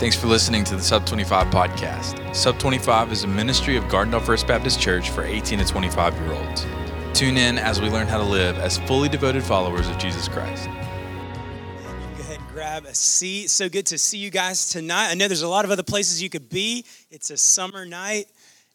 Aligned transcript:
Thanks 0.00 0.16
for 0.16 0.28
listening 0.28 0.64
to 0.64 0.76
the 0.76 0.82
Sub 0.82 1.04
25 1.04 1.48
podcast. 1.48 2.34
Sub 2.34 2.58
25 2.58 3.12
is 3.12 3.24
a 3.24 3.26
ministry 3.26 3.76
of 3.76 3.84
Gardendale 3.84 4.22
First 4.22 4.46
Baptist 4.46 4.80
Church 4.80 5.10
for 5.10 5.24
18 5.24 5.58
to 5.58 5.64
25 5.66 6.18
year 6.22 6.32
olds. 6.32 6.66
Tune 7.12 7.36
in 7.36 7.58
as 7.58 7.82
we 7.82 7.90
learn 7.90 8.06
how 8.06 8.16
to 8.16 8.24
live 8.24 8.56
as 8.56 8.78
fully 8.78 9.10
devoted 9.10 9.42
followers 9.42 9.86
of 9.88 9.98
Jesus 9.98 10.26
Christ. 10.26 10.64
Go 10.64 12.22
ahead 12.22 12.38
and 12.38 12.48
grab 12.48 12.86
a 12.86 12.94
seat. 12.94 13.50
So 13.50 13.68
good 13.68 13.84
to 13.88 13.98
see 13.98 14.16
you 14.16 14.30
guys 14.30 14.70
tonight. 14.70 15.10
I 15.10 15.14
know 15.16 15.28
there's 15.28 15.42
a 15.42 15.48
lot 15.48 15.66
of 15.66 15.70
other 15.70 15.82
places 15.82 16.22
you 16.22 16.30
could 16.30 16.48
be. 16.48 16.86
It's 17.10 17.28
a 17.28 17.36
summer 17.36 17.84
night, 17.84 18.24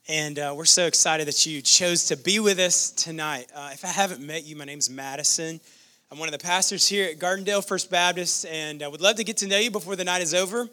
and 0.08 0.38
uh, 0.38 0.54
we're 0.56 0.66
so 0.66 0.86
excited 0.86 1.28
that 1.28 1.44
you 1.44 1.64
chose 1.64 2.06
to 2.06 2.18
be 2.18 2.40
with 2.40 2.60
us 2.60 2.92
tonight. 2.92 3.48
Uh, 3.56 3.72
if 3.74 3.84
I 3.84 3.88
haven't 3.88 4.22
met 4.22 4.46
you, 4.46 4.56
my 4.56 4.66
name's 4.66 4.92
Madison. 4.92 5.60
I'm 6.12 6.20
one 6.20 6.28
of 6.28 6.34
the 6.34 6.46
pastors 6.46 6.88
here 6.88 7.10
at 7.10 7.18
Gardendale 7.18 7.68
First 7.68 7.90
Baptist, 7.90 8.46
and 8.46 8.84
I 8.84 8.88
would 8.88 9.02
love 9.02 9.16
to 9.16 9.24
get 9.24 9.38
to 9.38 9.48
know 9.48 9.58
you 9.58 9.72
before 9.72 9.96
the 9.96 10.04
night 10.04 10.22
is 10.22 10.36
over. 10.36 10.70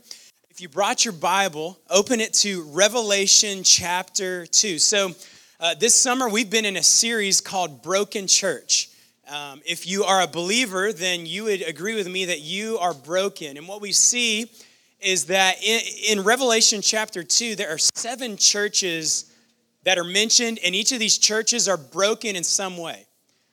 You 0.63 0.69
brought 0.69 1.05
your 1.05 1.11
Bible, 1.11 1.77
open 1.91 2.21
it 2.21 2.34
to 2.34 2.62
Revelation 2.70 3.65
chapter 3.65 4.47
2. 4.47 4.79
So, 4.79 5.11
uh, 5.59 5.75
this 5.75 5.93
summer 5.93 6.29
we've 6.29 6.51
been 6.51 6.65
in 6.65 6.77
a 6.77 6.84
series 6.84 7.41
called 7.41 7.83
Broken 7.83 8.29
Church. 8.29 8.89
Um, 9.29 9.61
if 9.67 9.89
you 9.89 10.05
are 10.05 10.23
a 10.23 10.29
believer, 10.29 10.93
then 10.93 11.27
you 11.27 11.43
would 11.43 11.62
agree 11.62 11.97
with 11.97 12.09
me 12.09 12.27
that 12.27 12.43
you 12.43 12.79
are 12.79 12.95
broken. 12.95 13.56
And 13.56 13.67
what 13.67 13.80
we 13.80 13.91
see 13.91 14.53
is 15.01 15.25
that 15.25 15.61
in, 15.61 15.80
in 16.09 16.23
Revelation 16.23 16.81
chapter 16.81 17.25
2, 17.25 17.56
there 17.56 17.70
are 17.70 17.79
seven 17.97 18.37
churches 18.37 19.33
that 19.83 19.98
are 19.98 20.05
mentioned, 20.05 20.61
and 20.65 20.77
each 20.77 20.92
of 20.92 21.01
these 21.01 21.19
churches 21.19 21.67
are 21.67 21.77
broken 21.77 22.37
in 22.37 22.45
some 22.45 22.77
way 22.77 23.05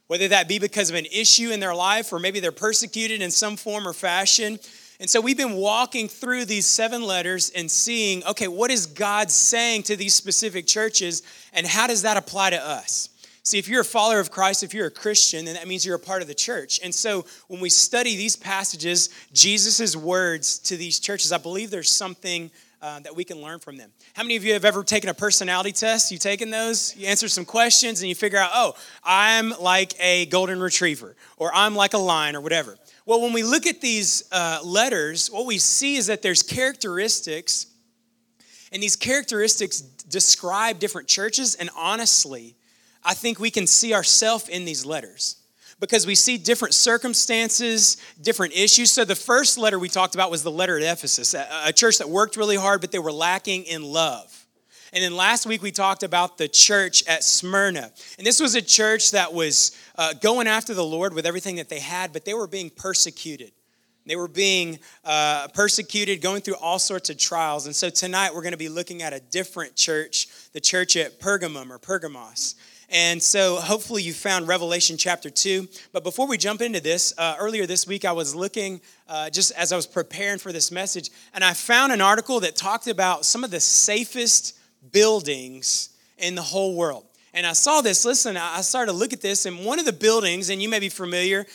whether 0.10 0.28
that 0.28 0.48
be 0.48 0.58
because 0.58 0.90
of 0.90 0.96
an 0.96 1.06
issue 1.06 1.52
in 1.52 1.60
their 1.60 1.76
life 1.76 2.12
or 2.12 2.18
maybe 2.18 2.40
they're 2.40 2.52
persecuted 2.52 3.22
in 3.22 3.30
some 3.30 3.56
form 3.56 3.88
or 3.88 3.94
fashion. 3.94 4.58
And 5.00 5.10
so 5.10 5.22
we've 5.22 5.38
been 5.38 5.54
walking 5.54 6.10
through 6.10 6.46
these 6.46 6.66
seven 6.66 7.04
letters 7.04 7.52
and 7.56 7.72
seeing, 7.72 8.24
okay, 8.26 8.50
what 8.50 8.70
is 8.70 8.86
God 8.86 9.32
saying 9.32 9.84
to 9.84 9.96
these 9.96 10.14
specific 10.14 10.68
churches 10.68 11.24
and 11.54 11.66
how 11.66 11.88
does 11.88 12.02
that 12.02 12.18
apply 12.18 12.50
to 12.50 12.62
us? 12.62 13.10
See, 13.44 13.58
if 13.58 13.70
you're 13.70 13.82
a 13.82 13.86
follower 13.86 14.20
of 14.20 14.30
Christ, 14.30 14.62
if 14.62 14.74
you're 14.74 14.88
a 14.88 14.92
Christian, 14.92 15.46
then 15.46 15.56
that 15.56 15.68
means 15.68 15.86
you're 15.86 15.96
a 15.96 16.00
part 16.00 16.22
of 16.22 16.28
the 16.28 16.36
church. 16.36 16.80
And 16.84 16.94
so 16.94 17.26
when 17.48 17.62
we 17.62 17.70
study 17.70 18.18
these 18.18 18.36
passages, 18.36 19.10
Jesus' 19.32 19.96
words 19.96 20.60
to 20.60 20.76
these 20.76 21.00
churches, 21.00 21.32
I 21.32 21.38
believe 21.38 21.72
there's 21.72 21.90
something 21.90 22.52
uh, 22.82 23.00
that 23.00 23.16
we 23.16 23.24
can 23.24 23.42
learn 23.42 23.60
from 23.60 23.78
them. 23.78 23.92
How 24.14 24.24
many 24.24 24.36
of 24.36 24.44
you 24.44 24.54
have 24.54 24.66
ever 24.66 24.84
taken 24.84 25.10
a 25.10 25.14
personality 25.14 25.72
test? 25.72 26.12
You've 26.12 26.22
taken 26.22 26.50
those, 26.50 26.96
you 26.96 27.08
answer 27.08 27.28
some 27.28 27.46
questions, 27.46 28.02
and 28.02 28.10
you 28.10 28.16
figure 28.16 28.38
out, 28.38 28.52
oh, 28.54 28.76
I'm 29.04 29.54
like 29.60 29.94
a 30.00 30.28
golden 30.28 30.60
retriever, 30.60 31.16
or 31.38 31.52
I'm 31.54 31.76
like 31.76 31.94
a 31.94 31.98
lion, 31.98 32.36
or 32.36 32.42
whatever. 32.42 32.78
Well, 33.10 33.22
when 33.22 33.34
we 33.34 33.42
look 33.42 33.66
at 33.66 33.82
these 33.82 34.24
uh, 34.32 34.60
letters, 34.64 35.32
what 35.32 35.48
we 35.48 35.58
see 35.58 35.96
is 35.96 36.06
that 36.06 36.22
there's 36.22 36.44
characteristics, 36.44 37.66
and 38.72 38.84
these 38.84 38.96
characteristics 38.96 39.82
describe 39.82 40.78
different 40.78 41.08
churches. 41.08 41.56
And 41.56 41.72
honestly, 41.76 42.56
I 43.04 43.16
think 43.16 43.40
we 43.40 43.50
can 43.50 43.66
see 43.66 43.96
ourselves 43.96 44.48
in 44.48 44.64
these 44.64 44.86
letters 44.86 45.38
because 45.80 46.06
we 46.06 46.14
see 46.14 46.38
different 46.38 46.76
circumstances, 46.76 47.98
different 48.22 48.54
issues. 48.54 48.92
So, 48.92 49.06
the 49.06 49.16
first 49.16 49.58
letter 49.58 49.80
we 49.80 49.90
talked 49.90 50.14
about 50.14 50.30
was 50.30 50.44
the 50.44 50.52
letter 50.52 50.78
at 50.78 50.84
Ephesus, 50.84 51.34
a 51.34 51.74
church 51.74 51.98
that 51.98 52.10
worked 52.10 52.38
really 52.38 52.58
hard, 52.58 52.80
but 52.80 52.92
they 52.92 53.00
were 53.00 53.12
lacking 53.12 53.64
in 53.64 53.82
love. 53.82 54.39
And 54.94 55.04
then 55.04 55.16
last 55.16 55.46
week 55.46 55.62
we 55.62 55.72
talked 55.72 56.04
about 56.04 56.38
the 56.38 56.48
church 56.48 57.06
at 57.08 57.24
Smyrna. 57.24 57.92
And 58.18 58.26
this 58.26 58.40
was 58.40 58.56
a 58.56 58.62
church 58.62 59.12
that 59.12 59.34
was 59.34 59.78
uh, 59.98 60.14
going 60.14 60.48
after 60.48 60.74
the 60.74 60.86
Lord 60.86 61.14
with 61.14 61.26
everything 61.26 61.58
that 61.58 61.70
they 61.70 61.80
had, 61.80 62.12
but 62.12 62.26
they 62.26 62.34
were 62.34 62.48
being 62.48 62.70
persecuted. 62.70 63.52
They 64.06 64.16
were 64.16 64.28
being 64.28 64.80
uh, 65.06 65.50
persecuted, 65.54 66.22
going 66.22 66.42
through 66.42 66.56
all 66.56 66.80
sorts 66.80 67.12
of 67.12 67.18
trials. 67.18 67.68
And 67.68 67.76
so 67.76 67.92
tonight 67.92 68.34
we're 68.34 68.42
going 68.42 68.54
to 68.54 68.58
be 68.58 68.70
looking 68.70 69.04
at 69.04 69.14
a 69.14 69.20
different 69.20 69.76
church, 69.76 70.28
the 70.52 70.60
church 70.60 70.98
at 70.98 71.20
Pergamum 71.20 71.70
or 71.70 71.78
Pergamos. 71.78 72.56
And 72.90 73.22
so 73.22 73.58
hopefully 73.58 74.02
you 74.02 74.14
found 74.14 74.48
Revelation 74.48 74.98
chapter 74.98 75.30
2. 75.30 75.68
But 75.92 76.04
before 76.04 76.28
we 76.28 76.40
jump 76.40 76.62
into 76.62 76.80
this, 76.80 77.14
uh, 77.20 77.36
earlier 77.40 77.68
this 77.68 77.86
week 77.86 78.04
I 78.04 78.12
was 78.12 78.34
looking 78.34 78.82
uh, 79.08 79.30
just 79.30 79.52
as 79.52 79.72
I 79.72 79.76
was 79.76 79.86
preparing 79.86 80.40
for 80.40 80.52
this 80.52 80.72
message, 80.72 81.12
and 81.36 81.44
I 81.44 81.54
found 81.54 81.92
an 81.92 82.02
article 82.02 82.40
that 82.40 82.56
talked 82.56 82.88
about 82.88 83.26
some 83.26 83.44
of 83.44 83.52
the 83.52 83.60
safest 83.60 84.59
buildings 84.92 85.90
in 86.18 86.36
the 86.36 86.42
whole 86.42 86.76
world. 86.76 87.06
And 87.34 87.46
I 87.46 87.54
saw 87.54 87.82
this, 87.82 88.06
listen, 88.06 88.38
I 88.38 88.62
started 88.62 88.92
to 88.92 88.98
look 88.98 89.14
at 89.14 89.22
this, 89.22 89.46
and 89.46 89.64
one 89.64 89.80
of 89.80 89.86
the 89.86 89.94
buildings, 89.94 90.50
and 90.50 90.62
you 90.62 90.68
may 90.68 90.80
be 90.80 90.90
familiar, 90.90 91.46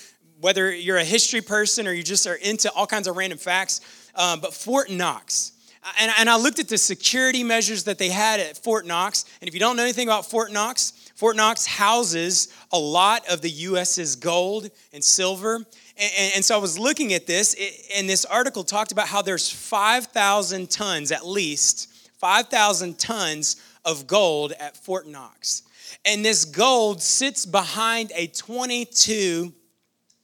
whether 0.41 0.73
you're 0.73 0.99
a 0.99 1.05
history 1.05 1.41
person 1.41 1.87
or 1.87 1.93
you 1.93 2.03
just 2.03 2.27
are 2.27 2.37
into 2.37 2.71
all 2.73 2.87
kinds 2.87 3.09
of 3.09 3.17
random 3.17 3.39
facts, 3.39 3.81
um, 4.15 4.41
but 4.41 4.55
Fort 4.55 4.91
Knox. 4.91 5.53
And, 6.01 6.12
and 6.19 6.31
I 6.31 6.37
looked 6.37 6.59
at 6.59 6.69
the 6.69 6.79
security 6.79 7.43
measures 7.43 7.85
that 7.85 7.99
they 7.99 8.09
had 8.09 8.41
at 8.41 8.57
Fort 8.57 8.87
Knox. 8.87 9.25
And 9.41 9.49
if 9.49 9.55
you 9.55 9.61
don't 9.61 9.77
know 9.77 9.83
anything 9.83 10.09
about 10.09 10.31
Fort 10.31 10.51
Knox, 10.53 10.93
Fort 11.15 11.37
Knox 11.37 11.67
houses 11.67 12.49
a 12.73 12.79
lot 12.79 13.27
of 13.31 13.41
the 13.41 13.51
U.S.'s 13.51 14.17
gold 14.17 14.71
and 14.93 15.05
silver. 15.05 15.56
And, 15.56 16.33
and, 16.37 16.45
so 16.45 16.56
I 16.56 16.59
was 16.59 16.79
looking 16.79 17.12
at 17.12 17.27
this, 17.27 17.55
and 17.95 18.09
this 18.09 18.25
article 18.25 18.65
talked 18.65 18.93
about 18.93 19.06
how 19.06 19.23
there's 19.23 19.49
5,000 19.49 20.71
tons 20.71 21.12
at 21.12 21.27
least 21.27 21.94
5,000 22.25 22.99
tons 22.99 23.57
of 23.85 24.07
gold 24.07 24.53
at 24.53 24.79
Fort 24.79 25.07
Knox. 25.07 25.62
And 26.07 26.25
this 26.25 26.47
gold 26.47 27.03
sits 27.03 27.45
behind 27.45 28.12
a 28.15 28.29
22 28.29 29.53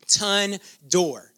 ton 0.06 0.56
door. 0.88 1.30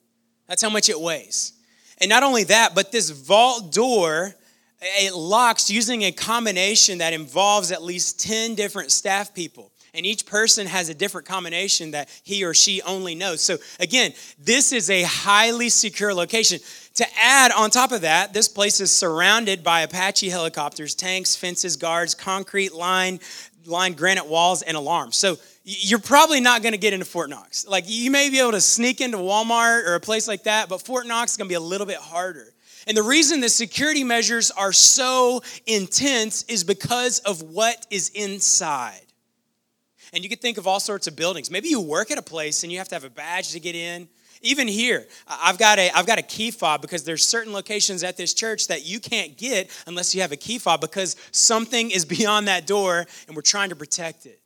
That's 0.47 0.63
how 0.63 0.71
much 0.71 0.89
it 0.89 1.01
weighs. 1.01 1.55
And 1.99 2.09
not 2.09 2.23
only 2.23 2.45
that, 2.45 2.77
but 2.77 2.93
this 2.93 3.11
vault 3.11 3.73
door, 3.73 4.37
it 4.81 5.13
locks 5.17 5.69
using 5.69 6.03
a 6.03 6.13
combination 6.13 6.99
that 6.99 7.13
involves 7.13 7.73
at 7.73 7.83
least 7.83 8.21
10 8.21 8.55
different 8.55 8.93
staff 8.93 9.35
people. 9.35 9.73
And 9.95 10.07
each 10.07 10.27
person 10.27 10.67
has 10.69 10.89
a 10.89 10.95
different 10.95 11.27
combination 11.27 11.91
that 11.91 12.09
he 12.23 12.45
or 12.45 12.55
she 12.55 12.81
only 12.83 13.15
knows. 13.15 13.41
So, 13.41 13.59
again, 13.79 14.13
this 14.39 14.73
is 14.73 14.89
a 14.89 15.03
highly 15.03 15.69
secure 15.69 16.15
location. 16.15 16.61
To 16.97 17.07
add 17.19 17.53
on 17.53 17.71
top 17.71 17.93
of 17.93 18.03
that, 18.03 18.35
this 18.35 18.49
place 18.49 18.81
is 18.81 18.95
surrounded 18.95 19.65
by 19.65 19.81
Apache 19.81 20.29
helicopters, 20.29 20.95
tanks, 20.95 21.35
fences, 21.35 21.77
guards, 21.77 22.15
concrete 22.15 22.75
line, 22.75 23.19
line 23.65 23.95
granite 23.95 24.27
walls, 24.27 24.63
and 24.63 24.77
alarms. 24.77 25.17
So 25.17 25.39
you're 25.65 25.99
probably 25.99 26.41
not 26.41 26.63
going 26.63 26.73
to 26.73 26.79
get 26.79 26.93
into 26.93 27.07
Fort 27.07 27.31
Knox. 27.31 27.67
Like 27.67 27.85
you 27.87 28.11
may 28.11 28.29
be 28.29 28.41
able 28.41 28.53
to 28.53 28.61
sneak 28.61 29.01
into 29.01 29.17
Walmart 29.17 29.87
or 29.87 29.95
a 29.95 30.01
place 30.01 30.29
like 30.29 30.45
that, 30.45 30.69
but 30.69 30.83
Fort 30.83 31.07
Knox 31.07 31.33
is 31.33 31.37
going 31.39 31.49
to 31.49 31.53
be 31.53 31.57
a 31.57 31.61
little 31.61 31.87
bit 31.87 31.99
harder. 31.99 32.53
And 32.87 32.97
the 32.97 33.03
reason 33.03 33.41
the 33.41 33.49
security 33.49 34.05
measures 34.05 34.51
are 34.51 34.73
so 34.73 35.43
intense 35.67 36.45
is 36.45 36.65
because 36.65 37.21
of 37.21 37.43
what 37.43 37.87
is 37.91 38.11
inside. 38.11 39.01
And 40.13 40.23
you 40.23 40.29
could 40.29 40.41
think 40.41 40.59
of 40.59 40.67
all 40.67 40.81
sorts 40.81 41.07
of 41.07 41.17
buildings. 41.17 41.51
Maybe 41.51 41.69
you 41.69 41.81
work 41.81 42.11
at 42.11 42.19
a 42.19 42.23
place 42.23 42.63
and 42.63 42.73
you 42.73 42.79
have 42.79 42.89
to 42.89 42.95
have 42.95 43.05
a 43.05 43.11
badge 43.11 43.53
to 43.53 43.61
get 43.61 43.75
in. 43.75 44.09
Even 44.45 44.67
here 44.67 45.07
i've 45.29 45.57
got 45.57 45.79
a 45.79 45.89
i've 45.93 46.05
got 46.05 46.19
a 46.19 46.23
key 46.23 46.51
fob 46.51 46.83
because 46.83 47.05
there's 47.05 47.25
certain 47.25 47.53
locations 47.53 48.03
at 48.03 48.17
this 48.17 48.35
church 48.35 48.67
that 48.67 48.85
you 48.85 48.99
can't 48.99 49.37
get 49.37 49.71
unless 49.87 50.17
you 50.17 50.21
have 50.21 50.33
a 50.33 50.37
key 50.37 50.59
fob 50.59 50.81
because 50.81 51.15
something 51.31 51.93
is 51.93 52.05
beyond 52.17 52.49
that 52.49 52.67
door 52.67 53.07
and 53.29 53.37
we're 53.37 53.43
trying 53.43 53.69
to 53.69 53.77
protect 53.77 54.27
it. 54.27 54.41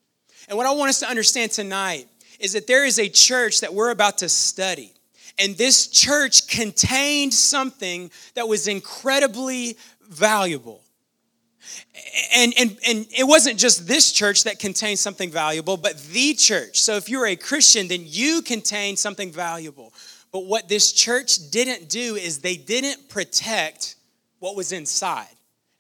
And 0.49 0.59
what 0.59 0.67
i 0.67 0.71
want 0.71 0.91
us 0.91 1.01
to 1.01 1.09
understand 1.09 1.51
tonight 1.51 2.09
is 2.41 2.53
that 2.53 2.67
there 2.67 2.85
is 2.85 2.99
a 2.99 3.09
church 3.09 3.61
that 3.61 3.73
we're 3.73 3.91
about 3.91 4.19
to 4.19 4.29
study. 4.29 4.93
And 5.39 5.57
this 5.57 5.89
church 5.89 6.49
contained 6.49 7.35
something 7.35 8.11
that 8.35 8.49
was 8.49 8.69
incredibly 8.69 9.77
valuable 10.09 10.83
and, 12.35 12.53
and, 12.59 12.79
and 12.87 13.07
it 13.17 13.25
wasn't 13.25 13.59
just 13.59 13.87
this 13.87 14.13
church 14.13 14.45
that 14.45 14.59
contained 14.59 14.99
something 14.99 15.31
valuable, 15.31 15.77
but 15.77 15.99
the 16.09 16.35
church. 16.35 16.81
So 16.81 16.97
if 16.97 17.09
you're 17.09 17.27
a 17.27 17.37
Christian, 17.37 17.89
then 17.89 18.03
you 18.05 18.43
contain 18.43 18.97
something 18.97 19.33
valuable. 19.33 19.93
But 20.33 20.47
what 20.47 20.69
this 20.69 20.93
church 20.93 21.51
didn't 21.51 21.89
do 21.89 22.17
is 22.17 22.41
they 22.41 22.57
didn't 22.57 23.09
protect 23.09 23.97
what 24.39 24.57
was 24.57 24.73
inside. 24.73 25.29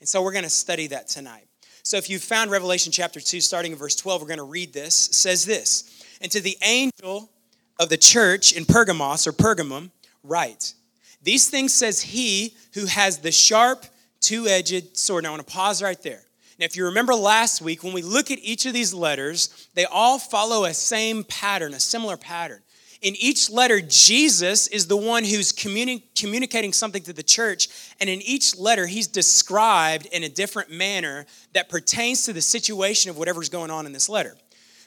And 0.00 0.08
so 0.08 0.22
we're 0.22 0.32
going 0.32 0.44
to 0.44 0.50
study 0.50 0.86
that 0.88 1.08
tonight. 1.08 1.46
So 1.82 1.96
if 1.96 2.10
you 2.10 2.18
found 2.18 2.50
Revelation 2.50 2.90
chapter 2.90 3.20
2, 3.20 3.40
starting 3.40 3.72
in 3.72 3.78
verse 3.78 3.94
12, 3.94 4.20
we're 4.20 4.28
going 4.28 4.38
to 4.38 4.44
read 4.44 4.72
this. 4.72 5.08
It 5.08 5.14
says 5.14 5.44
this 5.44 6.04
And 6.20 6.32
to 6.32 6.40
the 6.40 6.56
angel 6.62 7.30
of 7.78 7.88
the 7.90 7.96
church 7.96 8.52
in 8.52 8.64
Pergamos 8.64 9.26
or 9.26 9.32
Pergamum, 9.32 9.90
write, 10.22 10.74
These 11.22 11.48
things 11.48 11.72
says 11.74 12.00
he 12.00 12.56
who 12.74 12.86
has 12.86 13.18
the 13.18 13.30
sharp, 13.30 13.86
two 14.20 14.46
edged 14.46 14.96
sword. 14.96 15.24
Now, 15.24 15.30
I 15.30 15.32
want 15.32 15.46
to 15.46 15.52
pause 15.52 15.82
right 15.82 16.00
there. 16.02 16.22
Now, 16.58 16.64
if 16.64 16.76
you 16.76 16.86
remember 16.86 17.14
last 17.14 17.60
week, 17.60 17.82
when 17.82 17.92
we 17.92 18.02
look 18.02 18.30
at 18.30 18.38
each 18.38 18.64
of 18.64 18.72
these 18.72 18.94
letters, 18.94 19.68
they 19.74 19.84
all 19.84 20.18
follow 20.18 20.64
a 20.64 20.72
same 20.72 21.22
pattern, 21.24 21.74
a 21.74 21.80
similar 21.80 22.16
pattern. 22.16 22.62
In 23.02 23.14
each 23.16 23.50
letter, 23.50 23.80
Jesus 23.82 24.66
is 24.68 24.86
the 24.86 24.96
one 24.96 25.22
who's 25.22 25.52
communi- 25.52 26.02
communicating 26.18 26.72
something 26.72 27.02
to 27.02 27.12
the 27.12 27.22
church, 27.22 27.68
and 28.00 28.08
in 28.08 28.22
each 28.22 28.56
letter, 28.56 28.86
he's 28.86 29.06
described 29.06 30.06
in 30.12 30.24
a 30.24 30.30
different 30.30 30.70
manner 30.70 31.26
that 31.52 31.68
pertains 31.68 32.24
to 32.24 32.32
the 32.32 32.40
situation 32.40 33.10
of 33.10 33.18
whatever's 33.18 33.50
going 33.50 33.70
on 33.70 33.84
in 33.84 33.92
this 33.92 34.08
letter. 34.08 34.34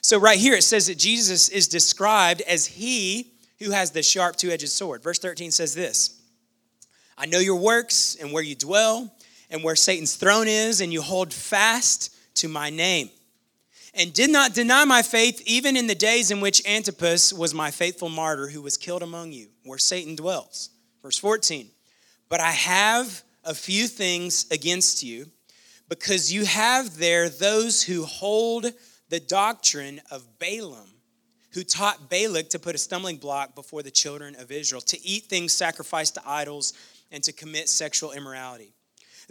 So, 0.02 0.18
right 0.18 0.38
here, 0.38 0.54
it 0.54 0.64
says 0.64 0.88
that 0.88 0.98
Jesus 0.98 1.48
is 1.48 1.68
described 1.68 2.40
as 2.42 2.66
he 2.66 3.32
who 3.60 3.70
has 3.70 3.92
the 3.92 4.02
sharp 4.02 4.36
two 4.36 4.50
edged 4.50 4.68
sword. 4.70 5.02
Verse 5.02 5.18
13 5.18 5.52
says 5.52 5.74
this 5.74 6.20
I 7.16 7.26
know 7.26 7.38
your 7.38 7.56
works 7.56 8.16
and 8.20 8.32
where 8.32 8.42
you 8.42 8.54
dwell 8.54 9.14
and 9.50 9.64
where 9.64 9.76
Satan's 9.76 10.14
throne 10.14 10.48
is, 10.48 10.80
and 10.80 10.92
you 10.92 11.02
hold 11.02 11.32
fast 11.32 12.14
to 12.36 12.48
my 12.48 12.70
name. 12.70 13.10
And 13.92 14.12
did 14.12 14.30
not 14.30 14.54
deny 14.54 14.84
my 14.84 15.02
faith 15.02 15.42
even 15.46 15.76
in 15.76 15.88
the 15.88 15.94
days 15.94 16.30
in 16.30 16.40
which 16.40 16.64
Antipas 16.66 17.32
was 17.32 17.52
my 17.52 17.70
faithful 17.70 18.08
martyr 18.08 18.48
who 18.48 18.62
was 18.62 18.76
killed 18.76 19.02
among 19.02 19.32
you, 19.32 19.48
where 19.64 19.78
Satan 19.78 20.14
dwells. 20.14 20.70
Verse 21.02 21.18
14. 21.18 21.68
But 22.28 22.40
I 22.40 22.52
have 22.52 23.22
a 23.44 23.54
few 23.54 23.88
things 23.88 24.46
against 24.50 25.02
you, 25.02 25.26
because 25.88 26.32
you 26.32 26.44
have 26.44 26.98
there 26.98 27.28
those 27.28 27.82
who 27.82 28.04
hold 28.04 28.72
the 29.08 29.18
doctrine 29.18 30.00
of 30.10 30.38
Balaam 30.38 30.90
who 31.52 31.64
taught 31.64 32.08
Balak 32.08 32.50
to 32.50 32.58
put 32.58 32.74
a 32.74 32.78
stumbling 32.78 33.16
block 33.16 33.54
before 33.54 33.82
the 33.82 33.90
children 33.90 34.36
of 34.36 34.52
Israel, 34.52 34.80
to 34.82 35.04
eat 35.04 35.24
things 35.24 35.52
sacrificed 35.52 36.14
to 36.14 36.22
idols, 36.24 36.72
and 37.10 37.24
to 37.24 37.32
commit 37.32 37.68
sexual 37.68 38.12
immorality. 38.12 38.72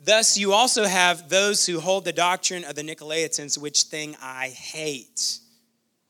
Thus, 0.03 0.37
you 0.37 0.53
also 0.53 0.85
have 0.85 1.29
those 1.29 1.65
who 1.65 1.79
hold 1.79 2.05
the 2.05 2.13
doctrine 2.13 2.63
of 2.63 2.75
the 2.75 2.83
Nicolaitans, 2.83 3.57
which 3.57 3.83
thing 3.83 4.15
I 4.21 4.47
hate. 4.47 5.39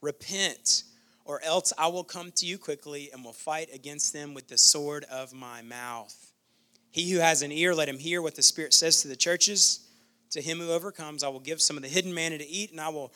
Repent, 0.02 0.84
or 1.26 1.42
else 1.44 1.74
I 1.78 1.88
will 1.88 2.04
come 2.04 2.32
to 2.34 2.46
you 2.46 2.58
quickly 2.58 3.10
and 3.12 3.24
will 3.24 3.34
fight 3.34 3.70
against 3.74 4.14
them 4.14 4.34
with 4.34 4.48
the 4.48 4.58
sword 4.58 5.06
of 5.06 5.34
my 5.34 5.62
mouth. 5.62 6.34
He 6.92 7.12
who 7.12 7.20
has 7.20 7.42
an 7.42 7.52
ear, 7.52 7.74
let 7.74 7.90
him 7.90 7.98
hear 7.98 8.22
what 8.22 8.36
the 8.36 8.42
Spirit 8.42 8.74
says 8.74 9.02
to 9.02 9.08
the 9.08 9.16
churches. 9.16 9.88
To 10.32 10.42
him 10.42 10.60
who 10.60 10.72
overcomes, 10.72 11.24
I 11.24 11.30
will 11.30 11.40
give 11.40 11.62
some 11.62 11.76
of 11.76 11.82
the 11.84 11.90
hidden 11.90 12.14
manna 12.14 12.38
to 12.38 12.48
eat, 12.48 12.72
and 12.72 12.82
I 12.82 12.90
will 12.90 13.14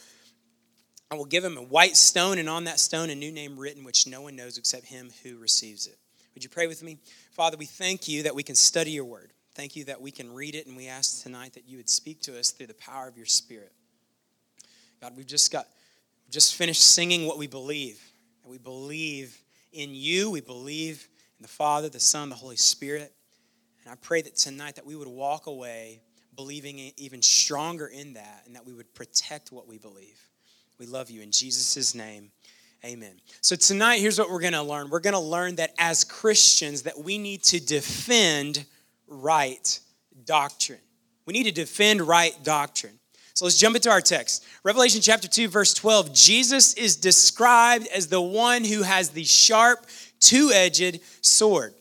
I 1.12 1.16
will 1.16 1.25
give 1.25 1.44
him 1.44 1.58
a 1.58 1.62
white 1.62 1.96
stone, 1.96 2.40
and 2.40 2.50
on 2.50 2.64
that 2.64 2.80
stone 2.80 3.12
a 3.12 3.16
new 3.16 3.31
name 3.31 3.60
written, 3.60 3.84
which 3.84 4.08
no 4.08 4.22
one 4.22 4.36
knows 4.36 4.58
except 4.58 4.86
him 4.86 5.12
who 5.22 5.38
receives 5.38 5.86
it. 5.86 6.00
Would 6.34 6.44
you 6.44 6.50
pray 6.50 6.66
with 6.66 6.81
me? 6.81 6.98
Father, 7.31 7.58
we 7.58 7.66
thank 7.66 8.08
you 8.08 8.24
that 8.24 8.34
we 8.34 8.42
can 8.42 8.56
study 8.56 8.92
your 8.92 9.06
word. 9.06 9.32
Thank 9.55 9.75
you 9.75 9.85
that 9.85 10.01
we 10.01 10.09
can 10.09 10.33
read 10.33 10.55
it, 10.55 10.65
and 10.65 10.75
we 10.75 10.88
ask 10.88 11.21
tonight 11.21 11.53
that 11.53 11.67
you 11.67 11.77
would 11.77 11.89
speak 11.89 12.21
to 12.21 12.39
us 12.39 12.50
through 12.50 12.67
the 12.67 12.73
power 12.73 13.07
of 13.07 13.17
your 13.17 13.27
spirit. 13.27 13.71
God, 15.00 15.15
we've 15.15 15.27
just 15.27 15.51
got 15.51 15.67
just 16.31 16.55
finished 16.55 16.81
singing 16.81 17.27
what 17.27 17.38
we 17.38 17.45
believe. 17.45 18.01
That 18.41 18.50
we 18.50 18.57
believe 18.57 19.38
in 19.71 19.94
you, 19.94 20.31
we 20.31 20.41
believe 20.41 21.07
in 21.38 21.44
the 21.44 21.50
Father, 21.50 21.88
the 21.88 22.00
Son, 22.00 22.29
the 22.29 22.35
Holy 22.35 22.55
Spirit. 22.55 23.13
And 23.83 23.91
I 23.91 23.95
pray 23.95 24.23
that 24.23 24.35
tonight 24.35 24.75
that 24.75 24.85
we 24.88 24.95
would 24.95 25.07
walk 25.07 25.45
away 25.45 26.01
believing 26.35 26.91
even 26.97 27.21
stronger 27.21 27.85
in 27.85 28.13
that 28.13 28.44
and 28.47 28.55
that 28.55 28.65
we 28.65 28.73
would 28.73 28.91
protect 28.95 29.51
what 29.51 29.67
we 29.67 29.77
believe. 29.77 30.19
We 30.79 30.88
love 30.88 31.11
you 31.11 31.21
in 31.21 31.31
Jesus' 31.31 31.94
name. 31.94 32.31
Amen. 32.83 33.21
So 33.41 33.55
tonight 33.55 34.00
here's 34.00 34.17
what 34.17 34.31
we're 34.31 34.41
going 34.41 34.53
to 34.53 34.63
learn. 34.63 34.89
We're 34.89 35.00
going 35.00 35.13
to 35.13 35.19
learn 35.19 35.57
that 35.57 35.73
as 35.77 36.03
Christians 36.03 36.81
that 36.83 36.97
we 36.97 37.19
need 37.19 37.44
to 37.44 37.63
defend 37.63 38.65
right 39.21 39.80
doctrine. 40.25 40.80
We 41.25 41.33
need 41.33 41.44
to 41.44 41.51
defend 41.51 42.01
right 42.01 42.36
doctrine. 42.44 43.00
So 43.33 43.45
let's 43.45 43.57
jump 43.57 43.75
into 43.75 43.89
our 43.89 44.01
text. 44.01 44.45
Revelation 44.63 45.01
chapter 45.01 45.27
2 45.27 45.48
verse 45.48 45.74
12. 45.74 46.13
Jesus 46.13 46.74
is 46.75 46.95
described 46.95 47.88
as 47.88 48.07
the 48.07 48.21
one 48.21 48.63
who 48.63 48.83
has 48.83 49.10
the 49.10 49.24
sharp 49.24 49.86
two-edged 50.19 51.00
sword. 51.21 51.74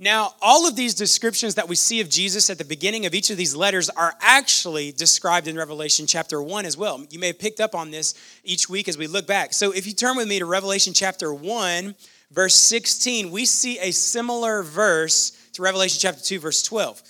Now, 0.00 0.34
all 0.40 0.68
of 0.68 0.76
these 0.76 0.94
descriptions 0.94 1.56
that 1.56 1.68
we 1.68 1.74
see 1.74 2.00
of 2.00 2.08
Jesus 2.08 2.50
at 2.50 2.58
the 2.58 2.64
beginning 2.64 3.04
of 3.04 3.14
each 3.14 3.30
of 3.30 3.36
these 3.36 3.56
letters 3.56 3.90
are 3.90 4.14
actually 4.20 4.92
described 4.92 5.48
in 5.48 5.56
Revelation 5.56 6.06
chapter 6.06 6.40
1 6.40 6.66
as 6.66 6.76
well. 6.76 7.04
You 7.10 7.18
may 7.18 7.28
have 7.28 7.38
picked 7.40 7.58
up 7.58 7.74
on 7.74 7.90
this 7.90 8.14
each 8.44 8.68
week 8.68 8.86
as 8.86 8.96
we 8.96 9.08
look 9.08 9.26
back. 9.26 9.52
So, 9.52 9.72
if 9.72 9.88
you 9.88 9.92
turn 9.92 10.16
with 10.16 10.28
me 10.28 10.38
to 10.38 10.46
Revelation 10.46 10.92
chapter 10.92 11.34
1, 11.34 11.96
verse 12.30 12.54
16, 12.54 13.32
we 13.32 13.44
see 13.44 13.80
a 13.80 13.90
similar 13.90 14.62
verse 14.62 15.32
to 15.58 15.62
Revelation 15.62 15.98
chapter 16.00 16.22
2, 16.22 16.40
verse 16.40 16.62
12. 16.62 17.02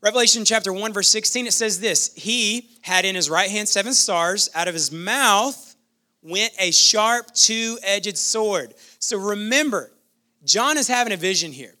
Revelation 0.00 0.44
chapter 0.44 0.72
1, 0.72 0.92
verse 0.92 1.08
16, 1.08 1.48
it 1.48 1.52
says 1.52 1.80
this 1.80 2.14
He 2.14 2.70
had 2.82 3.04
in 3.04 3.14
his 3.14 3.28
right 3.28 3.50
hand 3.50 3.68
seven 3.68 3.92
stars, 3.92 4.48
out 4.54 4.68
of 4.68 4.74
his 4.74 4.90
mouth 4.90 5.76
went 6.22 6.52
a 6.58 6.70
sharp 6.70 7.32
two 7.34 7.78
edged 7.82 8.16
sword. 8.16 8.74
So, 8.98 9.18
remember, 9.18 9.92
John 10.44 10.78
is 10.78 10.88
having 10.88 11.12
a 11.12 11.16
vision 11.16 11.52
here. 11.52 11.74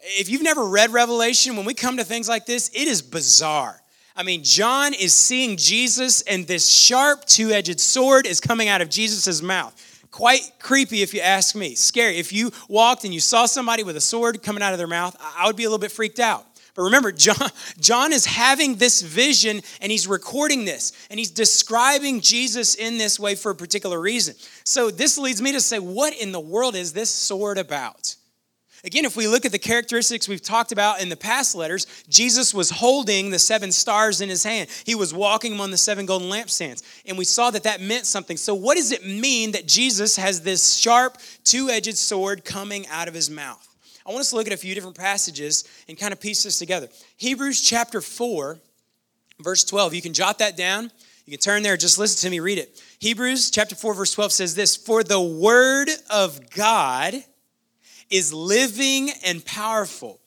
If 0.00 0.28
you've 0.30 0.42
never 0.42 0.64
read 0.64 0.90
Revelation, 0.90 1.56
when 1.56 1.66
we 1.66 1.74
come 1.74 1.98
to 1.98 2.04
things 2.04 2.28
like 2.28 2.46
this, 2.46 2.70
it 2.74 2.88
is 2.88 3.02
bizarre. 3.02 3.80
I 4.16 4.22
mean, 4.22 4.42
John 4.42 4.94
is 4.94 5.12
seeing 5.12 5.56
Jesus, 5.56 6.22
and 6.22 6.46
this 6.46 6.66
sharp 6.66 7.26
two 7.26 7.50
edged 7.50 7.78
sword 7.78 8.26
is 8.26 8.40
coming 8.40 8.68
out 8.68 8.80
of 8.80 8.88
Jesus' 8.88 9.42
mouth. 9.42 9.74
Quite 10.10 10.52
creepy, 10.58 11.02
if 11.02 11.12
you 11.12 11.20
ask 11.20 11.54
me. 11.54 11.74
Scary. 11.74 12.16
If 12.16 12.32
you 12.32 12.50
walked 12.68 13.04
and 13.04 13.12
you 13.12 13.20
saw 13.20 13.46
somebody 13.46 13.82
with 13.82 13.96
a 13.96 14.00
sword 14.00 14.42
coming 14.42 14.62
out 14.62 14.72
of 14.72 14.78
their 14.78 14.86
mouth, 14.86 15.16
I 15.20 15.46
would 15.46 15.56
be 15.56 15.64
a 15.64 15.68
little 15.68 15.78
bit 15.78 15.92
freaked 15.92 16.18
out. 16.18 16.46
But 16.74 16.84
remember, 16.84 17.10
John, 17.10 17.50
John 17.80 18.12
is 18.12 18.24
having 18.24 18.76
this 18.76 19.02
vision 19.02 19.60
and 19.80 19.90
he's 19.90 20.06
recording 20.06 20.64
this 20.64 20.92
and 21.10 21.18
he's 21.18 21.30
describing 21.30 22.20
Jesus 22.20 22.76
in 22.76 22.98
this 22.98 23.18
way 23.18 23.34
for 23.34 23.50
a 23.50 23.54
particular 23.54 24.00
reason. 24.00 24.36
So 24.64 24.90
this 24.90 25.18
leads 25.18 25.42
me 25.42 25.52
to 25.52 25.60
say, 25.60 25.78
what 25.78 26.14
in 26.14 26.32
the 26.32 26.40
world 26.40 26.76
is 26.76 26.92
this 26.92 27.10
sword 27.10 27.58
about? 27.58 28.14
Again, 28.84 29.04
if 29.04 29.16
we 29.16 29.26
look 29.26 29.44
at 29.44 29.52
the 29.52 29.58
characteristics 29.58 30.28
we've 30.28 30.42
talked 30.42 30.70
about 30.70 31.00
in 31.00 31.08
the 31.08 31.16
past 31.16 31.54
letters, 31.54 31.86
Jesus 32.08 32.54
was 32.54 32.70
holding 32.70 33.30
the 33.30 33.38
seven 33.38 33.72
stars 33.72 34.20
in 34.20 34.28
his 34.28 34.44
hand. 34.44 34.68
He 34.84 34.94
was 34.94 35.12
walking 35.12 35.52
among 35.52 35.72
the 35.72 35.76
seven 35.76 36.06
golden 36.06 36.30
lampstands. 36.30 36.82
And 37.04 37.18
we 37.18 37.24
saw 37.24 37.50
that 37.50 37.64
that 37.64 37.80
meant 37.80 38.06
something. 38.06 38.36
So, 38.36 38.54
what 38.54 38.76
does 38.76 38.92
it 38.92 39.04
mean 39.04 39.52
that 39.52 39.66
Jesus 39.66 40.16
has 40.16 40.42
this 40.42 40.76
sharp, 40.76 41.18
two 41.42 41.68
edged 41.68 41.96
sword 41.96 42.44
coming 42.44 42.86
out 42.88 43.08
of 43.08 43.14
his 43.14 43.28
mouth? 43.28 43.64
I 44.06 44.10
want 44.10 44.20
us 44.20 44.30
to 44.30 44.36
look 44.36 44.46
at 44.46 44.52
a 44.52 44.56
few 44.56 44.74
different 44.74 44.96
passages 44.96 45.64
and 45.88 45.98
kind 45.98 46.12
of 46.12 46.20
piece 46.20 46.44
this 46.44 46.58
together. 46.58 46.88
Hebrews 47.16 47.60
chapter 47.60 48.00
4, 48.00 48.58
verse 49.40 49.64
12. 49.64 49.94
You 49.94 50.02
can 50.02 50.14
jot 50.14 50.38
that 50.38 50.56
down. 50.56 50.90
You 51.26 51.32
can 51.32 51.40
turn 51.40 51.62
there, 51.62 51.76
just 51.76 51.98
listen 51.98 52.26
to 52.26 52.30
me 52.30 52.40
read 52.40 52.56
it. 52.56 52.82
Hebrews 53.00 53.50
chapter 53.50 53.74
4, 53.74 53.92
verse 53.92 54.14
12 54.14 54.32
says 54.32 54.54
this 54.54 54.76
For 54.76 55.04
the 55.04 55.20
word 55.20 55.90
of 56.08 56.48
God 56.52 57.22
is 58.10 58.32
living 58.32 59.10
and 59.24 59.44
powerful 59.44 60.20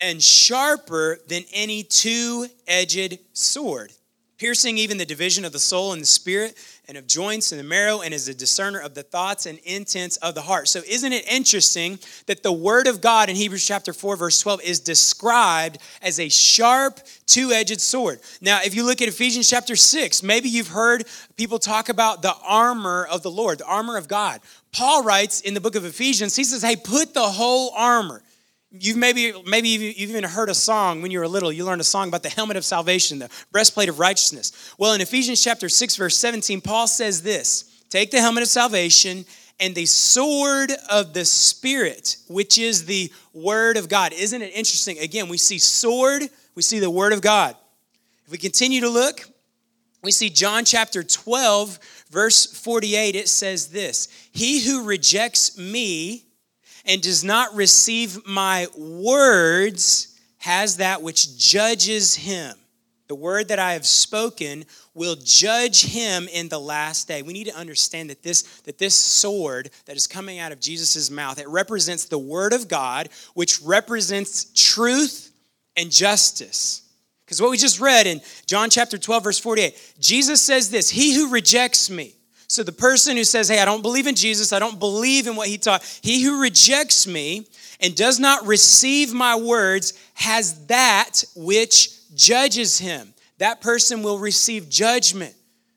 and 0.00 0.22
sharper 0.22 1.18
than 1.28 1.44
any 1.52 1.82
two 1.82 2.46
edged 2.66 3.18
sword, 3.32 3.92
piercing 4.38 4.78
even 4.78 4.98
the 4.98 5.04
division 5.04 5.44
of 5.44 5.52
the 5.52 5.58
soul 5.58 5.92
and 5.92 6.02
the 6.02 6.06
spirit 6.06 6.56
and 6.88 6.98
of 6.98 7.06
joints 7.06 7.52
and 7.52 7.58
the 7.58 7.64
marrow, 7.64 8.00
and 8.00 8.12
is 8.12 8.28
a 8.28 8.34
discerner 8.34 8.80
of 8.80 8.94
the 8.94 9.02
thoughts 9.02 9.46
and 9.46 9.58
intents 9.64 10.16
of 10.18 10.34
the 10.34 10.42
heart. 10.42 10.68
So, 10.68 10.80
isn't 10.86 11.12
it 11.12 11.26
interesting 11.30 11.98
that 12.26 12.42
the 12.42 12.52
word 12.52 12.86
of 12.86 13.00
God 13.00 13.28
in 13.28 13.36
Hebrews 13.36 13.66
chapter 13.66 13.92
4, 13.92 14.16
verse 14.16 14.40
12 14.40 14.62
is 14.62 14.80
described 14.80 15.78
as 16.02 16.20
a 16.20 16.28
sharp, 16.28 17.00
two 17.26 17.52
edged 17.52 17.80
sword? 17.80 18.20
Now, 18.40 18.60
if 18.64 18.74
you 18.74 18.84
look 18.84 19.00
at 19.02 19.08
Ephesians 19.08 19.48
chapter 19.48 19.76
6, 19.76 20.22
maybe 20.22 20.48
you've 20.48 20.68
heard 20.68 21.04
people 21.36 21.58
talk 21.58 21.88
about 21.88 22.22
the 22.22 22.34
armor 22.44 23.06
of 23.10 23.22
the 23.22 23.30
Lord, 23.30 23.58
the 23.58 23.66
armor 23.66 23.96
of 23.96 24.08
God. 24.08 24.40
Paul 24.72 25.02
writes 25.02 25.40
in 25.40 25.54
the 25.54 25.60
book 25.60 25.76
of 25.76 25.84
Ephesians, 25.84 26.36
he 26.36 26.44
says, 26.44 26.62
Hey, 26.62 26.76
put 26.76 27.14
the 27.14 27.22
whole 27.22 27.72
armor. 27.76 28.22
You've 28.76 28.96
maybe, 28.96 29.32
maybe 29.46 29.68
you've 29.68 30.10
even 30.10 30.24
heard 30.24 30.48
a 30.48 30.54
song 30.54 31.00
when 31.00 31.12
you 31.12 31.20
were 31.20 31.28
little. 31.28 31.52
You 31.52 31.64
learned 31.64 31.80
a 31.80 31.84
song 31.84 32.08
about 32.08 32.24
the 32.24 32.28
helmet 32.28 32.56
of 32.56 32.64
salvation, 32.64 33.20
the 33.20 33.30
breastplate 33.52 33.88
of 33.88 34.00
righteousness. 34.00 34.74
Well, 34.78 34.94
in 34.94 35.00
Ephesians 35.00 35.42
chapter 35.42 35.68
6, 35.68 35.94
verse 35.94 36.16
17, 36.16 36.60
Paul 36.60 36.88
says 36.88 37.22
this 37.22 37.82
Take 37.88 38.10
the 38.10 38.20
helmet 38.20 38.42
of 38.42 38.48
salvation 38.48 39.24
and 39.60 39.76
the 39.76 39.86
sword 39.86 40.72
of 40.90 41.12
the 41.14 41.24
Spirit, 41.24 42.16
which 42.26 42.58
is 42.58 42.86
the 42.86 43.12
word 43.32 43.76
of 43.76 43.88
God. 43.88 44.12
Isn't 44.12 44.42
it 44.42 44.52
interesting? 44.52 44.98
Again, 44.98 45.28
we 45.28 45.38
see 45.38 45.58
sword, 45.58 46.24
we 46.56 46.62
see 46.62 46.80
the 46.80 46.90
word 46.90 47.12
of 47.12 47.20
God. 47.20 47.54
If 48.24 48.32
we 48.32 48.38
continue 48.38 48.80
to 48.80 48.88
look, 48.88 49.20
we 50.02 50.10
see 50.10 50.30
John 50.30 50.64
chapter 50.64 51.04
12, 51.04 51.78
verse 52.10 52.46
48, 52.46 53.14
it 53.14 53.28
says 53.28 53.68
this 53.68 54.08
He 54.32 54.64
who 54.66 54.84
rejects 54.84 55.56
me 55.56 56.24
and 56.84 57.02
does 57.02 57.24
not 57.24 57.54
receive 57.54 58.26
my 58.26 58.66
words 58.76 60.18
has 60.38 60.76
that 60.76 61.02
which 61.02 61.38
judges 61.38 62.14
him. 62.14 62.54
The 63.08 63.14
word 63.14 63.48
that 63.48 63.58
I 63.58 63.74
have 63.74 63.86
spoken 63.86 64.64
will 64.94 65.16
judge 65.16 65.82
him 65.82 66.28
in 66.28 66.48
the 66.48 66.58
last 66.58 67.06
day. 67.08 67.22
We 67.22 67.32
need 67.32 67.48
to 67.48 67.56
understand 67.56 68.10
that 68.10 68.22
this, 68.22 68.42
that 68.62 68.78
this 68.78 68.94
sword 68.94 69.70
that 69.86 69.96
is 69.96 70.06
coming 70.06 70.38
out 70.38 70.52
of 70.52 70.60
Jesus' 70.60 71.10
mouth, 71.10 71.38
it 71.38 71.48
represents 71.48 72.06
the 72.06 72.18
word 72.18 72.52
of 72.52 72.68
God, 72.68 73.08
which 73.34 73.60
represents 73.60 74.50
truth 74.54 75.32
and 75.76 75.90
justice. 75.90 76.82
Because 77.24 77.40
what 77.40 77.50
we 77.50 77.56
just 77.56 77.80
read 77.80 78.06
in 78.06 78.20
John 78.46 78.70
chapter 78.70 78.98
12, 78.98 79.24
verse 79.24 79.38
48, 79.38 79.94
Jesus 79.98 80.40
says 80.40 80.70
this 80.70 80.90
He 80.90 81.14
who 81.14 81.30
rejects 81.30 81.90
me, 81.90 82.14
so 82.46 82.62
the 82.62 82.72
person 82.72 83.16
who 83.16 83.24
says, 83.24 83.48
Hey, 83.48 83.60
I 83.60 83.64
don't 83.64 83.82
believe 83.82 84.06
in 84.06 84.14
Jesus, 84.14 84.52
I 84.52 84.58
don't 84.58 84.78
believe 84.78 85.26
in 85.26 85.36
what 85.36 85.48
he 85.48 85.58
taught, 85.58 85.82
he 86.02 86.22
who 86.22 86.40
rejects 86.40 87.06
me 87.06 87.46
and 87.80 87.94
does 87.94 88.18
not 88.18 88.46
receive 88.46 89.12
my 89.12 89.36
words 89.36 89.94
has 90.14 90.66
that 90.66 91.24
which 91.34 91.90
judges 92.14 92.78
him. 92.78 93.14
That 93.38 93.60
person 93.60 94.02
will 94.02 94.18
receive 94.18 94.68
judgment. 94.68 95.34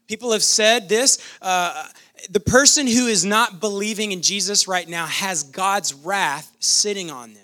People 0.08 0.32
have 0.32 0.44
said 0.44 0.88
this. 0.88 1.18
Uh, 1.42 1.88
the 2.30 2.40
person 2.40 2.88
who 2.88 3.08
is 3.08 3.26
not 3.26 3.60
believing 3.60 4.12
in 4.12 4.22
Jesus 4.22 4.68
right 4.68 4.88
now 4.88 5.06
has 5.06 5.44
God's 5.44 5.94
wrath 5.94 6.52
sitting 6.60 7.12
on 7.12 7.34
them. 7.34 7.44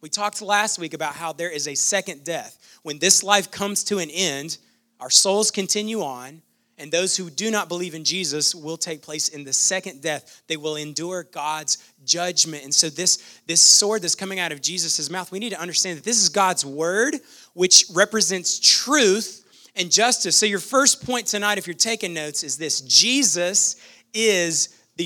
We 0.00 0.08
talked 0.08 0.40
last 0.42 0.78
week 0.78 0.94
about 0.94 1.14
how 1.14 1.32
there 1.32 1.50
is 1.50 1.66
a 1.66 1.74
second 1.74 2.24
death. 2.24 2.56
When 2.82 2.98
this 2.98 3.22
life 3.22 3.50
comes 3.50 3.84
to 3.84 3.98
an 3.98 4.10
end, 4.10 4.58
our 5.00 5.10
souls 5.10 5.50
continue 5.50 6.02
on, 6.02 6.42
and 6.78 6.92
those 6.92 7.16
who 7.16 7.28
do 7.28 7.50
not 7.50 7.68
believe 7.68 7.94
in 7.94 8.04
Jesus 8.04 8.54
will 8.54 8.76
take 8.76 9.02
place 9.02 9.28
in 9.28 9.44
the 9.44 9.52
second 9.52 10.00
death. 10.00 10.42
They 10.46 10.56
will 10.56 10.76
endure 10.76 11.24
God's 11.24 11.78
judgment. 12.04 12.64
And 12.64 12.74
so, 12.74 12.88
this, 12.88 13.40
this 13.46 13.60
sword 13.60 14.02
that's 14.02 14.14
coming 14.14 14.38
out 14.38 14.52
of 14.52 14.62
Jesus' 14.62 15.10
mouth, 15.10 15.32
we 15.32 15.38
need 15.38 15.50
to 15.50 15.60
understand 15.60 15.98
that 15.98 16.04
this 16.04 16.22
is 16.22 16.28
God's 16.28 16.64
word, 16.64 17.16
which 17.54 17.86
represents 17.92 18.58
truth 18.58 19.44
and 19.74 19.90
justice. 19.90 20.36
So, 20.36 20.46
your 20.46 20.60
first 20.60 21.04
point 21.04 21.26
tonight, 21.26 21.58
if 21.58 21.66
you're 21.66 21.74
taking 21.74 22.14
notes, 22.14 22.44
is 22.44 22.56
this 22.56 22.80
Jesus 22.82 23.76
is 24.14 24.68
the, 24.96 25.04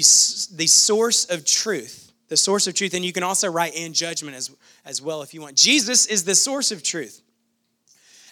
the 0.56 0.66
source 0.66 1.24
of 1.30 1.44
truth. 1.44 2.12
The 2.28 2.36
source 2.36 2.66
of 2.66 2.74
truth. 2.74 2.94
And 2.94 3.04
you 3.04 3.12
can 3.12 3.22
also 3.22 3.50
write 3.50 3.74
in 3.74 3.92
judgment 3.92 4.36
as, 4.36 4.50
as 4.84 5.02
well 5.02 5.22
if 5.22 5.34
you 5.34 5.40
want. 5.40 5.56
Jesus 5.56 6.06
is 6.06 6.24
the 6.24 6.34
source 6.34 6.70
of 6.70 6.82
truth 6.82 7.22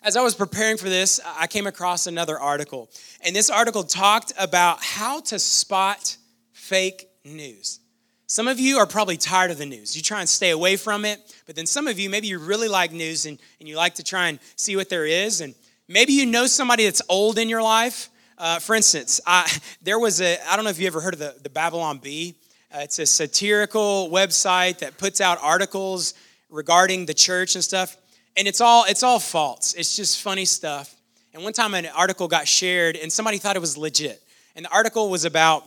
as 0.02 0.16
I 0.16 0.22
was 0.22 0.34
preparing 0.34 0.76
for 0.76 0.88
this, 0.88 1.20
I 1.24 1.46
came 1.46 1.66
across 1.66 2.06
another 2.06 2.38
article. 2.38 2.90
And 3.24 3.36
this 3.36 3.50
article 3.50 3.82
talked 3.82 4.32
about 4.38 4.82
how 4.82 5.20
to 5.20 5.38
spot 5.38 6.16
fake 6.52 7.08
news. 7.24 7.80
Some 8.26 8.48
of 8.48 8.58
you 8.60 8.78
are 8.78 8.86
probably 8.86 9.16
tired 9.16 9.50
of 9.50 9.58
the 9.58 9.66
news. 9.66 9.96
You 9.96 10.02
try 10.02 10.20
and 10.20 10.28
stay 10.28 10.50
away 10.50 10.76
from 10.76 11.04
it. 11.04 11.20
But 11.46 11.56
then 11.56 11.66
some 11.66 11.86
of 11.86 11.98
you, 11.98 12.08
maybe 12.08 12.28
you 12.28 12.38
really 12.38 12.68
like 12.68 12.92
news 12.92 13.26
and, 13.26 13.38
and 13.58 13.68
you 13.68 13.76
like 13.76 13.96
to 13.96 14.04
try 14.04 14.28
and 14.28 14.38
see 14.56 14.76
what 14.76 14.88
there 14.88 15.04
is. 15.04 15.40
And 15.40 15.54
maybe 15.88 16.12
you 16.12 16.24
know 16.26 16.46
somebody 16.46 16.84
that's 16.84 17.02
old 17.08 17.38
in 17.38 17.48
your 17.48 17.62
life. 17.62 18.08
Uh, 18.38 18.58
for 18.58 18.74
instance, 18.74 19.20
I, 19.26 19.50
there 19.82 19.98
was 19.98 20.20
a, 20.20 20.38
I 20.48 20.56
don't 20.56 20.64
know 20.64 20.70
if 20.70 20.78
you 20.78 20.86
ever 20.86 21.00
heard 21.00 21.14
of 21.14 21.20
the, 21.20 21.34
the 21.42 21.50
Babylon 21.50 21.98
Bee. 21.98 22.36
Uh, 22.72 22.78
it's 22.82 23.00
a 23.00 23.06
satirical 23.06 24.08
website 24.10 24.78
that 24.78 24.96
puts 24.96 25.20
out 25.20 25.38
articles 25.42 26.14
regarding 26.48 27.06
the 27.06 27.14
church 27.14 27.54
and 27.56 27.64
stuff 27.64 27.96
and 28.36 28.48
it's 28.48 28.60
all 28.60 28.84
it's 28.88 29.02
all 29.02 29.18
false. 29.18 29.74
It's 29.74 29.96
just 29.96 30.20
funny 30.20 30.44
stuff. 30.44 30.94
And 31.32 31.42
one 31.44 31.52
time 31.52 31.74
an 31.74 31.86
article 31.86 32.28
got 32.28 32.48
shared 32.48 32.96
and 32.96 33.12
somebody 33.12 33.38
thought 33.38 33.56
it 33.56 33.60
was 33.60 33.76
legit. 33.76 34.22
And 34.56 34.64
the 34.64 34.70
article 34.70 35.10
was 35.10 35.24
about 35.24 35.64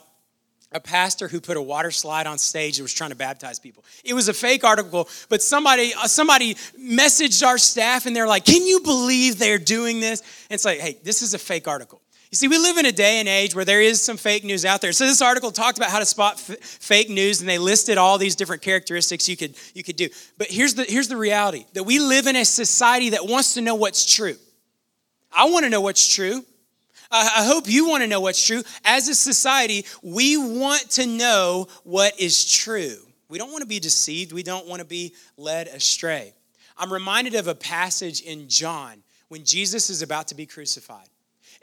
a 0.73 0.79
pastor 0.79 1.27
who 1.27 1.39
put 1.39 1.55
a 1.55 1.61
water 1.61 1.91
slide 1.91 2.27
on 2.27 2.37
stage 2.37 2.77
and 2.79 2.83
was 2.83 2.93
trying 2.93 3.11
to 3.11 3.15
baptize 3.15 3.59
people. 3.59 3.85
It 4.03 4.13
was 4.13 4.27
a 4.27 4.33
fake 4.33 4.63
article, 4.63 5.07
but 5.29 5.41
somebody 5.41 5.93
uh, 5.93 6.07
somebody 6.07 6.55
messaged 6.79 7.45
our 7.45 7.57
staff 7.57 8.05
and 8.05 8.15
they're 8.15 8.27
like, 8.27 8.45
"Can 8.45 8.65
you 8.65 8.79
believe 8.81 9.39
they're 9.39 9.59
doing 9.59 9.99
this?" 9.99 10.21
And 10.21 10.55
it's 10.55 10.65
like, 10.65 10.79
"Hey, 10.79 10.97
this 11.03 11.21
is 11.21 11.33
a 11.33 11.39
fake 11.39 11.67
article." 11.67 12.01
You 12.33 12.37
see, 12.37 12.47
we 12.47 12.57
live 12.57 12.77
in 12.77 12.87
a 12.87 12.91
day 12.91 13.19
and 13.19 13.29
age 13.29 13.53
where 13.53 13.63
there 13.63 13.79
is 13.79 14.01
some 14.01 14.17
fake 14.17 14.43
news 14.43 14.65
out 14.65 14.81
there. 14.81 14.91
So 14.91 15.05
this 15.05 15.21
article 15.21 15.51
talked 15.51 15.77
about 15.77 15.91
how 15.91 15.99
to 15.99 16.05
spot 16.05 16.33
f- 16.33 16.57
fake 16.57 17.07
news, 17.07 17.41
and 17.41 17.47
they 17.47 17.59
listed 17.59 17.99
all 17.99 18.17
these 18.17 18.35
different 18.35 18.63
characteristics 18.63 19.29
you 19.29 19.37
could 19.37 19.55
you 19.75 19.83
could 19.83 19.97
do. 19.97 20.09
But 20.39 20.47
here's 20.47 20.73
the 20.73 20.83
here's 20.83 21.07
the 21.07 21.15
reality: 21.15 21.67
that 21.73 21.83
we 21.83 21.99
live 21.99 22.25
in 22.25 22.35
a 22.35 22.43
society 22.43 23.11
that 23.11 23.27
wants 23.27 23.53
to 23.53 23.61
know 23.61 23.75
what's 23.75 24.11
true. 24.11 24.35
I 25.31 25.47
want 25.51 25.65
to 25.65 25.69
know 25.69 25.81
what's 25.81 26.11
true. 26.11 26.43
I 27.11 27.45
hope 27.45 27.69
you 27.69 27.87
want 27.87 28.01
to 28.01 28.07
know 28.07 28.21
what's 28.21 28.43
true. 28.43 28.63
As 28.83 29.07
a 29.09 29.13
society, 29.13 29.85
we 30.01 30.35
want 30.35 30.89
to 30.93 31.05
know 31.05 31.67
what 31.83 32.19
is 32.19 32.51
true. 32.51 32.97
We 33.29 33.37
don't 33.37 33.51
want 33.51 33.61
to 33.61 33.67
be 33.67 33.79
deceived. 33.79 34.33
We 34.33 34.41
don't 34.41 34.65
want 34.65 34.79
to 34.79 34.87
be 34.87 35.13
led 35.37 35.67
astray. 35.67 36.33
I'm 36.79 36.91
reminded 36.91 37.35
of 37.35 37.47
a 37.47 37.53
passage 37.53 38.21
in 38.21 38.49
John 38.49 39.03
when 39.27 39.45
Jesus 39.45 39.91
is 39.91 40.01
about 40.01 40.29
to 40.29 40.35
be 40.35 40.47
crucified 40.47 41.09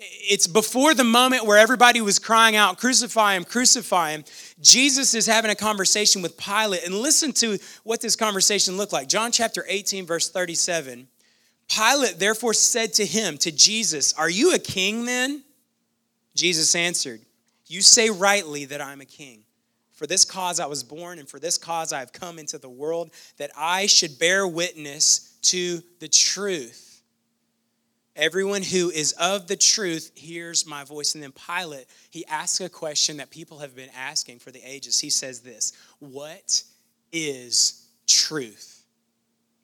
it's 0.00 0.46
before 0.46 0.94
the 0.94 1.04
moment 1.04 1.44
where 1.44 1.58
everybody 1.58 2.00
was 2.00 2.18
crying 2.18 2.56
out, 2.56 2.78
Crucify 2.78 3.34
him, 3.34 3.44
crucify 3.44 4.12
him. 4.12 4.24
Jesus 4.60 5.14
is 5.14 5.26
having 5.26 5.50
a 5.50 5.54
conversation 5.54 6.22
with 6.22 6.38
Pilate. 6.38 6.84
And 6.84 6.94
listen 6.94 7.32
to 7.34 7.58
what 7.84 8.00
this 8.00 8.16
conversation 8.16 8.76
looked 8.76 8.92
like. 8.92 9.08
John 9.08 9.30
chapter 9.30 9.64
18, 9.68 10.06
verse 10.06 10.30
37. 10.30 11.06
Pilate 11.68 12.18
therefore 12.18 12.54
said 12.54 12.94
to 12.94 13.04
him, 13.04 13.36
to 13.38 13.52
Jesus, 13.52 14.14
Are 14.14 14.30
you 14.30 14.54
a 14.54 14.58
king 14.58 15.04
then? 15.04 15.44
Jesus 16.34 16.74
answered, 16.74 17.20
You 17.66 17.82
say 17.82 18.08
rightly 18.08 18.64
that 18.66 18.80
I'm 18.80 19.00
a 19.00 19.06
king. 19.06 19.44
For 19.92 20.06
this 20.06 20.24
cause 20.24 20.60
I 20.60 20.66
was 20.66 20.82
born, 20.82 21.18
and 21.18 21.28
for 21.28 21.38
this 21.38 21.58
cause 21.58 21.92
I 21.92 21.98
have 21.98 22.14
come 22.14 22.38
into 22.38 22.56
the 22.56 22.70
world, 22.70 23.10
that 23.36 23.50
I 23.54 23.84
should 23.84 24.18
bear 24.18 24.48
witness 24.48 25.36
to 25.42 25.82
the 25.98 26.08
truth. 26.08 26.89
Everyone 28.20 28.62
who 28.62 28.90
is 28.90 29.12
of 29.12 29.46
the 29.46 29.56
truth 29.56 30.12
hears 30.14 30.66
my 30.66 30.84
voice. 30.84 31.14
And 31.14 31.24
then 31.24 31.32
Pilate, 31.32 31.86
he 32.10 32.26
asks 32.26 32.60
a 32.60 32.68
question 32.68 33.16
that 33.16 33.30
people 33.30 33.60
have 33.60 33.74
been 33.74 33.88
asking 33.96 34.40
for 34.40 34.50
the 34.50 34.60
ages. 34.62 35.00
He 35.00 35.08
says 35.08 35.40
this 35.40 35.72
What 36.00 36.62
is 37.12 37.88
truth? 38.06 38.84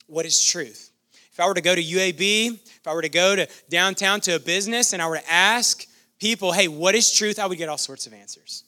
What 0.07 0.25
is 0.25 0.43
truth? 0.43 0.91
If 1.31 1.39
I 1.39 1.47
were 1.47 1.55
to 1.55 1.61
go 1.61 1.75
to 1.75 1.83
UAB, 1.83 2.55
if 2.55 2.87
I 2.87 2.95
were 2.95 3.03
to 3.03 3.11
go 3.11 3.37
to 3.37 3.47
downtown 3.69 4.23
to 4.23 4.37
a 4.37 4.41
business 4.41 4.95
and 4.95 5.03
I 5.03 5.09
were 5.09 5.19
to 5.19 5.31
ask 5.31 5.87
people, 6.19 6.51
hey, 6.51 6.67
what 6.67 6.95
is 6.95 7.13
truth? 7.13 7.39
I 7.39 7.45
would 7.45 7.59
get 7.59 7.69
all 7.69 7.77
sorts 7.77 8.07
of 8.07 8.15
answers. 8.15 8.65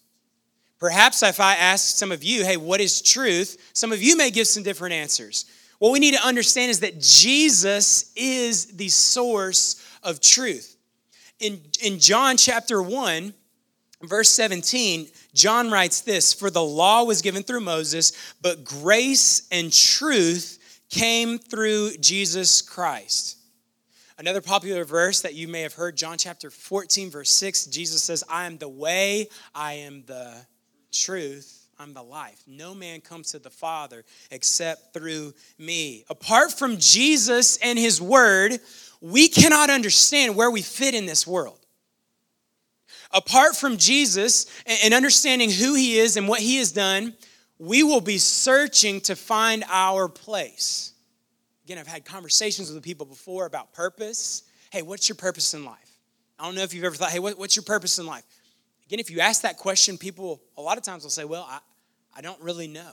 Perhaps 0.78 1.23
if 1.23 1.40
I 1.40 1.54
ask 1.54 1.97
some 1.97 2.12
of 2.12 2.23
you, 2.23 2.45
hey, 2.45 2.59
what 2.59 2.83
is 2.83 3.00
truth? 3.00 3.71
Some 3.73 3.90
of 3.90 4.02
you 4.02 4.18
may 4.18 4.30
give 4.30 4.47
some 4.47 4.62
different 4.62 4.92
answers. 4.92 5.47
What 5.78 5.92
we 5.92 6.00
need 6.00 6.14
to 6.14 6.26
understand 6.26 6.70
is 6.70 6.80
that 6.80 7.00
Jesus 7.00 8.12
is 8.16 8.66
the 8.76 8.88
source 8.88 9.85
of 10.02 10.20
truth. 10.20 10.76
In, 11.40 11.61
in 11.82 12.00
John 12.00 12.37
chapter 12.37 12.82
1, 12.82 13.32
verse 14.02 14.28
17, 14.30 15.08
John 15.35 15.70
writes 15.70 16.00
this 16.00 16.35
For 16.35 16.50
the 16.50 16.62
law 16.62 17.04
was 17.04 17.23
given 17.23 17.44
through 17.44 17.61
Moses, 17.61 18.12
but 18.42 18.64
grace 18.64 19.47
and 19.52 19.73
truth 19.73 20.82
came 20.90 21.38
through 21.38 21.97
Jesus 21.99 22.61
Christ. 22.62 23.37
Another 24.18 24.40
popular 24.40 24.85
verse 24.85 25.20
that 25.20 25.35
you 25.35 25.47
may 25.47 25.61
have 25.61 25.75
heard, 25.75 25.97
John 25.97 26.18
chapter 26.18 26.50
14, 26.50 27.08
verse 27.08 27.30
6, 27.30 27.66
Jesus 27.66 28.02
says, 28.02 28.25
I 28.28 28.47
am 28.47 28.58
the 28.58 28.68
way, 28.68 29.28
I 29.54 29.75
am 29.75 30.02
the 30.06 30.44
truth, 30.90 31.58
I'm 31.80 31.94
the 31.94 32.02
life. 32.02 32.42
No 32.47 32.75
man 32.75 33.00
comes 33.00 33.30
to 33.32 33.38
the 33.38 33.50
Father 33.50 34.04
except 34.32 34.92
through 34.92 35.32
me. 35.58 36.04
Apart 36.11 36.52
from 36.52 36.76
Jesus 36.78 37.56
and 37.58 37.78
his 37.78 38.02
word, 38.02 38.58
we 39.00 39.28
cannot 39.28 39.70
understand 39.70 40.35
where 40.35 40.50
we 40.50 40.61
fit 40.61 40.94
in 40.94 41.06
this 41.06 41.25
world. 41.25 41.61
Apart 43.12 43.54
from 43.54 43.76
Jesus 43.76 44.47
and 44.82 44.92
understanding 44.92 45.50
who 45.50 45.75
he 45.75 45.99
is 45.99 46.16
and 46.16 46.26
what 46.26 46.40
he 46.40 46.56
has 46.56 46.73
done, 46.73 47.14
we 47.58 47.85
will 47.85 48.00
be 48.00 48.18
searching 48.18 49.00
to 49.02 49.14
find 49.14 49.64
our 49.70 50.08
place. 50.08 50.92
Again, 51.64 51.78
I've 51.78 51.87
had 51.87 52.04
conversations 52.04 52.73
with 52.73 52.82
people 52.82 53.06
before 53.06 53.47
about 53.47 53.73
purpose. 53.73 54.42
Hey, 54.73 54.82
what's 54.82 55.08
your 55.08 55.16
purpose 55.16 55.54
in 55.54 55.64
life? 55.64 55.76
I 56.38 56.44
don't 56.44 56.54
know 56.54 56.62
if 56.62 56.75
you've 56.75 56.85
ever 56.85 56.94
thought, 56.94 57.11
hey, 57.11 57.18
what's 57.20 57.56
your 57.56 57.64
purpose 57.64 57.99
in 57.99 58.06
life? 58.06 58.25
Again, 58.88 59.00
if 59.00 59.11
you 59.11 59.21
ask 59.21 59.42
that 59.42 59.59
question, 59.59 59.99
people 59.99 60.40
a 60.57 60.62
lot 60.62 60.78
of 60.78 60.83
times 60.83 61.02
will 61.02 61.11
say, 61.11 61.26
well, 61.26 61.47
I, 61.47 61.59
I 62.16 62.23
don't 62.23 62.40
really 62.40 62.68
know. 62.68 62.92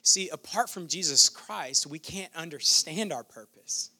See, 0.00 0.30
apart 0.30 0.70
from 0.70 0.88
Jesus 0.88 1.28
Christ, 1.28 1.86
we 1.86 1.98
can't 1.98 2.34
understand 2.34 3.12
our 3.12 3.22
purpose. 3.22 3.90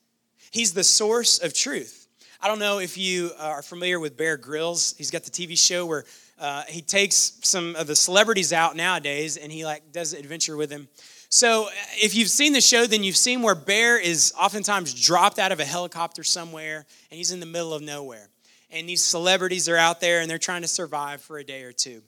He's 0.51 0.73
the 0.73 0.83
source 0.83 1.41
of 1.41 1.53
truth. 1.53 2.09
I 2.41 2.49
don't 2.49 2.59
know 2.59 2.79
if 2.79 2.97
you 2.97 3.33
are 3.39 3.61
familiar 3.61 4.01
with 4.01 4.17
Bear 4.17 4.39
Grylls. 4.39 4.95
He's 4.97 5.11
got 5.11 5.25
the 5.25 5.31
TV 5.31 5.59
show 5.59 5.85
where 5.85 6.07
uh, 6.39 6.63
he 6.67 6.81
takes 6.81 7.39
some 7.43 7.77
of 7.77 7.87
the 7.87 7.97
celebrities 7.97 8.55
out 8.55 8.75
nowadays 8.75 9.37
and 9.37 9.53
he 9.53 9.67
like 9.67 9.93
does 9.93 10.15
adventure 10.15 10.57
with 10.57 10.71
them. 10.71 10.89
So 11.29 11.65
uh, 11.67 11.71
if 11.97 12.15
you've 12.15 12.31
seen 12.31 12.55
the 12.55 12.63
show, 12.63 12.87
then 12.87 13.03
you've 13.03 13.17
seen 13.19 13.43
where 13.43 13.55
Bear 13.55 14.01
is 14.01 14.33
oftentimes 14.41 14.95
dropped 14.95 15.39
out 15.39 15.53
of 15.53 15.61
a 15.61 15.67
helicopter 15.67 16.25
somewhere 16.25 16.87
and 17.11 17.19
he's 17.19 17.31
in 17.31 17.41
the 17.41 17.47
middle 17.47 17.75
of 17.75 17.83
nowhere. 17.83 18.31
And 18.71 18.89
these 18.89 19.05
celebrities 19.05 19.69
are 19.69 19.77
out 19.77 20.01
there 20.01 20.21
and 20.21 20.31
they're 20.31 20.39
trying 20.39 20.63
to 20.63 20.69
survive 20.69 21.21
for 21.21 21.39
a 21.39 21.45
day 21.45 21.63
or 21.63 21.73
two. 21.73 22.03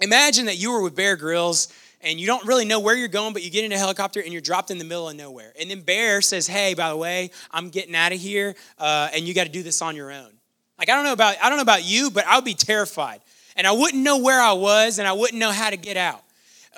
Imagine 0.00 0.46
that 0.46 0.56
you 0.56 0.70
were 0.70 0.82
with 0.82 0.94
Bear 0.94 1.16
Grylls 1.16 1.68
and 2.00 2.20
you 2.20 2.26
don't 2.26 2.46
really 2.46 2.64
know 2.64 2.78
where 2.78 2.94
you're 2.94 3.08
going, 3.08 3.32
but 3.32 3.42
you 3.42 3.50
get 3.50 3.64
in 3.64 3.72
a 3.72 3.78
helicopter 3.78 4.20
and 4.20 4.32
you're 4.32 4.40
dropped 4.40 4.70
in 4.70 4.78
the 4.78 4.84
middle 4.84 5.08
of 5.08 5.16
nowhere. 5.16 5.52
And 5.60 5.70
then 5.70 5.80
Bear 5.80 6.20
says, 6.20 6.46
Hey, 6.46 6.74
by 6.74 6.90
the 6.90 6.96
way, 6.96 7.30
I'm 7.50 7.70
getting 7.70 7.96
out 7.96 8.12
of 8.12 8.20
here, 8.20 8.54
uh, 8.78 9.08
and 9.12 9.26
you 9.26 9.34
got 9.34 9.44
to 9.44 9.52
do 9.52 9.62
this 9.62 9.82
on 9.82 9.96
your 9.96 10.12
own. 10.12 10.30
Like, 10.78 10.88
I 10.88 10.94
don't 10.94 11.04
know 11.04 11.12
about 11.12 11.36
I 11.42 11.48
don't 11.48 11.58
know 11.58 11.62
about 11.62 11.84
you, 11.84 12.10
but 12.10 12.24
I 12.26 12.36
would 12.36 12.44
be 12.44 12.54
terrified. 12.54 13.20
And 13.56 13.66
I 13.66 13.72
wouldn't 13.72 14.04
know 14.04 14.18
where 14.18 14.40
I 14.40 14.52
was, 14.52 15.00
and 15.00 15.08
I 15.08 15.12
wouldn't 15.12 15.40
know 15.40 15.50
how 15.50 15.70
to 15.70 15.76
get 15.76 15.96
out. 15.96 16.22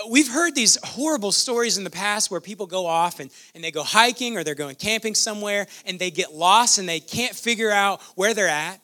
We've 0.08 0.28
heard 0.28 0.54
these 0.54 0.78
horrible 0.82 1.30
stories 1.30 1.76
in 1.76 1.84
the 1.84 1.90
past 1.90 2.30
where 2.30 2.40
people 2.40 2.64
go 2.64 2.86
off 2.86 3.20
and, 3.20 3.30
and 3.54 3.62
they 3.62 3.70
go 3.70 3.82
hiking 3.82 4.38
or 4.38 4.44
they're 4.44 4.54
going 4.54 4.76
camping 4.76 5.14
somewhere 5.14 5.66
and 5.84 5.98
they 5.98 6.10
get 6.10 6.32
lost 6.32 6.78
and 6.78 6.88
they 6.88 7.00
can't 7.00 7.34
figure 7.34 7.70
out 7.70 8.00
where 8.14 8.32
they're 8.32 8.48
at. 8.48 8.80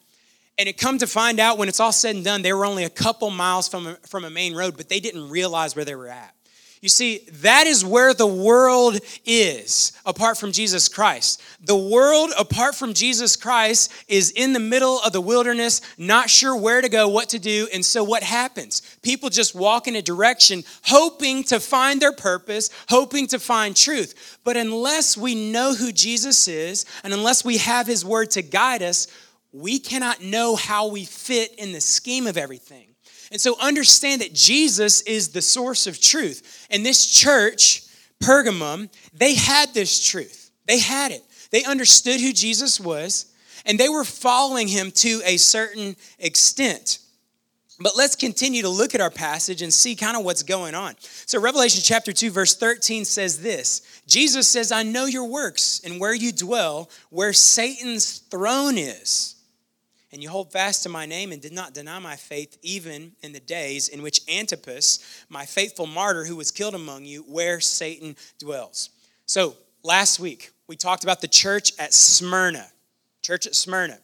And 0.59 0.69
it 0.69 0.79
come 0.79 0.99
to 0.99 1.07
find 1.07 1.39
out 1.39 1.59
when 1.59 1.69
it's 1.69 1.81
all 1.81 1.93
said 1.93 2.15
and 2.15 2.25
done, 2.25 2.43
they 2.43 2.53
were 2.53 2.65
only 2.65 2.85
a 2.85 2.91
couple 2.91 3.31
miles 3.31 3.69
from 3.69 3.87
a, 3.87 3.95
from 4.07 4.25
a 4.25 4.31
main 4.31 4.55
road, 4.55 4.77
but 4.77 4.89
they 4.89 5.01
didn't 5.01 5.29
realize 5.29 5.77
where 5.77 5.85
they 5.85 5.95
were 5.95 6.09
at. 6.09 6.33
You 6.81 6.87
You 6.87 6.91
see, 6.91 7.27
that 7.43 7.67
is 7.67 7.85
where 7.85 8.15
the 8.15 8.27
world 8.27 8.99
is 9.25 9.93
apart 10.07 10.39
from 10.39 10.53
Jesus 10.53 10.89
Christ. 10.89 11.43
The 11.61 11.77
world 11.77 12.31
apart 12.39 12.75
from 12.75 12.95
Jesus 12.95 13.35
Christ 13.35 13.93
is 14.09 14.31
in 14.31 14.53
the 14.53 14.61
middle 14.61 15.01
of 15.01 15.13
the 15.13 15.21
wilderness, 15.21 15.81
not 15.99 16.31
sure 16.31 16.55
where 16.57 16.81
to 16.81 16.89
go, 16.89 17.09
what 17.09 17.31
to 17.31 17.39
do. 17.39 17.67
And 17.75 17.85
so, 17.85 18.05
what 18.05 18.23
happens? 18.23 18.83
People 19.03 19.31
just 19.31 19.55
walk 19.55 19.89
in 19.89 19.97
a 19.97 20.03
direction, 20.03 20.65
hoping 20.85 21.45
to 21.45 21.61
find 21.61 22.01
their 22.01 22.13
purpose, 22.13 22.71
hoping 22.89 23.27
to 23.29 23.39
find 23.39 23.75
truth. 23.75 24.39
But 24.45 24.57
unless 24.57 25.17
we 25.17 25.35
know 25.51 25.75
who 25.75 25.93
Jesus 25.93 26.47
is, 26.47 26.87
and 27.03 27.13
unless 27.13 27.45
we 27.45 27.57
have 27.59 27.87
his 27.87 28.05
word 28.05 28.31
to 28.33 28.43
guide 28.43 28.83
us, 28.83 29.09
we 29.57 29.79
cannot 29.79 30.23
know 30.23 30.57
how 30.57 30.89
we 30.89 31.05
fit 31.05 31.55
in 31.57 31.73
the 31.73 31.81
scheme 31.81 32.27
of 32.27 32.37
everything. 32.37 32.89
And 33.33 33.41
so 33.41 33.57
understand 33.61 34.21
that 34.21 34.33
Jesus 34.33 35.01
is 35.03 35.31
the 35.31 35.43
source 35.43 35.87
of 35.87 36.01
truth. 36.01 36.67
And 36.71 36.85
this 36.85 37.11
church, 37.11 37.83
Pergamum, 38.23 38.89
they 39.13 39.35
had 39.35 39.75
this 39.75 40.07
truth. 40.07 40.51
They 40.67 40.79
had 40.79 41.13
it. 41.13 41.23
They 41.51 41.65
understood 41.65 42.21
who 42.21 42.33
Jesus 42.33 42.81
was, 42.81 43.33
and 43.65 43.79
they 43.79 43.89
were 43.89 44.05
following 44.05 44.69
him 44.69 44.91
to 44.93 45.23
a 45.25 45.37
certain 45.37 45.97
extent. 46.19 46.99
But 47.79 47.97
let's 47.97 48.17
continue 48.17 48.63
to 48.63 48.69
look 48.69 48.95
at 48.95 49.01
our 49.01 49.11
passage 49.11 49.63
and 49.63 49.73
see 49.73 49.97
kind 49.97 50.17
of 50.17 50.25
what's 50.25 50.43
going 50.43 50.75
on. 50.75 50.95
So, 51.27 51.41
Revelation 51.41 51.83
chapter 51.85 52.13
2, 52.13 52.31
verse 52.31 52.57
13 52.57 53.05
says 53.05 53.43
this 53.43 54.03
Jesus 54.07 54.49
says, 54.49 54.73
I 54.73 54.83
know 54.83 55.05
your 55.05 55.27
works 55.27 55.81
and 55.85 56.01
where 56.01 56.15
you 56.15 56.33
dwell, 56.33 56.91
where 57.11 57.33
Satan's 57.33 58.19
throne 58.19 58.79
is 58.79 59.36
and 60.17 60.23
you 60.23 60.31
hold 60.31 60.51
fast 60.51 60.83
to 60.83 60.89
my 60.89 61.05
name 61.05 61.31
and 61.31 61.43
did 61.43 61.53
not 61.53 61.75
deny 61.75 61.99
my 61.99 62.17
faith 62.17 62.57
even 62.63 63.13
in 63.21 63.35
the 63.35 63.41
days 63.41 63.89
in 63.89 64.01
which 64.01 64.23
Antipas, 64.35 65.25
my 65.29 65.45
faithful 65.45 65.87
martyr 65.87 66.25
who 66.25 66.37
was 66.37 66.51
killed 66.51 66.75
among 66.75 67.05
you, 67.05 67.21
where 67.25 67.61
Satan 67.61 68.17
dwells. 68.39 68.89
So, 69.27 69.57
last 69.83 70.19
week, 70.19 70.53
we 70.69 70.75
talked 70.75 71.05
about 71.05 71.21
the 71.21 71.29
church 71.29 71.73
at 71.79 71.93
Smyrna. 71.93 72.67
Church 73.21 73.47
at 73.47 73.55
Smyrna. 73.55 73.99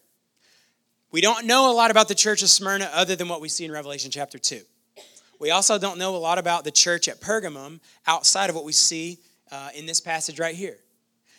We 1.13 1.23
don't 1.23 1.47
know 1.47 1.73
a 1.73 1.75
lot 1.75 1.91
about 1.91 2.09
the 2.09 2.15
church 2.15 2.43
of 2.43 2.51
Smyrna 2.51 2.91
other 2.93 3.17
than 3.17 3.29
what 3.29 3.41
we 3.41 3.49
see 3.49 3.65
in 3.65 3.73
Revelation 3.73 4.11
chapter 4.11 4.39
2. 4.39 4.61
We 5.39 5.51
also 5.51 5.79
don't 5.79 5.97
know 5.97 6.15
a 6.15 6.19
lot 6.19 6.37
about 6.37 6.65
the 6.65 6.71
church 6.71 7.09
at 7.09 7.23
Pergamum 7.23 7.81
outside 8.07 8.51
of 8.51 8.55
what 8.55 8.67
we 8.67 8.73
see 8.73 9.17
uh, 9.51 9.71
in 9.75 9.87
this 9.87 10.03
passage 10.03 10.39
right 10.39 10.55
here. 10.55 10.77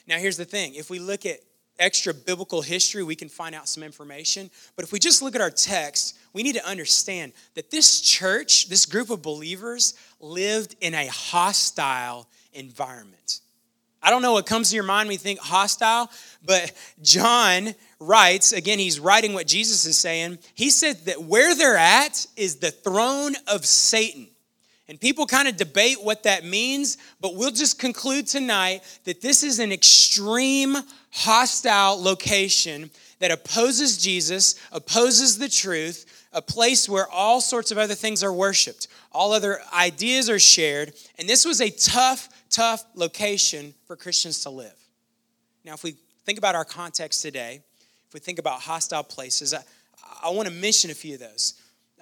Now, 0.08 0.18
here's 0.18 0.38
the 0.38 0.46
thing 0.46 0.74
if 0.74 0.89
we 0.89 0.98
look 0.98 1.27
at 1.27 1.42
extra 1.80 2.13
biblical 2.13 2.62
history, 2.62 3.03
we 3.03 3.15
can 3.15 3.30
find 3.30 3.56
out 3.56 3.68
some 3.68 3.84
information. 3.84 4.50
But 4.75 4.86
if 4.86 4.92
we 4.92 5.00
just 5.00 5.22
look 5.22 5.36
at 5.36 5.42
our 5.42 5.50
text, 5.50 6.18
we 6.34 6.44
need 6.44 6.56
to 6.56 6.68
understand 6.68 7.34
that 7.56 7.72
this 7.72 8.01
church, 8.01 8.70
this 8.70 8.86
group 8.86 9.10
of 9.10 9.22
believers, 9.22 9.94
lived 10.20 10.75
in 10.82 10.94
a 10.94 11.08
hostile 11.08 12.27
environment. 12.53 13.39
I 14.01 14.10
don't 14.10 14.22
know 14.22 14.34
what 14.34 14.46
comes 14.46 14.70
to 14.70 14.75
your 14.75 14.84
mind 14.84 15.08
when 15.08 15.13
you 15.13 15.20
think 15.20 15.39
hostile, 15.39 16.12
but 16.44 16.74
John 17.01 17.74
writes, 18.00 18.51
again, 18.51 18.77
he's 18.77 19.00
writing 19.00 19.34
what 19.34 19.48
Jesus 19.48 19.86
is 19.86 19.98
saying. 19.98 20.39
He 20.56 20.70
said 20.70 21.06
that 21.06 21.24
where 21.24 21.56
they're 21.56 21.77
at 21.77 22.27
is 22.36 22.58
the 22.58 22.72
throne 22.72 23.36
of 23.48 23.65
Satan. 23.65 24.27
And 24.89 24.99
people 24.99 25.25
kind 25.25 25.47
of 25.47 25.55
debate 25.55 26.03
what 26.03 26.23
that 26.23 26.43
means, 26.43 26.97
but 27.21 27.35
we'll 27.35 27.51
just 27.51 27.79
conclude 27.79 28.27
tonight 28.27 28.81
that 29.05 29.21
this 29.21 29.41
is 29.41 29.59
an 29.59 29.71
extreme 29.71 30.75
hostile 31.11 32.01
location 32.01 32.91
that 33.19 33.31
opposes 33.31 33.97
Jesus, 33.97 34.59
opposes 34.73 35.37
the 35.37 35.47
truth, 35.47 36.27
a 36.33 36.41
place 36.41 36.89
where 36.89 37.07
all 37.09 37.39
sorts 37.39 37.71
of 37.71 37.77
other 37.77 37.95
things 37.95 38.23
are 38.23 38.33
worshiped, 38.33 38.87
all 39.13 39.31
other 39.31 39.59
ideas 39.73 40.29
are 40.29 40.39
shared. 40.39 40.93
And 41.17 41.29
this 41.29 41.45
was 41.45 41.61
a 41.61 41.69
tough, 41.69 42.27
tough 42.49 42.83
location 42.95 43.73
for 43.87 43.95
Christians 43.95 44.43
to 44.43 44.49
live. 44.49 44.75
Now, 45.63 45.73
if 45.75 45.83
we 45.83 45.95
think 46.25 46.37
about 46.37 46.55
our 46.55 46.65
context 46.65 47.21
today, 47.21 47.61
if 48.07 48.13
we 48.13 48.19
think 48.19 48.39
about 48.39 48.59
hostile 48.59 49.03
places, 49.03 49.53
I, 49.53 49.63
I 50.21 50.29
want 50.31 50.49
to 50.49 50.53
mention 50.53 50.91
a 50.91 50.93
few 50.93 51.13
of 51.13 51.21
those. 51.21 51.53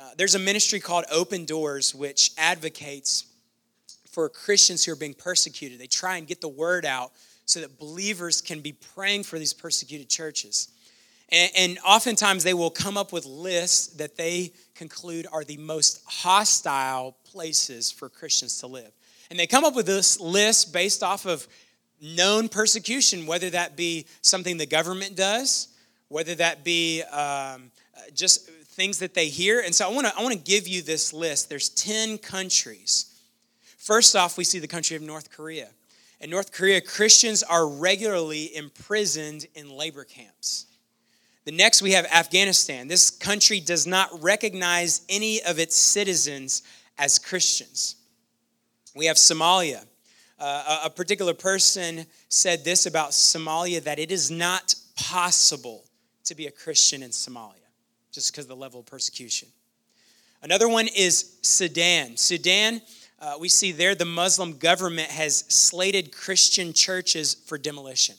Uh, 0.02 0.06
there's 0.18 0.34
a 0.34 0.40
ministry 0.40 0.80
called 0.80 1.06
Open 1.12 1.46
Doors, 1.46 1.94
which 1.94 2.32
advocates 2.36 3.26
for 4.10 4.28
Christians 4.30 4.84
who 4.84 4.94
are 4.94 4.96
being 4.96 5.14
persecuted. 5.14 5.80
They 5.80 5.86
try 5.86 6.18
and 6.18 6.26
get 6.26 6.42
the 6.42 6.48
word 6.48 6.86
out 6.86 7.12
so 7.46 7.60
that 7.60 7.78
believers 7.78 8.42
can 8.42 8.62
be 8.62 8.72
praying 8.72 9.26
for 9.26 9.38
these 9.38 9.54
persecuted 9.54 10.10
churches. 10.10 10.70
And, 11.30 11.52
and 11.56 11.80
oftentimes 11.86 12.44
they 12.44 12.56
will 12.56 12.72
come 12.72 12.98
up 12.98 13.14
with 13.14 13.28
lists 13.28 13.88
that 13.98 14.18
they 14.18 14.54
conclude 14.74 15.28
are 15.32 15.44
the 15.44 15.58
most 15.58 16.02
hostile 16.08 17.16
places 17.24 17.92
for 17.92 18.10
Christians 18.10 18.58
to 18.62 18.68
live. 18.68 18.92
And 19.30 19.38
they 19.38 19.46
come 19.46 19.64
up 19.64 19.76
with 19.76 19.86
this 19.86 20.20
list 20.20 20.74
based 20.74 21.04
off 21.04 21.28
of 21.28 21.48
known 22.02 22.50
persecution, 22.50 23.28
whether 23.28 23.52
that 23.52 23.76
be 23.76 24.08
something 24.24 24.58
the 24.58 24.66
government 24.66 25.16
does, 25.16 25.68
whether 26.08 26.34
that 26.36 26.64
be 26.64 27.04
um, 27.04 27.70
just 28.16 28.50
things 28.72 29.00
that 29.00 29.14
they 29.14 29.28
hear. 29.28 29.60
And 29.60 29.76
so 29.76 29.90
I 29.90 29.94
want 29.94 30.08
to 30.08 30.18
I 30.18 30.24
want 30.24 30.34
to 30.34 30.40
give 30.40 30.68
you 30.68 30.82
this 30.82 31.14
list. 31.14 31.50
There's 31.50 31.70
10 31.70 32.18
countries. 32.18 33.06
First 33.78 34.16
off, 34.16 34.38
we 34.38 34.44
see 34.44 34.60
the 34.60 34.68
country 34.68 34.96
of 34.96 35.02
North 35.02 35.32
Korea. 35.32 35.70
In 36.20 36.30
North 36.30 36.52
Korea, 36.52 36.82
Christians 36.82 37.42
are 37.44 37.68
regularly 37.68 38.56
imprisoned 38.56 39.48
in 39.56 39.72
labor 39.72 40.04
camps. 40.04 40.68
The 41.46 41.52
next, 41.52 41.82
we 41.82 41.94
have 41.94 42.06
Afghanistan. 42.06 42.88
This 42.88 43.10
country 43.10 43.60
does 43.60 43.88
not 43.88 44.22
recognize 44.22 45.02
any 45.10 45.42
of 45.42 45.58
its 45.58 45.76
citizens 45.76 46.62
as 47.00 47.18
Christians. 47.18 47.96
We 48.96 49.08
have 49.08 49.18
Somalia. 49.18 49.84
Uh, 50.40 50.82
a 50.86 50.90
particular 50.92 51.34
person 51.34 52.06
said 52.30 52.64
this 52.64 52.86
about 52.86 53.12
Somalia 53.12 53.84
that 53.84 53.98
it 53.98 54.12
is 54.12 54.30
not 54.30 54.76
possible 54.96 55.86
to 56.26 56.36
be 56.36 56.46
a 56.46 56.52
Christian 56.52 57.02
in 57.02 57.10
Somalia 57.10 57.61
just 58.12 58.32
because 58.32 58.46
of 58.46 58.50
the 58.50 58.56
level 58.56 58.80
of 58.80 58.86
persecution. 58.86 59.48
Another 60.44 60.68
one 60.68 60.88
is 60.88 61.38
Sudan. 61.42 62.18
Sudan 62.18 62.82
uh, 63.22 63.36
we 63.40 63.48
see 63.48 63.72
there 63.72 63.94
the 63.94 64.04
Muslim 64.04 64.58
government 64.58 65.12
has 65.12 65.46
slated 65.48 66.12
Christian 66.12 66.74
churches 66.74 67.36
for 67.36 67.56
demolition. 67.56 68.16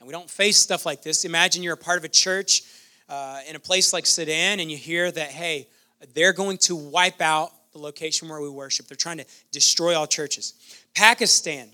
And 0.00 0.06
we 0.06 0.12
don't 0.12 0.30
face 0.30 0.56
stuff 0.56 0.86
like 0.86 1.02
this. 1.02 1.26
Imagine 1.26 1.62
you're 1.62 1.74
a 1.74 1.76
part 1.76 1.98
of 1.98 2.04
a 2.04 2.08
church 2.08 2.62
uh, 3.10 3.40
in 3.46 3.54
a 3.54 3.60
place 3.60 3.92
like 3.92 4.06
Sudan 4.06 4.60
and 4.60 4.70
you 4.70 4.78
hear 4.78 5.10
that, 5.10 5.28
hey, 5.28 5.68
they're 6.14 6.32
going 6.32 6.56
to 6.58 6.74
wipe 6.74 7.20
out 7.20 7.52
the 7.72 7.78
location 7.78 8.30
where 8.30 8.40
we 8.40 8.48
worship. 8.48 8.88
They're 8.88 8.96
trying 8.96 9.18
to 9.18 9.26
destroy 9.50 9.94
all 9.94 10.06
churches. 10.06 10.54
Pakistan. 10.94 11.68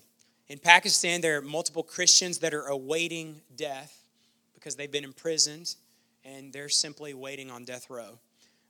In 0.49 0.59
Pakistan, 0.59 1.21
there 1.21 1.39
are 1.39 1.43
multiple 1.43 1.85
Christians 1.85 2.39
that 2.39 2.53
are 2.53 2.67
awaiting 2.67 3.41
death 3.55 3.97
because 4.55 4.75
they've 4.75 4.91
been 4.91 5.05
imprisoned 5.05 5.77
and 6.37 6.53
they're 6.53 6.69
simply 6.69 7.15
waiting 7.15 7.51
on 7.51 7.65
death 7.65 7.89
row. 7.91 8.19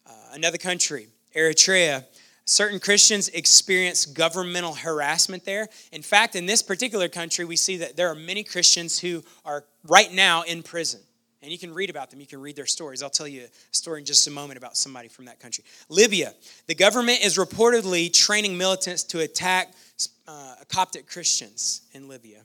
Uh, 0.06 0.12
another 0.32 0.58
country, 0.58 1.08
Eritrea. 1.34 2.04
Certain 2.44 2.80
Christians 2.80 3.28
experience 3.28 4.06
governmental 4.06 4.74
harassment 4.74 5.44
there. 5.44 5.68
In 5.92 6.00
fact, 6.00 6.34
in 6.34 6.46
this 6.46 6.62
particular 6.62 7.08
country, 7.08 7.44
we 7.44 7.56
see 7.56 7.76
that 7.78 7.96
there 7.96 8.08
are 8.08 8.14
many 8.14 8.42
Christians 8.42 8.98
who 8.98 9.22
are 9.44 9.64
right 9.86 10.10
now 10.10 10.42
in 10.42 10.62
prison. 10.62 11.00
And 11.42 11.52
you 11.52 11.58
can 11.58 11.74
read 11.74 11.90
about 11.90 12.10
them, 12.10 12.20
you 12.20 12.26
can 12.26 12.40
read 12.40 12.56
their 12.56 12.66
stories. 12.66 13.02
I'll 13.02 13.10
tell 13.10 13.28
you 13.28 13.42
a 13.42 13.48
story 13.76 14.00
in 14.00 14.06
just 14.06 14.26
a 14.26 14.30
moment 14.30 14.56
about 14.56 14.76
somebody 14.76 15.08
from 15.08 15.26
that 15.26 15.40
country. 15.40 15.62
Libya, 15.88 16.32
the 16.66 16.74
government 16.74 17.22
is 17.22 17.36
reportedly 17.36 18.12
training 18.12 18.56
militants 18.56 19.04
to 19.04 19.20
attack 19.20 19.72
uh, 20.26 20.54
Coptic 20.68 21.06
Christians 21.06 21.82
in 21.92 22.08
Libya. 22.08 22.40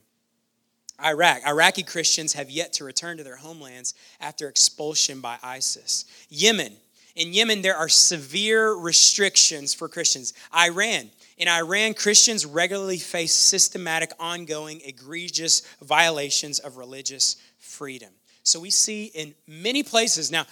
Iraq, 1.02 1.46
Iraqi 1.46 1.82
Christians 1.82 2.34
have 2.34 2.50
yet 2.50 2.72
to 2.74 2.84
return 2.84 3.16
to 3.16 3.24
their 3.24 3.36
homelands 3.36 3.94
after 4.20 4.48
expulsion 4.48 5.20
by 5.20 5.38
ISIS. 5.42 6.04
Yemen, 6.28 6.76
in 7.16 7.32
Yemen, 7.32 7.62
there 7.62 7.76
are 7.76 7.88
severe 7.88 8.74
restrictions 8.74 9.72
for 9.72 9.88
Christians. 9.88 10.34
Iran. 10.56 11.10
In 11.38 11.48
Iran, 11.48 11.94
Christians 11.94 12.44
regularly 12.44 12.98
face 12.98 13.32
systematic, 13.32 14.12
ongoing, 14.18 14.80
egregious 14.84 15.62
violations 15.80 16.58
of 16.58 16.76
religious 16.76 17.36
freedom. 17.58 18.10
So 18.42 18.60
we 18.60 18.70
see 18.70 19.06
in 19.06 19.34
many 19.46 19.82
places. 19.82 20.30
Now, 20.30 20.44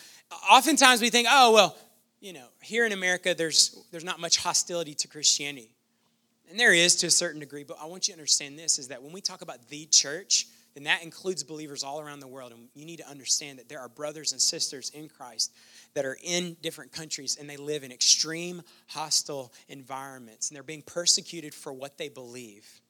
oftentimes 0.51 1.01
we 1.01 1.11
think, 1.11 1.29
oh, 1.31 1.53
well, 1.53 1.77
you 2.21 2.33
know, 2.33 2.47
here 2.63 2.87
in 2.87 2.93
America, 2.93 3.35
there's, 3.35 3.77
there's 3.91 4.05
not 4.05 4.21
much 4.21 4.39
hostility 4.39 4.95
to 4.95 5.09
Christianity. 5.09 5.72
And 6.53 6.61
there 6.61 6.75
is 6.75 6.97
to 6.97 7.07
a 7.07 7.11
certain 7.11 7.41
degree, 7.41 7.65
but 7.65 7.79
I 7.81 7.87
want 7.87 8.09
you 8.09 8.13
to 8.13 8.21
understand 8.21 8.59
this 8.59 8.79
is 8.79 8.89
that 8.89 9.03
when 9.03 9.11
we 9.11 9.23
talk 9.23 9.41
about 9.41 9.69
the 9.71 9.87
church, 9.87 10.49
then 10.75 10.85
that 10.85 11.03
includes 11.03 11.43
believers 11.43 11.83
all 11.83 11.99
around 11.99 12.21
the 12.21 12.27
world. 12.27 12.53
And 12.53 12.69
you 12.75 12.85
need 12.85 12.99
to 12.99 13.09
understand 13.09 13.59
that 13.59 13.71
there 13.71 13.81
are 13.81 13.89
brothers 13.89 14.33
and 14.33 14.41
sisters 14.41 14.91
in 14.91 15.09
Christ 15.09 15.51
that 15.95 16.05
are 16.05 16.19
in 16.23 16.59
different 16.61 16.93
countries 16.93 17.39
and 17.41 17.49
they 17.49 17.57
live 17.57 17.85
in 17.85 17.91
extreme 17.91 18.61
hostile 18.89 19.51
environments 19.71 20.51
and 20.51 20.55
they're 20.55 20.63
being 20.63 20.83
persecuted 20.83 21.55
for 21.55 21.73
what 21.73 21.97
they 21.97 22.11
believe. 22.11 22.82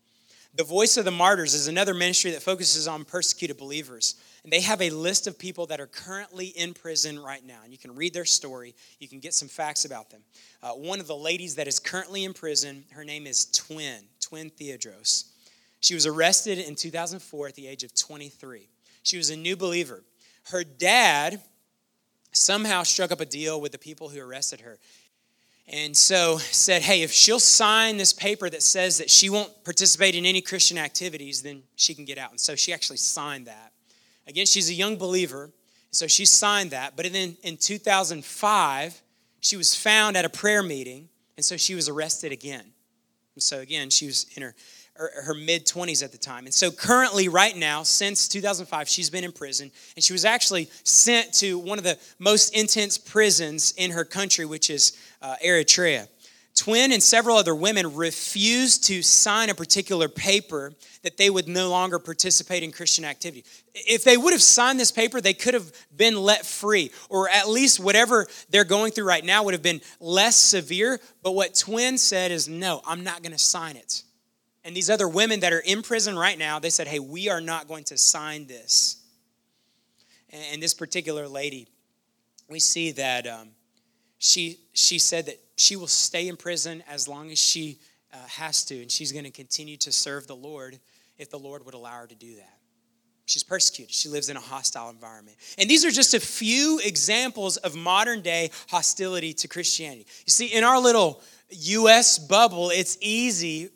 The 0.55 0.65
Voice 0.65 0.99
of 0.99 1.07
the 1.07 1.11
Martyrs 1.11 1.55
is 1.55 1.67
another 1.67 1.95
ministry 1.95 2.31
that 2.33 2.43
focuses 2.43 2.87
on 2.87 3.07
persecuted 3.07 3.57
believers. 3.57 4.17
And 4.45 4.53
they 4.53 4.61
have 4.61 4.83
a 4.83 4.91
list 4.91 5.27
of 5.27 5.39
people 5.39 5.65
that 5.67 5.81
are 5.81 5.87
currently 5.87 6.49
in 6.49 6.75
prison 6.75 7.19
right 7.19 7.43
now. 7.43 7.61
And 7.65 7.73
you 7.73 7.79
can 7.79 7.95
read 7.95 8.13
their 8.13 8.27
story, 8.27 8.75
you 8.99 9.09
can 9.09 9.19
get 9.19 9.33
some 9.33 9.49
facts 9.49 9.87
about 9.87 10.11
them. 10.11 10.21
Uh, 10.63 10.73
one 10.73 11.01
of 11.01 11.07
the 11.07 11.17
ladies 11.17 11.55
that 11.55 11.69
is 11.69 11.79
currently 11.79 12.25
in 12.25 12.35
prison, 12.35 12.85
her 12.93 13.05
name 13.05 13.27
is 13.27 13.47
Twen, 13.47 14.03
Twen 14.21 14.51
Theodros. 14.51 15.31
She 15.81 15.95
was 15.95 16.05
arrested 16.05 16.59
in 16.59 16.75
2004 16.75 17.49
at 17.49 17.55
the 17.55 17.67
age 17.67 17.83
of 17.83 17.95
23. 17.95 18.69
She 19.05 19.17
was 19.17 19.31
a 19.31 19.37
new 19.37 19.57
believer. 19.57 20.03
Her 20.51 20.65
dad 20.65 21.41
somehow 22.33 22.83
struck 22.83 23.11
up 23.11 23.21
a 23.21 23.27
deal 23.27 23.61
with 23.61 23.73
the 23.73 23.79
people 23.79 24.11
who 24.11 24.21
arrested 24.21 24.61
her. 24.61 24.79
And 25.69 25.97
so 25.97 26.39
said, 26.39 26.83
hey, 26.83 27.03
if 27.03 27.13
she'll 27.13 27.39
sign 27.39 27.97
this 27.97 28.13
paper 28.13 28.51
that 28.51 28.63
says 28.63 28.99
that 28.99 29.11
she 29.11 29.31
won't 29.31 29.65
participate 29.65 30.15
in 30.15 30.27
any 30.27 30.41
Christian 30.41 30.77
activities, 30.77 31.43
then 31.43 31.63
she 31.77 31.95
can 31.95 32.05
get 32.05 32.19
out. 32.19 32.31
And 32.31 32.41
so 32.41 32.57
she 32.57 32.73
actually 32.73 32.97
signed 32.97 33.47
that. 33.47 33.73
Again, 34.27 34.47
she's 34.47 34.69
a 34.71 34.75
young 34.75 34.97
believer, 34.97 35.51
so 35.91 36.07
she 36.07 36.25
signed 36.25 36.71
that. 36.71 36.97
But 36.97 37.11
then 37.13 37.37
in 37.43 37.57
2005, 37.57 39.03
she 39.41 39.57
was 39.57 39.75
found 39.75 40.17
at 40.17 40.25
a 40.25 40.29
prayer 40.29 40.63
meeting, 40.63 41.09
and 41.37 41.45
so 41.45 41.57
she 41.57 41.75
was 41.75 41.89
arrested 41.89 42.33
again. 42.33 42.73
And 43.35 43.43
so 43.43 43.61
again, 43.61 43.91
she 43.91 44.07
was 44.07 44.27
in 44.37 44.43
her 44.43 44.55
her 44.95 45.35
mid 45.35 45.67
20s 45.67 46.03
at 46.03 46.13
the 46.13 46.19
time. 46.19 46.45
And 46.45 46.53
so, 46.53 46.71
currently, 46.71 47.29
right 47.29 47.57
now, 47.57 47.83
since 47.83 48.29
2005, 48.29 48.89
she's 48.89 49.09
been 49.09 49.25
in 49.25 49.33
prison. 49.33 49.71
And 49.97 50.05
she 50.05 50.13
was 50.13 50.25
actually 50.25 50.69
sent 50.85 51.33
to 51.35 51.59
one 51.59 51.79
of 51.79 51.85
the 51.85 51.99
most 52.19 52.55
intense 52.55 52.99
prisons 52.99 53.73
in 53.77 53.91
her 53.93 54.05
country, 54.05 54.45
which 54.45 54.69
is 54.69 54.93
uh, 55.23 55.37
Eritrea. 55.45 56.09
Twen 56.55 56.93
and 56.93 57.03
several 57.03 57.39
other 57.39 57.55
women 57.55 57.97
refused 57.97 58.85
to 58.85 59.01
sign 59.01 59.49
a 59.49 59.55
particular 59.55 60.07
paper 60.07 60.75
that 61.03 61.17
they 61.17 61.31
would 61.31 61.49
no 61.49 61.71
longer 61.71 61.99
participate 61.99 62.63
in 62.63 62.71
Christian 62.71 63.07
activity. 63.07 63.45
If 63.75 64.05
they 64.05 64.19
would 64.19 64.35
have 64.35 64.43
signed 64.43 64.79
this 64.79 64.93
paper, 64.93 65.23
they 65.23 65.33
could 65.33 65.55
have 65.55 65.73
been 65.97 66.15
let 66.15 66.45
free, 66.45 66.91
or 67.09 67.31
at 67.31 67.49
least 67.49 67.81
whatever 67.81 68.27
they're 68.51 68.65
going 68.65 68.93
through 68.93 69.07
right 69.07 69.25
now 69.25 69.45
would 69.45 69.55
have 69.55 69.63
been 69.63 69.81
less 69.99 70.37
severe. 70.37 71.01
But 71.23 71.33
what 71.33 71.55
Twen 71.55 71.97
said 71.97 72.31
is, 72.31 72.49
no, 72.49 72.83
I'm 72.87 73.03
not 73.03 73.23
going 73.23 73.33
to 73.33 73.39
sign 73.39 73.77
it. 73.77 74.03
And 74.63 74.77
these 74.77 74.91
other 74.91 75.09
women 75.09 75.41
that 75.41 75.55
are 75.55 75.61
in 75.61 75.81
prison 75.83 76.19
right 76.19 76.39
now, 76.39 76.59
they 76.59 76.71
said, 76.71 76.87
hey, 76.87 76.99
we 76.99 77.31
are 77.31 77.41
not 77.41 77.67
going 77.67 77.85
to 77.85 77.97
sign 77.97 78.47
this. 78.47 79.03
And 80.31 80.63
this 80.63 80.75
particular 80.75 81.27
lady, 81.29 81.67
we 82.49 82.61
see 82.61 82.93
that 82.93 83.27
um, 83.27 83.49
she, 84.23 84.61
she 84.73 85.01
said 85.01 85.27
that 85.27 85.41
she 85.57 85.75
will 85.75 85.89
stay 85.89 86.29
in 86.29 86.37
prison 86.37 86.85
as 86.89 87.09
long 87.09 87.33
as 87.33 87.41
she 87.41 87.81
uh, 88.13 88.17
has 88.29 88.65
to, 88.67 88.81
and 88.81 88.89
she's 88.89 89.11
going 89.11 89.25
to 89.25 89.33
continue 89.33 89.77
to 89.79 89.91
serve 89.91 90.29
the 90.29 90.37
Lord 90.37 90.79
if 91.19 91.29
the 91.29 91.41
Lord 91.41 91.65
would 91.65 91.75
allow 91.75 91.99
her 91.99 92.07
to 92.07 92.15
do 92.15 92.37
that. 92.37 92.59
She's 93.25 93.43
persecuted. 93.43 93.93
She 93.93 94.09
lives 94.09 94.29
in 94.29 94.37
a 94.37 94.41
hostile 94.41 94.91
environment. 94.91 95.39
And 95.59 95.69
these 95.69 95.85
are 95.85 95.91
just 95.91 96.15
a 96.15 96.21
few 96.21 96.81
examples 96.85 97.57
of 97.57 97.75
modern 97.75 98.23
day 98.23 98.51
hostility 98.69 99.33
to 99.35 99.49
Christianity. 99.49 100.07
You 100.25 100.31
see, 100.31 100.47
in 100.47 100.63
our 100.63 100.81
little 100.81 101.21
US 101.51 102.21
bubble, 102.21 102.71
it's 102.71 102.99
easy 103.01 103.71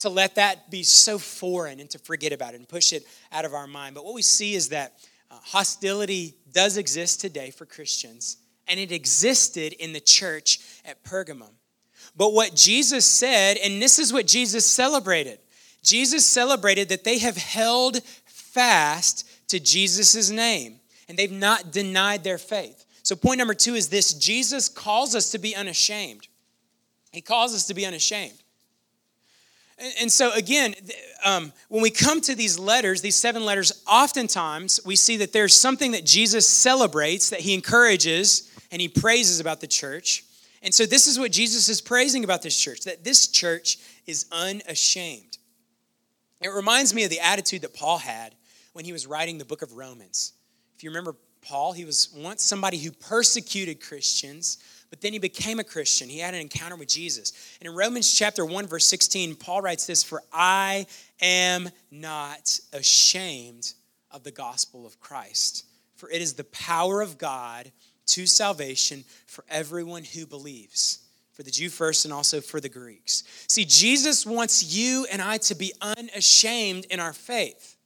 to 0.00 0.10
let 0.10 0.34
that 0.34 0.70
be 0.70 0.82
so 0.82 1.18
foreign 1.18 1.80
and 1.80 1.88
to 1.90 1.98
forget 1.98 2.34
about 2.34 2.52
it 2.52 2.58
and 2.58 2.68
push 2.68 2.92
it 2.92 3.04
out 3.32 3.46
of 3.46 3.54
our 3.54 3.66
mind. 3.66 3.94
But 3.94 4.04
what 4.04 4.14
we 4.14 4.22
see 4.22 4.54
is 4.54 4.68
that 4.68 4.98
uh, 5.30 5.36
hostility 5.42 6.34
does 6.52 6.76
exist 6.76 7.22
today 7.22 7.50
for 7.50 7.64
Christians, 7.64 8.36
and 8.68 8.78
it 8.78 8.92
existed 8.92 9.72
in 9.74 9.92
the 9.92 10.00
church 10.00 10.60
at 10.84 11.02
Pergamum. 11.04 11.52
But 12.16 12.32
what 12.32 12.54
Jesus 12.54 13.04
said, 13.04 13.56
and 13.58 13.80
this 13.80 13.98
is 13.98 14.12
what 14.12 14.26
Jesus 14.26 14.66
celebrated 14.66 15.38
Jesus 15.82 16.26
celebrated 16.26 16.88
that 16.88 17.04
they 17.04 17.18
have 17.18 17.36
held 17.36 18.02
fast 18.24 19.26
to 19.48 19.60
Jesus' 19.60 20.30
name, 20.30 20.80
and 21.08 21.18
they've 21.18 21.30
not 21.30 21.72
denied 21.72 22.24
their 22.24 22.38
faith. 22.38 22.84
So, 23.02 23.16
point 23.16 23.38
number 23.38 23.54
two 23.54 23.74
is 23.74 23.88
this 23.88 24.12
Jesus 24.12 24.68
calls 24.68 25.14
us 25.14 25.30
to 25.30 25.38
be 25.38 25.56
unashamed. 25.56 26.28
He 27.12 27.20
calls 27.22 27.54
us 27.54 27.66
to 27.68 27.74
be 27.74 27.86
unashamed. 27.86 28.38
And 30.00 30.10
so, 30.10 30.32
again, 30.32 30.74
um, 31.24 31.52
when 31.68 31.82
we 31.82 31.90
come 31.90 32.20
to 32.22 32.34
these 32.34 32.58
letters, 32.58 33.00
these 33.00 33.14
seven 33.14 33.44
letters, 33.44 33.84
oftentimes 33.86 34.80
we 34.84 34.96
see 34.96 35.16
that 35.18 35.32
there's 35.32 35.54
something 35.54 35.92
that 35.92 36.04
Jesus 36.04 36.46
celebrates, 36.46 37.30
that 37.30 37.40
he 37.40 37.54
encourages, 37.54 38.47
and 38.70 38.80
he 38.80 38.88
praises 38.88 39.40
about 39.40 39.60
the 39.60 39.66
church. 39.66 40.24
And 40.62 40.74
so, 40.74 40.86
this 40.86 41.06
is 41.06 41.18
what 41.18 41.32
Jesus 41.32 41.68
is 41.68 41.80
praising 41.80 42.24
about 42.24 42.42
this 42.42 42.58
church 42.58 42.82
that 42.82 43.04
this 43.04 43.28
church 43.28 43.78
is 44.06 44.26
unashamed. 44.32 45.38
It 46.40 46.48
reminds 46.48 46.94
me 46.94 47.04
of 47.04 47.10
the 47.10 47.20
attitude 47.20 47.62
that 47.62 47.74
Paul 47.74 47.98
had 47.98 48.34
when 48.72 48.84
he 48.84 48.92
was 48.92 49.06
writing 49.06 49.38
the 49.38 49.44
book 49.44 49.62
of 49.62 49.72
Romans. 49.72 50.32
If 50.76 50.84
you 50.84 50.90
remember 50.90 51.16
Paul, 51.42 51.72
he 51.72 51.84
was 51.84 52.12
once 52.16 52.42
somebody 52.42 52.78
who 52.78 52.92
persecuted 52.92 53.80
Christians 53.80 54.58
but 54.90 55.00
then 55.00 55.12
he 55.12 55.18
became 55.18 55.58
a 55.58 55.64
Christian. 55.64 56.08
He 56.08 56.18
had 56.18 56.34
an 56.34 56.40
encounter 56.40 56.76
with 56.76 56.88
Jesus. 56.88 57.56
And 57.60 57.68
in 57.68 57.74
Romans 57.74 58.12
chapter 58.12 58.44
1, 58.44 58.66
verse 58.66 58.86
16, 58.86 59.34
Paul 59.34 59.60
writes 59.60 59.86
this 59.86 60.02
For 60.02 60.22
I 60.32 60.86
am 61.20 61.68
not 61.90 62.58
ashamed 62.72 63.74
of 64.10 64.24
the 64.24 64.30
gospel 64.30 64.86
of 64.86 64.98
Christ, 64.98 65.66
for 65.96 66.10
it 66.10 66.22
is 66.22 66.34
the 66.34 66.44
power 66.44 67.02
of 67.02 67.18
God 67.18 67.70
to 68.08 68.26
salvation 68.26 69.04
for 69.26 69.44
everyone 69.48 70.04
who 70.04 70.26
believes, 70.26 71.00
for 71.32 71.42
the 71.42 71.50
Jew 71.50 71.68
first 71.68 72.04
and 72.04 72.12
also 72.12 72.40
for 72.40 72.60
the 72.60 72.68
Greeks. 72.68 73.22
See, 73.48 73.64
Jesus 73.64 74.26
wants 74.26 74.74
you 74.76 75.06
and 75.10 75.22
I 75.22 75.38
to 75.38 75.54
be 75.54 75.72
unashamed 75.80 76.86
in 76.86 77.00
our 77.00 77.12
faith. 77.12 77.76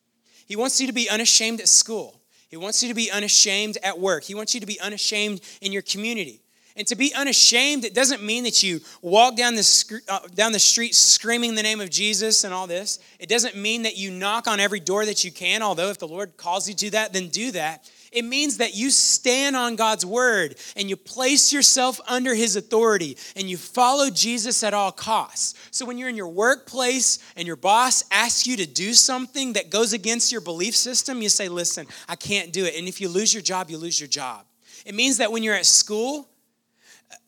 He 0.46 0.56
wants 0.56 0.80
you 0.80 0.87
to 0.87 0.92
be 0.92 1.08
unashamed 1.08 1.61
at 1.61 1.68
school. 1.68 2.20
He 2.48 2.56
wants 2.56 2.82
you 2.82 2.88
to 2.88 2.94
be 2.94 3.11
unashamed 3.11 3.78
at 3.82 3.98
work. 3.98 4.24
He 4.24 4.35
wants 4.35 4.54
you 4.54 4.61
to 4.61 4.66
be 4.66 4.78
unashamed 4.80 5.40
in 5.61 5.72
your 5.72 5.82
community. 5.82 6.42
And 6.76 6.87
to 6.87 6.96
be 6.96 7.12
unashamed, 7.14 7.85
it 7.85 7.94
doesn't 7.94 8.22
mean 8.22 8.44
that 8.44 8.62
you 8.62 8.80
walk 9.02 9.37
down 9.37 9.54
the, 9.54 10.00
uh, 10.08 10.20
down 10.35 10.52
the 10.52 10.58
street 10.58 10.94
screaming 10.94 11.54
the 11.54 11.62
name 11.62 11.80
of 11.80 11.90
Jesus 11.90 12.44
and 12.44 12.54
all 12.54 12.66
this. 12.66 12.98
It 13.18 13.28
doesn't 13.28 13.56
mean 13.56 13.82
that 13.82 13.96
you 13.96 14.11
knock 14.11 14.46
on 14.46 14.58
every 14.58 14.80
door 14.80 15.04
that 15.04 15.24
you 15.24 15.30
can, 15.30 15.62
although 15.62 15.88
if 15.88 15.98
the 15.98 16.08
Lord 16.08 16.37
calls 16.37 16.68
you 16.68 16.74
to 16.76 16.90
that, 16.92 17.12
then 17.12 17.28
do 17.28 17.50
that. 17.52 17.90
It 18.12 18.27
means 18.27 18.59
that 18.59 18.77
you 18.77 18.90
stand 18.90 19.57
on 19.57 19.75
God's 19.75 20.05
word 20.05 20.57
and 20.77 20.90
you 20.90 20.96
place 20.96 21.51
yourself 21.51 21.98
under 22.07 22.35
his 22.35 22.57
authority 22.57 23.16
and 23.35 23.48
you 23.48 23.57
follow 23.57 24.11
Jesus 24.11 24.62
at 24.62 24.75
all 24.75 24.92
costs. 24.92 25.55
So 25.70 25.87
when 25.87 25.96
you're 25.96 26.11
in 26.11 26.16
your 26.16 26.29
workplace 26.29 27.18
and 27.37 27.46
your 27.46 27.57
boss 27.57 28.05
asks 28.11 28.46
you 28.46 28.59
to 28.59 28.66
do 28.66 28.92
something 28.92 29.55
that 29.55 29.70
goes 29.70 29.94
against 29.94 30.31
your 30.31 30.42
belief 30.42 30.77
system, 30.77 31.22
you 31.22 31.31
say, 31.31 31.48
Listen, 31.48 31.87
I 32.07 32.16
can't 32.16 32.53
do 32.53 32.66
it. 32.66 32.75
And 32.77 32.87
if 32.87 33.01
you 33.01 33.09
lose 33.09 33.33
your 33.33 33.42
job, 33.42 33.70
you 33.70 33.79
lose 33.79 33.98
your 33.98 34.09
job. 34.09 34.44
It 34.85 34.94
means 34.94 35.16
that 35.16 35.33
when 35.33 35.42
you're 35.42 35.55
at 35.55 35.66
school, 35.66 36.29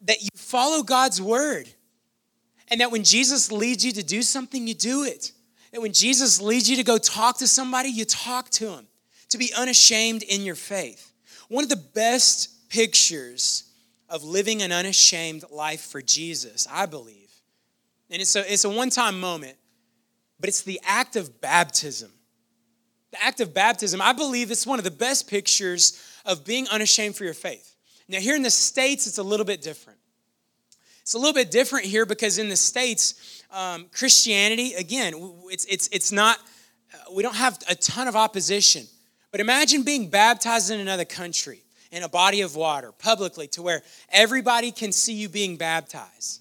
that 0.03 0.20
you 0.20 0.29
follow 0.35 0.83
God's 0.83 1.20
word. 1.20 1.68
And 2.68 2.81
that 2.81 2.90
when 2.90 3.05
Jesus 3.05 3.51
leads 3.51 3.85
you 3.85 3.92
to 3.92 4.03
do 4.03 4.20
something, 4.20 4.66
you 4.66 4.75
do 4.75 5.05
it. 5.05 5.33
That 5.73 5.81
when 5.81 5.92
Jesus 5.92 6.40
leads 6.40 6.68
you 6.68 6.77
to 6.77 6.85
go 6.85 6.99
talk 6.99 7.38
to 7.38 7.49
somebody, 7.49 7.88
you 7.88 8.05
talk 8.05 8.51
to 8.51 8.70
him. 8.70 8.87
To 9.35 9.38
be 9.38 9.53
unashamed 9.53 10.23
in 10.23 10.42
your 10.42 10.55
faith. 10.55 11.12
One 11.49 11.64
of 11.64 11.68
the 11.68 11.75
best 11.75 12.68
pictures 12.68 13.64
of 14.09 14.23
living 14.23 14.62
an 14.62 14.70
unashamed 14.70 15.42
life 15.51 15.81
for 15.81 16.01
Jesus, 16.01 16.68
I 16.70 16.87
believe. 16.87 17.33
And 18.11 18.23
it's 18.23 18.37
a, 18.37 18.53
it's 18.53 18.62
a 18.62 18.70
one 18.70 18.90
time 18.90 19.18
moment, 19.18 19.57
but 20.38 20.49
it's 20.49 20.62
the 20.62 20.81
act 20.85 21.16
of 21.16 21.40
baptism. 21.40 22.12
The 23.11 23.25
act 23.25 23.40
of 23.40 23.53
baptism, 23.53 24.01
I 24.01 24.12
believe 24.12 24.53
it's 24.53 24.68
one 24.68 24.79
of 24.79 24.85
the 24.85 24.92
best 24.92 25.29
pictures 25.29 26.01
of 26.25 26.44
being 26.44 26.68
unashamed 26.68 27.16
for 27.16 27.25
your 27.25 27.35
faith. 27.35 27.75
Now, 28.07 28.20
here 28.20 28.37
in 28.37 28.42
the 28.42 28.51
States, 28.51 29.09
it's 29.09 29.18
a 29.18 29.25
little 29.25 29.47
bit 29.47 29.62
different. 29.62 29.99
It's 31.03 31.14
a 31.14 31.18
little 31.18 31.35
bit 31.35 31.51
different 31.51 31.87
here 31.87 32.07
because 32.07 32.38
in 32.38 32.49
the 32.49 32.57
States, 32.57 33.42
um, 33.51 33.87
Christianity, 33.92 34.75
again, 34.75 35.12
it's, 35.47 35.64
it's, 35.64 35.88
it's 35.90 36.12
not, 36.12 36.38
uh, 36.94 37.12
we 37.12 37.25
don't 37.25 37.35
have 37.35 37.59
a 37.68 37.75
ton 37.75 38.07
of 38.07 38.14
opposition. 38.14 38.87
But 39.35 39.40
imagine 39.40 39.83
being 39.83 40.11
baptized 40.11 40.70
in 40.70 40.79
another 40.79 41.05
country 41.05 41.64
in 41.90 42.05
a 42.05 42.09
body 42.09 42.42
of 42.42 42.55
water 42.55 42.92
publicly 42.92 43.49
to 43.49 43.62
where 43.62 43.83
everybody 44.11 44.70
can 44.70 44.92
see 44.92 45.12
you 45.12 45.29
being 45.29 45.57
baptized. 45.57 46.40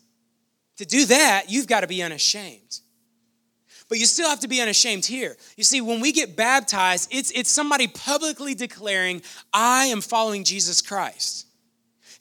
To 0.77 0.85
do 0.85 1.05
that, 1.05 1.45
you've 1.49 1.65
got 1.65 1.79
to 1.79 1.87
be 1.87 2.03
unashamed. 2.03 2.81
But 3.89 3.97
you 3.97 4.05
still 4.05 4.29
have 4.29 4.41
to 4.41 4.47
be 4.47 4.61
unashamed 4.61 5.07
here. 5.07 5.35
You 5.57 5.63
see, 5.63 5.81
when 5.81 6.01
we 6.01 6.11
get 6.11 6.35
baptized, 6.35 7.09
it's, 7.11 7.31
it's 7.31 7.49
somebody 7.49 7.87
publicly 7.87 8.53
declaring, 8.53 9.23
I 9.51 9.85
am 9.85 9.99
following 9.99 10.43
Jesus 10.43 10.79
Christ. 10.79 11.47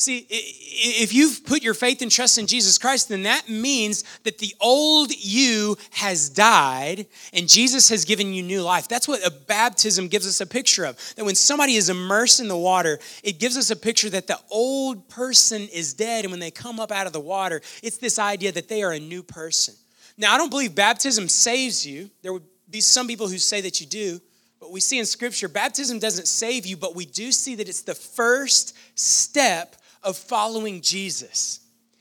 See, 0.02 0.26
if 0.28 1.14
you've 1.14 1.44
put 1.44 1.62
your 1.62 1.74
faith 1.74 2.02
and 2.02 2.10
trust 2.10 2.36
in 2.36 2.48
Jesus 2.48 2.76
Christ, 2.76 3.08
then 3.08 3.22
that 3.22 3.48
means 3.48 4.02
that 4.24 4.38
the 4.38 4.52
old 4.60 5.12
you 5.14 5.76
has 5.92 6.28
died 6.28 7.06
and 7.32 7.48
Jesus 7.48 7.88
has 7.88 8.04
given 8.04 8.34
you 8.34 8.42
new 8.42 8.62
life. 8.62 8.88
That's 8.88 9.06
what 9.06 9.24
a 9.24 9.30
baptism 9.30 10.08
gives 10.08 10.26
us 10.26 10.40
a 10.40 10.46
picture 10.46 10.86
of. 10.86 10.98
That 11.14 11.24
when 11.24 11.36
somebody 11.36 11.76
is 11.76 11.88
immersed 11.88 12.40
in 12.40 12.48
the 12.48 12.56
water, 12.56 12.98
it 13.22 13.38
gives 13.38 13.56
us 13.56 13.70
a 13.70 13.76
picture 13.76 14.10
that 14.10 14.26
the 14.26 14.40
old 14.50 15.08
person 15.08 15.68
is 15.72 15.94
dead. 15.94 16.24
And 16.24 16.32
when 16.32 16.40
they 16.40 16.50
come 16.50 16.80
up 16.80 16.90
out 16.90 17.06
of 17.06 17.12
the 17.12 17.20
water, 17.20 17.60
it's 17.80 17.98
this 17.98 18.18
idea 18.18 18.50
that 18.50 18.66
they 18.66 18.82
are 18.82 18.90
a 18.90 18.98
new 18.98 19.22
person. 19.22 19.76
Now, 20.18 20.34
I 20.34 20.36
don't 20.36 20.50
believe 20.50 20.74
baptism 20.74 21.28
saves 21.28 21.86
you. 21.86 22.10
There 22.22 22.32
would 22.32 22.42
be 22.68 22.80
some 22.80 23.06
people 23.06 23.28
who 23.28 23.38
say 23.38 23.60
that 23.60 23.80
you 23.80 23.86
do, 23.86 24.20
but 24.58 24.72
we 24.72 24.80
see 24.80 24.98
in 24.98 25.06
Scripture, 25.06 25.46
baptism 25.46 26.00
doesn't 26.00 26.26
save 26.26 26.66
you, 26.66 26.76
but 26.76 26.96
we 26.96 27.04
do 27.04 27.30
see 27.30 27.54
that 27.54 27.68
it's 27.68 27.82
the 27.82 27.94
first 27.94 28.76
step 28.98 29.76
of 30.02 30.16
following 30.16 30.80
Jesus. 30.80 31.60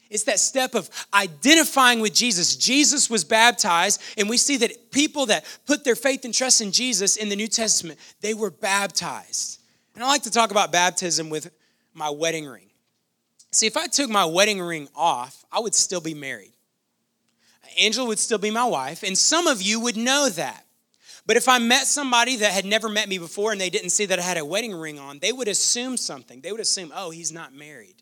It's 0.10 0.24
that 0.24 0.40
step 0.40 0.76
of 0.76 0.90
identifying 1.14 2.02
with 2.02 2.14
Jesus. 2.14 2.58
Jesus 2.58 3.10
was 3.10 3.24
baptized, 3.24 4.02
and 4.18 4.30
we 4.30 4.36
see 4.36 4.58
that 4.58 4.92
people 4.92 5.28
that 5.28 5.46
put 5.66 5.86
their 5.86 5.96
faith 5.96 6.26
and 6.26 6.34
trust 6.34 6.60
in 6.60 6.74
Jesus 6.74 7.16
in 7.16 7.30
the 7.30 7.36
New 7.36 7.48
Testament, 7.48 7.98
they 8.20 8.34
were 8.34 8.52
baptized. 8.52 9.62
And 9.96 10.04
I 10.04 10.08
like 10.08 10.24
to 10.24 10.32
talk 10.32 10.52
about 10.52 10.72
baptism 10.72 11.30
with 11.30 11.50
my 11.94 12.10
wedding 12.10 12.46
ring. 12.46 12.70
See, 13.52 13.68
if 13.68 13.78
I 13.78 13.88
took 13.88 14.10
my 14.10 14.26
wedding 14.26 14.62
ring 14.62 14.90
off, 14.96 15.46
I 15.52 15.60
would 15.60 15.76
still 15.76 16.02
be 16.02 16.14
married. 16.14 16.52
Angela 17.80 18.08
would 18.08 18.20
still 18.20 18.38
be 18.38 18.52
my 18.52 18.66
wife, 18.66 19.04
and 19.04 19.18
some 19.18 19.48
of 19.48 19.62
you 19.62 19.80
would 19.80 19.96
know 19.96 20.30
that. 20.30 20.66
But 21.32 21.38
if 21.38 21.48
I 21.48 21.60
met 21.60 21.88
somebody 21.88 22.36
that 22.36 22.52
had 22.52 22.66
never 22.66 22.90
met 22.90 23.08
me 23.08 23.18
before 23.18 23.54
and 23.54 23.62
they 23.62 23.70
didn't 23.70 23.92
see 23.92 24.06
that 24.06 24.20
I 24.20 24.22
had 24.22 24.36
a 24.36 24.44
wedding 24.44 24.76
ring 24.76 25.00
on, 25.00 25.20
they 25.20 25.32
would 25.32 25.48
assume 25.48 25.96
something. 25.96 26.42
They 26.42 26.52
would 26.52 26.60
assume, 26.60 26.92
oh, 26.94 27.10
he's 27.10 27.32
not 27.32 27.54
married. 27.54 27.96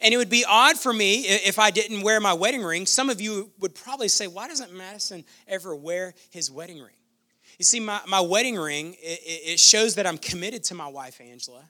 And 0.00 0.14
it 0.14 0.16
would 0.16 0.30
be 0.30 0.42
odd 0.48 0.78
for 0.78 0.94
me 0.94 1.26
if 1.26 1.58
I 1.58 1.70
didn't 1.70 2.00
wear 2.00 2.18
my 2.18 2.32
wedding 2.32 2.62
ring. 2.62 2.86
Some 2.86 3.10
of 3.10 3.20
you 3.20 3.50
would 3.58 3.74
probably 3.74 4.08
say, 4.08 4.28
why 4.28 4.48
doesn't 4.48 4.72
Madison 4.72 5.26
ever 5.46 5.76
wear 5.76 6.14
his 6.30 6.50
wedding 6.50 6.78
ring? 6.78 6.96
You 7.58 7.66
see, 7.66 7.80
my, 7.80 8.00
my 8.08 8.20
wedding 8.22 8.56
ring, 8.56 8.96
it, 8.98 9.20
it 9.52 9.60
shows 9.60 9.96
that 9.96 10.06
I'm 10.06 10.16
committed 10.16 10.64
to 10.64 10.74
my 10.74 10.88
wife, 10.88 11.20
Angela. 11.20 11.68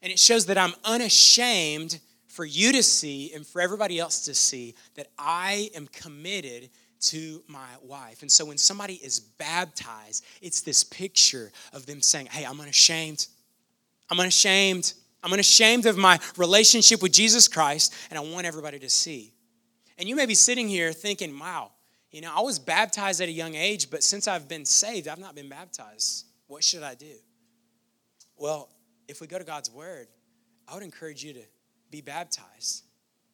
And 0.00 0.10
it 0.10 0.18
shows 0.18 0.46
that 0.46 0.56
I'm 0.56 0.72
unashamed 0.84 2.00
for 2.28 2.46
you 2.46 2.72
to 2.72 2.82
see 2.82 3.30
and 3.34 3.46
for 3.46 3.60
everybody 3.60 3.98
else 3.98 4.24
to 4.24 4.34
see 4.34 4.74
that 4.94 5.08
I 5.18 5.68
am 5.74 5.86
committed 5.88 6.70
to 7.00 7.42
my 7.48 7.68
wife. 7.82 8.22
And 8.22 8.30
so 8.30 8.44
when 8.44 8.58
somebody 8.58 8.94
is 8.94 9.20
baptized, 9.20 10.24
it's 10.40 10.60
this 10.60 10.84
picture 10.84 11.52
of 11.72 11.86
them 11.86 12.00
saying, 12.00 12.26
Hey, 12.26 12.44
I'm 12.44 12.60
unashamed. 12.60 13.26
I'm 14.10 14.20
unashamed. 14.20 14.92
I'm 15.22 15.32
unashamed 15.32 15.86
of 15.86 15.96
my 15.96 16.18
relationship 16.36 17.02
with 17.02 17.12
Jesus 17.12 17.48
Christ, 17.48 17.94
and 18.10 18.18
I 18.18 18.22
want 18.22 18.46
everybody 18.46 18.78
to 18.78 18.90
see. 18.90 19.32
And 19.98 20.08
you 20.08 20.14
may 20.14 20.26
be 20.26 20.34
sitting 20.34 20.68
here 20.68 20.92
thinking, 20.92 21.36
Wow, 21.38 21.72
you 22.10 22.20
know, 22.20 22.32
I 22.34 22.40
was 22.40 22.58
baptized 22.58 23.20
at 23.20 23.28
a 23.28 23.32
young 23.32 23.54
age, 23.54 23.90
but 23.90 24.02
since 24.02 24.28
I've 24.28 24.48
been 24.48 24.64
saved, 24.64 25.08
I've 25.08 25.18
not 25.18 25.34
been 25.34 25.48
baptized. 25.48 26.26
What 26.46 26.62
should 26.62 26.82
I 26.82 26.94
do? 26.94 27.14
Well, 28.36 28.68
if 29.08 29.20
we 29.20 29.26
go 29.26 29.38
to 29.38 29.44
God's 29.44 29.70
word, 29.70 30.08
I 30.68 30.74
would 30.74 30.82
encourage 30.82 31.24
you 31.24 31.32
to 31.34 31.42
be 31.90 32.00
baptized. 32.00 32.84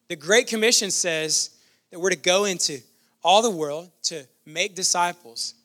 The 0.07 0.15
Great 0.15 0.47
Commission 0.47 0.91
says 0.91 1.51
that 1.91 1.99
we're 1.99 2.09
to 2.09 2.15
go 2.15 2.45
into 2.45 2.79
all 3.23 3.41
the 3.41 3.49
world 3.49 3.89
to 4.03 4.27
make 4.45 4.75
disciples, 4.75 5.55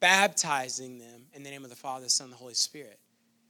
baptizing 0.00 0.98
them 0.98 1.22
in 1.32 1.42
the 1.42 1.50
name 1.50 1.64
of 1.64 1.70
the 1.70 1.76
Father, 1.76 2.04
the 2.04 2.10
Son, 2.10 2.26
and 2.26 2.32
the 2.32 2.38
Holy 2.38 2.54
Spirit. 2.54 2.98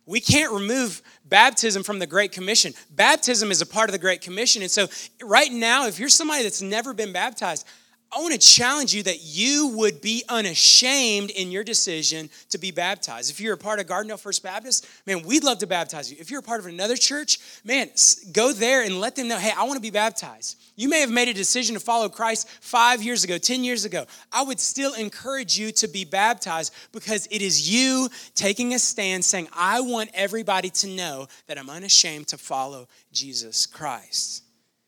We 0.06 0.20
can't 0.20 0.52
remove 0.52 1.02
baptism 1.24 1.82
from 1.82 1.98
the 1.98 2.06
Great 2.06 2.30
Commission. 2.30 2.72
Baptism 2.90 3.50
is 3.50 3.60
a 3.60 3.66
part 3.66 3.88
of 3.88 3.92
the 3.92 3.98
Great 3.98 4.20
Commission. 4.20 4.62
And 4.62 4.70
so, 4.70 4.86
right 5.20 5.50
now, 5.50 5.88
if 5.88 5.98
you're 5.98 6.08
somebody 6.08 6.44
that's 6.44 6.62
never 6.62 6.94
been 6.94 7.12
baptized, 7.12 7.66
I 8.12 8.20
want 8.20 8.32
to 8.32 8.38
challenge 8.38 8.94
you 8.94 9.02
that 9.02 9.18
you 9.22 9.68
would 9.76 10.00
be 10.00 10.22
unashamed 10.28 11.30
in 11.30 11.50
your 11.50 11.64
decision 11.64 12.30
to 12.50 12.58
be 12.58 12.70
baptized. 12.70 13.30
If 13.30 13.40
you're 13.40 13.54
a 13.54 13.58
part 13.58 13.80
of 13.80 13.86
Gardendale 13.86 14.18
First 14.18 14.42
Baptist, 14.42 14.86
man, 15.06 15.22
we'd 15.22 15.42
love 15.42 15.58
to 15.58 15.66
baptize 15.66 16.10
you. 16.10 16.16
If 16.20 16.30
you're 16.30 16.40
a 16.40 16.42
part 16.42 16.60
of 16.60 16.66
another 16.66 16.96
church, 16.96 17.38
man, 17.64 17.90
go 18.32 18.52
there 18.52 18.82
and 18.82 19.00
let 19.00 19.16
them 19.16 19.26
know, 19.28 19.38
hey, 19.38 19.52
I 19.56 19.64
want 19.64 19.74
to 19.74 19.82
be 19.82 19.90
baptized. 19.90 20.56
You 20.76 20.88
may 20.88 21.00
have 21.00 21.10
made 21.10 21.28
a 21.28 21.34
decision 21.34 21.74
to 21.74 21.80
follow 21.80 22.08
Christ 22.08 22.48
five 22.60 23.02
years 23.02 23.24
ago, 23.24 23.38
10 23.38 23.64
years 23.64 23.84
ago. 23.84 24.06
I 24.30 24.42
would 24.42 24.60
still 24.60 24.94
encourage 24.94 25.58
you 25.58 25.72
to 25.72 25.88
be 25.88 26.04
baptized 26.04 26.72
because 26.92 27.26
it 27.30 27.42
is 27.42 27.68
you 27.68 28.08
taking 28.34 28.72
a 28.72 28.78
stand 28.78 29.24
saying, 29.24 29.48
I 29.52 29.80
want 29.80 30.10
everybody 30.14 30.70
to 30.70 30.86
know 30.88 31.26
that 31.48 31.58
I'm 31.58 31.70
unashamed 31.70 32.28
to 32.28 32.38
follow 32.38 32.88
Jesus 33.10 33.66
Christ. 33.66 34.44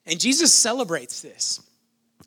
And 0.07 0.21
Jesus 0.21 0.55
celebrates 0.55 1.21
this. 1.21 1.61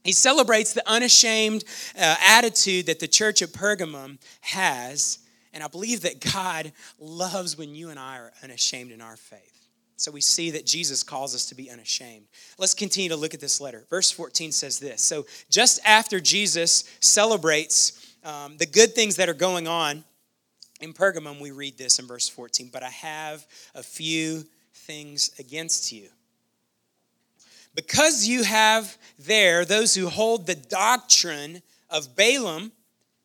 He 0.03 0.13
celebrates 0.13 0.73
the 0.73 0.87
unashamed 0.89 1.63
uh, 1.97 2.15
attitude 2.27 2.87
that 2.87 2.99
the 2.99 3.07
church 3.07 3.41
of 3.41 3.51
Pergamum 3.51 4.17
has. 4.41 5.19
And 5.53 5.63
I 5.63 5.67
believe 5.67 6.01
that 6.01 6.19
God 6.33 6.71
loves 6.99 7.57
when 7.57 7.75
you 7.75 7.89
and 7.89 7.99
I 7.99 8.17
are 8.17 8.31
unashamed 8.43 8.91
in 8.91 9.01
our 9.01 9.17
faith. 9.17 9.67
So 9.97 10.11
we 10.11 10.21
see 10.21 10.49
that 10.51 10.65
Jesus 10.65 11.03
calls 11.03 11.35
us 11.35 11.45
to 11.47 11.55
be 11.55 11.69
unashamed. 11.69 12.25
Let's 12.57 12.73
continue 12.73 13.09
to 13.09 13.15
look 13.15 13.35
at 13.35 13.39
this 13.39 13.61
letter. 13.61 13.85
Verse 13.89 14.09
14 14.09 14.51
says 14.51 14.79
this 14.79 15.01
So 15.01 15.27
just 15.49 15.79
after 15.85 16.19
Jesus 16.19 16.85
celebrates 16.99 18.15
um, 18.23 18.57
the 18.57 18.65
good 18.65 18.95
things 18.95 19.17
that 19.17 19.29
are 19.29 19.35
going 19.35 19.67
on 19.67 20.03
in 20.79 20.93
Pergamum, 20.93 21.39
we 21.39 21.51
read 21.51 21.77
this 21.77 21.99
in 21.99 22.07
verse 22.07 22.27
14 22.27 22.69
But 22.73 22.81
I 22.81 22.89
have 22.89 23.45
a 23.75 23.83
few 23.83 24.45
things 24.73 25.31
against 25.37 25.91
you 25.91 26.09
because 27.75 28.27
you 28.27 28.43
have 28.43 28.97
there 29.17 29.65
those 29.65 29.95
who 29.95 30.09
hold 30.09 30.45
the 30.45 30.55
doctrine 30.55 31.61
of 31.89 32.15
Balaam, 32.15 32.71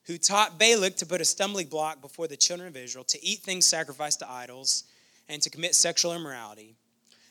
who 0.04 0.18
taught 0.18 0.58
Balak 0.58 0.96
to 0.96 1.06
put 1.06 1.20
a 1.20 1.24
stumbling 1.24 1.66
block 1.66 2.00
before 2.00 2.28
the 2.28 2.36
children 2.36 2.68
of 2.68 2.76
Israel, 2.76 3.04
to 3.04 3.24
eat 3.24 3.40
things 3.40 3.66
sacrificed 3.66 4.20
to 4.20 4.30
idols, 4.30 4.84
and 5.28 5.42
to 5.42 5.50
commit 5.50 5.74
sexual 5.74 6.14
immorality. 6.14 6.76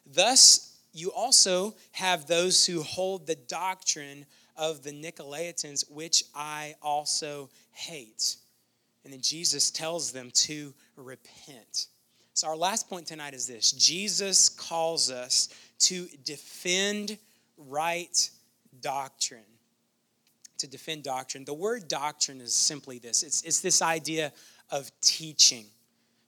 Thus, 0.05 0.77
you 0.91 1.11
also 1.11 1.75
have 1.91 2.27
those 2.27 2.65
who 2.65 2.83
hold 2.83 3.27
the 3.27 3.35
doctrine 3.35 4.25
of 4.57 4.83
the 4.83 4.91
Nicolaitans, 4.91 5.89
which 5.89 6.23
I 6.33 6.75
also 6.81 7.49
hate. 7.71 8.37
And 9.03 9.13
then 9.13 9.21
Jesus 9.21 9.71
tells 9.71 10.11
them 10.11 10.31
to 10.33 10.73
repent. 10.95 11.87
So, 12.33 12.47
our 12.47 12.57
last 12.57 12.89
point 12.89 13.07
tonight 13.07 13.33
is 13.33 13.47
this 13.47 13.71
Jesus 13.71 14.49
calls 14.49 15.09
us 15.09 15.49
to 15.79 16.07
defend 16.23 17.17
right 17.57 18.29
doctrine. 18.81 19.41
To 20.59 20.67
defend 20.67 21.03
doctrine. 21.03 21.45
The 21.45 21.53
word 21.53 21.87
doctrine 21.87 22.41
is 22.41 22.53
simply 22.53 22.99
this 22.99 23.23
it's, 23.23 23.41
it's 23.43 23.61
this 23.61 23.81
idea 23.81 24.31
of 24.71 24.89
teaching. 25.01 25.65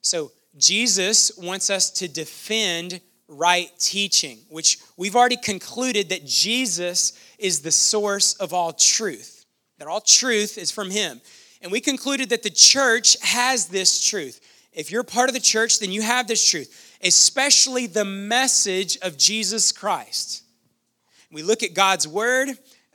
So, 0.02 0.32
Jesus 0.58 1.32
wants 1.38 1.70
us 1.70 1.92
to 1.92 2.08
defend 2.08 3.00
right 3.28 3.70
teaching, 3.80 4.40
which 4.50 4.80
we've 4.96 5.16
already 5.16 5.38
concluded 5.38 6.10
that 6.10 6.26
Jesus 6.26 7.14
is 7.38 7.62
the 7.62 7.72
source 7.72 8.34
of 8.36 8.54
all 8.54 8.74
truth, 8.74 9.46
that 9.78 9.88
all 9.88 10.02
truth 10.02 10.58
is 10.58 10.72
from 10.72 10.90
Him. 10.90 11.22
And 11.62 11.72
we 11.72 11.82
concluded 11.82 12.30
that 12.30 12.44
the 12.44 12.50
church 12.50 13.18
has 13.22 13.68
this 13.68 14.04
truth. 14.08 14.40
If 14.72 14.92
you're 14.92 15.04
part 15.04 15.30
of 15.30 15.34
the 15.34 15.42
church, 15.42 15.80
then 15.80 15.92
you 15.92 16.02
have 16.02 16.28
this 16.28 16.48
truth 16.48 16.87
especially 17.04 17.88
the 17.88 18.06
message 18.06 18.98
of 19.02 19.18
Jesus 19.18 19.72
Christ. 19.72 20.44
We 21.32 21.44
look 21.44 21.64
at 21.64 21.74
God's 21.74 22.08
word, 22.08 22.50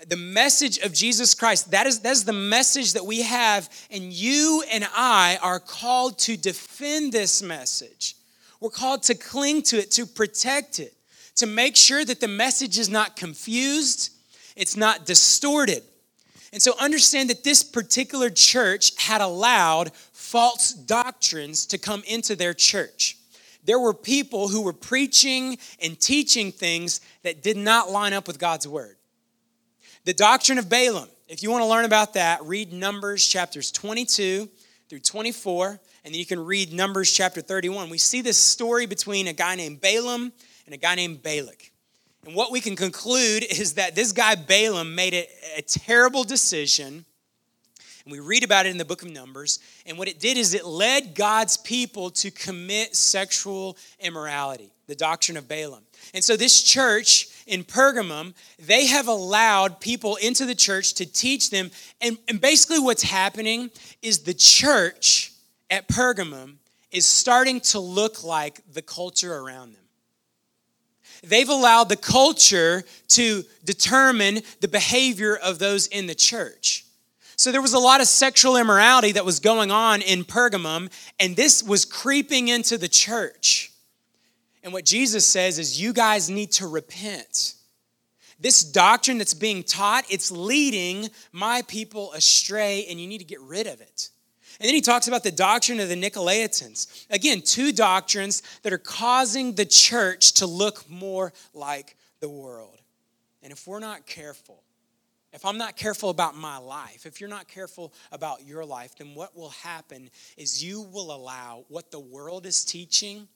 the 0.09 0.17
message 0.17 0.79
of 0.79 0.93
Jesus 0.93 1.35
Christ. 1.35 1.71
That 1.71 1.87
is, 1.87 2.01
that 2.01 2.13
is 2.13 2.25
the 2.25 2.33
message 2.33 2.95
that 2.95 3.05
we 3.05 3.23
have, 3.23 3.69
and 3.91 4.13
you 4.13 4.65
and 4.73 4.87
I 4.97 5.39
are 5.43 5.61
called 5.61 6.19
to 6.21 6.37
defend 6.37 7.13
this 7.13 7.43
message. 7.43 8.17
We're 8.61 8.71
called 8.71 9.03
to 9.05 9.15
cling 9.15 9.63
to 9.65 9.79
it, 9.79 9.91
to 9.93 10.07
protect 10.07 10.79
it, 10.79 10.95
to 11.37 11.47
make 11.47 11.77
sure 11.77 12.05
that 12.05 12.21
the 12.21 12.29
message 12.29 12.79
is 12.79 12.89
not 12.89 13.17
confused, 13.17 14.11
it's 14.57 14.77
not 14.77 15.07
distorted. 15.07 15.83
And 16.53 16.61
so 16.61 16.75
understand 16.79 17.31
that 17.31 17.45
this 17.45 17.63
particular 17.63 18.29
church 18.29 18.93
had 19.03 19.21
allowed 19.21 19.93
false 20.13 20.73
doctrines 20.73 21.65
to 21.67 21.79
come 21.79 22.03
into 22.07 22.37
their 22.37 22.55
church 22.55 23.17
there 23.65 23.79
were 23.79 23.95
people 23.95 24.49
who 24.49 24.63
were 24.63 24.73
preaching 24.73 25.59
and 25.81 25.99
teaching 25.99 26.53
things 26.53 27.01
that 27.23 27.43
did 27.43 27.57
not 27.57 27.91
line 27.91 28.13
up 28.13 28.27
with 28.27 28.39
God's 28.39 28.67
word. 28.67 28.97
The 30.05 30.15
doctrine 30.15 30.59
of 30.59 30.69
Balaam, 30.69 31.09
if 31.29 31.43
you 31.43 31.51
want 31.51 31.63
to 31.63 31.69
learn 31.69 31.85
about 31.85 32.15
that, 32.15 32.45
read 32.45 32.73
Numbers 32.73 33.27
chapters 33.27 33.71
22 33.71 34.49
through 34.89 34.99
24, 34.99 35.81
and 36.05 36.13
then 36.13 36.19
you 36.19 36.27
can 36.27 36.45
read 36.45 36.73
Numbers 36.73 37.13
chapter 37.13 37.41
31. 37.41 37.89
We 37.89 37.99
see 37.99 38.21
this 38.21 38.37
story 38.37 38.87
between 38.87 39.29
a 39.29 39.33
guy 39.33 39.55
named 39.55 39.81
Balaam 39.81 40.33
and 40.67 40.75
a 40.75 40.79
guy 40.79 40.97
named 40.97 41.23
Balak. 41.23 41.71
And 42.27 42.35
what 42.35 42.51
we 42.51 42.61
can 42.61 42.77
conclude 42.77 43.45
is 43.51 43.75
that 43.75 43.95
this 43.95 44.13
guy 44.13 44.35
Balaam 44.35 44.95
made 44.95 45.15
a, 45.15 45.29
a 45.57 45.63
terrible 45.63 46.25
decision 46.25 47.05
and 48.05 48.13
we 48.13 48.21
read 48.21 48.43
about 48.43 48.67
it 48.67 48.71
in 48.71 48.79
the 48.79 48.85
book 48.85 49.03
of 49.03 49.11
Numbers. 49.11 49.61
And 49.87 49.97
what 49.97 50.09
it 50.09 50.19
did 50.19 50.37
is 50.37 50.55
it 50.55 50.67
led 50.67 51.15
God's 51.15 51.57
people 51.57 52.11
to 52.11 52.31
commit 52.31 52.97
sexual 52.97 53.77
immorality, 54.01 54.73
the 54.87 54.97
doctrine 54.97 55.37
of 55.37 55.47
Balaam. 55.49 55.85
And 56.13 56.25
so 56.25 56.37
this 56.37 56.63
church 56.63 57.29
in 57.47 57.65
Pergamum, 57.65 58.35
they 58.59 58.87
have 58.87 59.09
allowed 59.09 59.81
people 59.81 60.17
into 60.17 60.45
the 60.45 60.55
church 60.55 60.95
to 60.95 61.07
teach 61.07 61.51
them. 61.51 61.71
And, 62.01 62.19
and 62.29 62.41
basically, 62.41 62.81
what's 62.81 63.05
happening 63.05 63.71
is 64.03 64.21
the 64.21 64.35
church 64.35 65.33
at 65.71 65.89
Pergamum 65.89 66.57
is 66.91 67.07
starting 67.07 67.61
to 67.61 67.79
look 67.79 68.25
like 68.25 68.61
the 68.73 68.83
culture 68.83 69.35
around 69.35 69.75
them. 69.75 69.79
they've 71.25 71.49
allowed 71.49 71.89
the 71.89 71.97
culture 71.97 72.83
to 73.07 73.45
determine 73.65 74.41
the 74.61 74.67
behavior 74.69 75.37
of 75.37 75.61
those 75.61 75.87
in 75.87 76.07
the 76.09 76.15
church. 76.17 76.85
So 77.43 77.51
there 77.51 77.61
was 77.61 77.75
a 77.75 77.79
lot 77.81 78.01
of 78.01 78.07
sexual 78.07 78.57
immorality 78.57 79.11
that 79.11 79.25
was 79.25 79.41
going 79.41 79.73
on 79.73 80.01
in 80.01 80.23
Pergamum, 80.23 80.93
and 81.19 81.35
this 81.35 81.61
was 81.61 81.85
creeping 81.85 82.47
into 82.47 82.79
the 82.79 82.87
church. 82.87 83.73
And 84.63 84.73
what 84.73 84.85
Jesus 84.85 85.27
says 85.27 85.59
is, 85.59 85.81
you 85.81 85.93
guys 85.93 86.31
need 86.31 86.53
to 86.53 86.69
repent. 86.69 87.55
This 88.39 88.63
doctrine 88.63 89.19
that's 89.19 89.35
being 89.35 89.65
taught, 89.65 90.05
it's 90.09 90.31
leading 90.31 91.09
my 91.33 91.63
people 91.67 92.13
astray, 92.13 92.87
and 92.89 93.01
you 93.01 93.09
need 93.09 93.19
to 93.19 93.25
get 93.25 93.41
rid 93.41 93.67
of 93.67 93.81
it. 93.81 94.11
And 94.61 94.69
then 94.69 94.75
he 94.77 94.81
talks 94.81 95.09
about 95.09 95.25
the 95.25 95.33
doctrine 95.33 95.81
of 95.81 95.89
the 95.89 95.97
Nicolaitans. 95.97 97.07
Again, 97.11 97.43
two 97.43 97.73
doctrines 97.73 98.45
that 98.63 98.73
are 98.73 98.79
causing 98.79 99.57
the 99.57 99.67
church 99.67 100.35
to 100.35 100.47
look 100.47 100.89
more 100.89 101.33
like 101.55 101.97
the 102.21 102.29
world. 102.29 102.81
And 103.43 103.53
if 103.53 103.67
we're 103.67 103.81
not 103.81 104.07
careful, 104.07 104.63
if 105.33 105.45
I'm 105.45 105.57
not 105.57 105.77
careful 105.77 106.11
about 106.11 106.37
my 106.37 106.59
life, 106.59 107.07
if 107.07 107.21
you're 107.21 107.31
not 107.31 107.49
careful 107.49 107.93
about 108.11 108.47
your 108.47 108.65
life, 108.65 108.95
then 108.97 109.15
what 109.15 109.35
will 109.37 109.51
happen 109.51 110.11
is 110.37 110.63
you 110.63 110.83
will 110.83 111.15
allow 111.15 111.65
what 111.69 111.91
the 111.91 112.01
world 112.01 112.45
is 112.45 112.65
teaching 112.65 113.29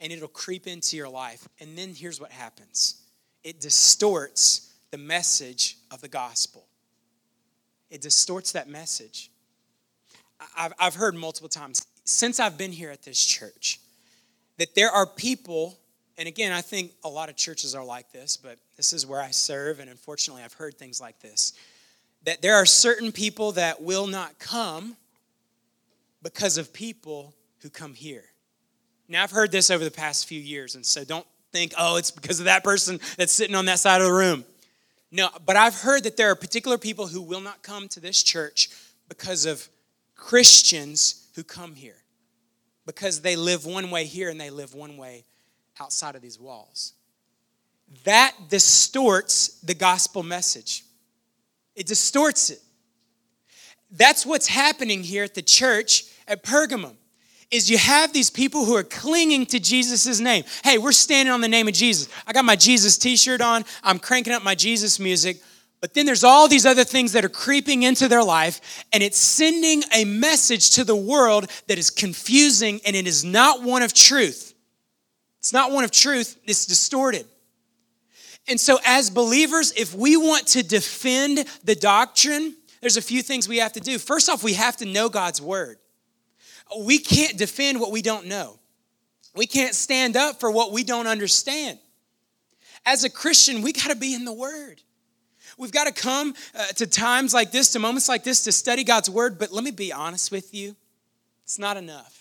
and 0.00 0.12
it'll 0.12 0.28
creep 0.28 0.66
into 0.66 0.96
your 0.96 1.08
life. 1.08 1.48
And 1.60 1.76
then 1.76 1.94
here's 1.94 2.20
what 2.20 2.30
happens 2.30 3.02
it 3.42 3.60
distorts 3.60 4.74
the 4.90 4.98
message 4.98 5.78
of 5.90 6.00
the 6.00 6.08
gospel, 6.08 6.66
it 7.90 8.02
distorts 8.02 8.52
that 8.52 8.68
message. 8.68 9.30
I've, 10.56 10.72
I've 10.78 10.94
heard 10.94 11.14
multiple 11.14 11.50
times 11.50 11.86
since 12.04 12.40
I've 12.40 12.56
been 12.56 12.72
here 12.72 12.90
at 12.90 13.02
this 13.02 13.22
church 13.22 13.78
that 14.56 14.74
there 14.74 14.90
are 14.90 15.06
people, 15.06 15.78
and 16.20 16.28
again, 16.28 16.52
I 16.52 16.60
think 16.60 16.92
a 17.02 17.08
lot 17.08 17.30
of 17.30 17.36
churches 17.36 17.74
are 17.74 17.82
like 17.82 18.12
this, 18.12 18.36
but 18.36 18.58
this 18.76 18.92
is 18.92 19.06
where 19.06 19.22
I 19.22 19.30
serve, 19.30 19.80
and 19.80 19.88
unfortunately, 19.88 20.42
I've 20.42 20.52
heard 20.52 20.76
things 20.76 21.00
like 21.00 21.18
this 21.18 21.54
that 22.24 22.42
there 22.42 22.56
are 22.56 22.66
certain 22.66 23.10
people 23.10 23.52
that 23.52 23.80
will 23.80 24.06
not 24.06 24.38
come 24.38 24.94
because 26.22 26.58
of 26.58 26.70
people 26.74 27.32
who 27.62 27.70
come 27.70 27.94
here. 27.94 28.24
Now, 29.08 29.22
I've 29.22 29.30
heard 29.30 29.50
this 29.50 29.70
over 29.70 29.82
the 29.82 29.90
past 29.90 30.28
few 30.28 30.38
years, 30.38 30.74
and 30.74 30.84
so 30.84 31.02
don't 31.02 31.26
think, 31.52 31.72
oh, 31.78 31.96
it's 31.96 32.10
because 32.10 32.38
of 32.38 32.44
that 32.44 32.62
person 32.62 33.00
that's 33.16 33.32
sitting 33.32 33.56
on 33.56 33.64
that 33.64 33.78
side 33.78 34.02
of 34.02 34.06
the 34.06 34.12
room. 34.12 34.44
No, 35.10 35.30
but 35.46 35.56
I've 35.56 35.80
heard 35.80 36.02
that 36.02 36.18
there 36.18 36.30
are 36.30 36.34
particular 36.34 36.76
people 36.76 37.06
who 37.06 37.22
will 37.22 37.40
not 37.40 37.62
come 37.62 37.88
to 37.88 38.00
this 38.00 38.22
church 38.22 38.68
because 39.08 39.46
of 39.46 39.66
Christians 40.16 41.28
who 41.34 41.42
come 41.42 41.74
here 41.74 41.96
because 42.84 43.22
they 43.22 43.36
live 43.36 43.64
one 43.64 43.90
way 43.90 44.04
here 44.04 44.28
and 44.28 44.38
they 44.38 44.50
live 44.50 44.74
one 44.74 44.98
way 44.98 45.24
outside 45.80 46.14
of 46.14 46.22
these 46.22 46.38
walls. 46.38 46.92
That 48.04 48.34
distorts 48.48 49.60
the 49.60 49.74
gospel 49.74 50.22
message. 50.22 50.84
It 51.74 51.86
distorts 51.86 52.50
it. 52.50 52.60
That's 53.90 54.24
what's 54.24 54.46
happening 54.46 55.02
here 55.02 55.24
at 55.24 55.34
the 55.34 55.42
church 55.42 56.04
at 56.28 56.44
Pergamum. 56.44 56.94
Is 57.50 57.68
you 57.68 57.78
have 57.78 58.12
these 58.12 58.30
people 58.30 58.64
who 58.64 58.76
are 58.76 58.84
clinging 58.84 59.44
to 59.46 59.58
Jesus' 59.58 60.20
name. 60.20 60.44
Hey, 60.62 60.78
we're 60.78 60.92
standing 60.92 61.32
on 61.32 61.40
the 61.40 61.48
name 61.48 61.66
of 61.66 61.74
Jesus. 61.74 62.08
I 62.24 62.32
got 62.32 62.44
my 62.44 62.54
Jesus 62.54 62.96
t 62.96 63.16
shirt 63.16 63.40
on. 63.40 63.64
I'm 63.82 63.98
cranking 63.98 64.32
up 64.32 64.44
my 64.44 64.54
Jesus 64.54 65.00
music. 65.00 65.42
But 65.80 65.94
then 65.94 66.06
there's 66.06 66.22
all 66.22 66.46
these 66.46 66.66
other 66.66 66.84
things 66.84 67.12
that 67.12 67.24
are 67.24 67.30
creeping 67.30 67.82
into 67.82 68.06
their 68.06 68.22
life, 68.22 68.84
and 68.92 69.02
it's 69.02 69.18
sending 69.18 69.82
a 69.94 70.04
message 70.04 70.72
to 70.72 70.84
the 70.84 70.94
world 70.94 71.50
that 71.68 71.78
is 71.78 71.90
confusing 71.90 72.80
and 72.84 72.94
it 72.94 73.06
is 73.06 73.24
not 73.24 73.62
one 73.62 73.82
of 73.82 73.94
truth. 73.94 74.49
It's 75.40 75.52
not 75.52 75.72
one 75.72 75.84
of 75.84 75.90
truth, 75.90 76.38
it's 76.44 76.66
distorted. 76.66 77.26
And 78.48 78.60
so, 78.60 78.78
as 78.84 79.10
believers, 79.10 79.72
if 79.76 79.94
we 79.94 80.16
want 80.16 80.46
to 80.48 80.62
defend 80.62 81.44
the 81.64 81.74
doctrine, 81.74 82.54
there's 82.80 82.96
a 82.96 83.02
few 83.02 83.22
things 83.22 83.48
we 83.48 83.58
have 83.58 83.72
to 83.74 83.80
do. 83.80 83.98
First 83.98 84.28
off, 84.28 84.42
we 84.42 84.54
have 84.54 84.76
to 84.78 84.86
know 84.86 85.08
God's 85.08 85.40
word. 85.40 85.78
We 86.78 86.98
can't 86.98 87.36
defend 87.36 87.80
what 87.80 87.90
we 87.90 88.02
don't 88.02 88.26
know, 88.26 88.58
we 89.34 89.46
can't 89.46 89.74
stand 89.74 90.16
up 90.16 90.40
for 90.40 90.50
what 90.50 90.72
we 90.72 90.84
don't 90.84 91.06
understand. 91.06 91.78
As 92.86 93.04
a 93.04 93.10
Christian, 93.10 93.60
we 93.60 93.72
got 93.72 93.90
to 93.90 93.96
be 93.96 94.14
in 94.14 94.24
the 94.24 94.32
word. 94.32 94.80
We've 95.58 95.72
got 95.72 95.86
to 95.86 95.92
come 95.92 96.34
uh, 96.54 96.66
to 96.76 96.86
times 96.86 97.34
like 97.34 97.52
this, 97.52 97.72
to 97.72 97.78
moments 97.78 98.08
like 98.08 98.24
this, 98.24 98.44
to 98.44 98.52
study 98.52 98.82
God's 98.82 99.10
word. 99.10 99.38
But 99.38 99.52
let 99.52 99.62
me 99.62 99.70
be 99.70 99.92
honest 99.92 100.32
with 100.32 100.54
you 100.54 100.74
it's 101.44 101.58
not 101.58 101.76
enough. 101.76 102.19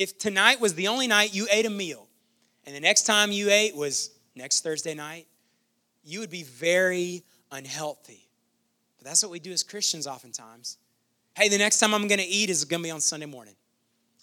If 0.00 0.16
tonight 0.16 0.62
was 0.62 0.74
the 0.74 0.88
only 0.88 1.06
night 1.06 1.34
you 1.34 1.46
ate 1.52 1.66
a 1.66 1.70
meal, 1.70 2.08
and 2.64 2.74
the 2.74 2.80
next 2.80 3.02
time 3.02 3.30
you 3.30 3.50
ate 3.50 3.76
was 3.76 4.08
next 4.34 4.62
Thursday 4.62 4.94
night, 4.94 5.26
you 6.02 6.20
would 6.20 6.30
be 6.30 6.42
very 6.42 7.22
unhealthy. 7.52 8.26
But 8.96 9.06
that's 9.06 9.22
what 9.22 9.30
we 9.30 9.40
do 9.40 9.52
as 9.52 9.62
Christians 9.62 10.06
oftentimes. 10.06 10.78
Hey, 11.36 11.50
the 11.50 11.58
next 11.58 11.80
time 11.80 11.92
I'm 11.92 12.08
going 12.08 12.18
to 12.18 12.26
eat 12.26 12.48
is 12.48 12.64
going 12.64 12.82
to 12.82 12.86
be 12.86 12.90
on 12.90 13.02
Sunday 13.02 13.26
morning. 13.26 13.52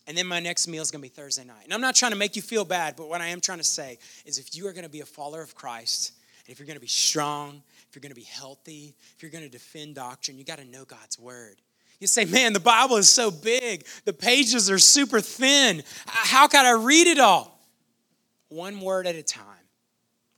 And 0.08 0.18
then 0.18 0.26
my 0.26 0.40
next 0.40 0.68
meal 0.68 0.82
is 0.82 0.90
going 0.90 1.04
to 1.04 1.08
be 1.08 1.14
Thursday 1.14 1.44
night. 1.44 1.66
And 1.66 1.72
I'm 1.72 1.82
not 1.82 1.94
trying 1.94 2.12
to 2.12 2.18
make 2.18 2.36
you 2.36 2.42
feel 2.42 2.66
bad, 2.66 2.96
but 2.96 3.08
what 3.08 3.22
I 3.22 3.28
am 3.28 3.40
trying 3.40 3.60
to 3.60 3.64
say 3.64 4.00
is 4.26 4.40
if 4.40 4.56
you 4.56 4.68
are 4.68 4.74
going 4.74 4.84
to 4.84 4.90
be 4.90 5.02
a 5.02 5.06
follower 5.06 5.44
of 5.44 5.54
Christ, 5.54 6.14
and 6.48 6.52
if 6.52 6.58
you're 6.58 6.66
going 6.66 6.78
to 6.78 6.82
be 6.82 6.88
strong, 6.88 7.62
if 7.88 7.96
you're 7.96 8.02
going 8.02 8.10
to 8.10 8.16
be 8.16 8.24
healthy, 8.24 8.96
if 9.16 9.22
you're 9.22 9.30
going 9.30 9.44
to 9.44 9.50
defend 9.50 9.94
doctrine, 9.94 10.40
you 10.40 10.44
got 10.44 10.58
to 10.58 10.66
know 10.66 10.86
God's 10.86 11.20
word. 11.20 11.62
You 12.00 12.08
say, 12.08 12.26
man, 12.26 12.54
the 12.54 12.60
Bible 12.60 12.98
is 12.98 13.10
so 13.10 13.32
big, 13.32 13.86
the 14.06 14.14
pages 14.14 14.70
are 14.70 14.80
super 14.80 15.20
thin. 15.20 15.82
How 16.06 16.48
can 16.48 16.66
I 16.66 16.72
read 16.72 17.08
it 17.08 17.20
all? 17.20 17.60
One 18.50 18.80
word 18.82 19.08
at 19.08 19.16
a 19.16 19.24
time. 19.24 19.44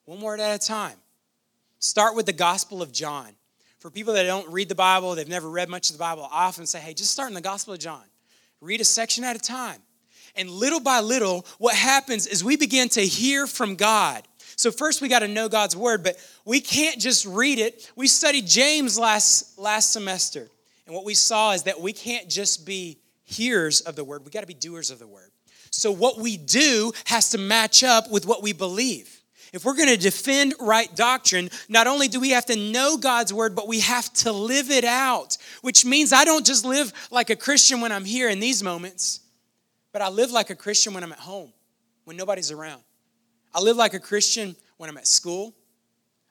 One 0.06 0.22
word 0.22 0.40
at 0.40 0.56
a 0.56 0.66
time. 0.66 0.96
Start 1.80 2.16
with 2.16 2.26
the 2.26 2.34
Gospel 2.34 2.82
of 2.82 2.92
John. 2.92 3.30
For 3.80 3.90
people 3.90 4.14
that 4.14 4.24
don't 4.24 4.50
read 4.50 4.68
the 4.68 4.76
Bible, 4.76 5.16
they've 5.16 5.28
never 5.28 5.50
read 5.50 5.70
much 5.70 5.90
of 5.90 5.96
the 5.96 6.00
Bible, 6.00 6.28
I 6.32 6.46
often 6.46 6.66
say, 6.66 6.80
hey, 6.80 6.94
just 6.94 7.12
start 7.12 7.30
in 7.30 7.36
the 7.36 7.42
Gospel 7.42 7.74
of 7.74 7.80
John. 7.80 8.04
Read 8.62 8.82
a 8.82 8.86
section 8.86 9.24
at 9.24 9.36
a 9.36 9.40
time. 9.40 9.80
And 10.36 10.50
little 10.50 10.80
by 10.80 11.00
little, 11.00 11.46
what 11.58 11.76
happens 11.76 12.28
is 12.28 12.44
we 12.44 12.58
begin 12.58 12.90
to 12.90 13.02
hear 13.02 13.48
from 13.48 13.76
God. 13.76 14.24
So 14.56 14.72
first 14.72 15.02
we 15.02 15.08
got 15.08 15.20
to 15.20 15.28
know 15.28 15.48
God's 15.48 15.76
word, 15.76 16.04
but 16.04 16.18
we 16.44 16.60
can't 16.60 17.00
just 17.00 17.26
read 17.26 17.60
it. 17.60 17.90
We 17.96 18.08
studied 18.08 18.46
James 18.46 19.00
last 19.00 19.58
last 19.58 19.94
semester. 19.94 20.50
And 20.90 20.96
what 20.96 21.06
we 21.06 21.14
saw 21.14 21.52
is 21.52 21.64
that 21.64 21.80
we 21.80 21.94
can't 21.94 22.28
just 22.28 22.66
be 22.66 22.98
hearers 23.24 23.82
of 23.82 23.96
the 23.96 24.04
word, 24.04 24.26
we 24.26 24.32
got 24.32 24.42
to 24.42 24.48
be 24.48 24.56
doers 24.56 24.90
of 24.90 24.98
the 24.98 25.06
word. 25.06 25.30
So 25.70 25.92
what 25.92 26.18
we 26.18 26.36
do 26.36 26.92
has 27.06 27.30
to 27.30 27.38
match 27.38 27.84
up 27.84 28.10
with 28.10 28.26
what 28.26 28.42
we 28.42 28.54
believe. 28.54 29.22
If 29.54 29.66
we're 29.66 29.76
going 29.76 29.90
to 29.90 29.98
defend 29.98 30.56
right 30.60 30.90
doctrine, 30.96 31.52
not 31.70 31.86
only 31.86 32.08
do 32.08 32.20
we 32.20 32.32
have 32.32 32.48
to 32.48 32.56
know 32.56 32.98
God's 32.98 33.32
word, 33.32 33.56
but 33.56 33.68
we 33.68 33.82
have 33.82 34.12
to 34.14 34.32
live 34.32 34.72
it 34.72 34.84
out, 34.84 35.38
which 35.62 35.86
means 35.86 36.12
I 36.12 36.26
don't 36.26 36.44
just 36.44 36.66
live 36.66 36.92
like 37.12 37.30
a 37.30 37.36
Christian 37.36 37.82
when 37.82 37.92
I'm 37.92 38.06
here 38.06 38.28
in 38.28 38.40
these 38.40 38.64
moments, 38.64 39.20
but 39.92 40.02
I 40.02 40.10
live 40.10 40.32
like 40.32 40.50
a 40.50 40.56
Christian 40.56 40.96
when 40.96 41.04
I'm 41.04 41.12
at 41.12 41.20
home, 41.20 41.54
when 42.06 42.18
nobody's 42.18 42.50
around. 42.50 42.82
I 43.54 43.62
live 43.62 43.78
like 43.78 43.94
a 43.94 44.00
Christian 44.00 44.56
when 44.78 44.90
I'm 44.90 44.98
at 44.98 45.06
school. 45.06 45.54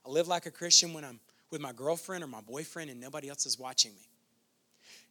I 0.05 0.11
live 0.11 0.27
like 0.27 0.47
a 0.47 0.51
Christian 0.51 0.95
when 0.95 1.05
I'm 1.05 1.21
with 1.53 1.61
my 1.61 1.73
girlfriend 1.73 2.25
or 2.25 2.27
my 2.27 2.41
boyfriend 2.41 2.91
and 2.91 3.01
nobody 3.01 3.29
else 3.29 3.47
is 3.47 3.57
watching 3.57 3.95
me. 3.95 4.09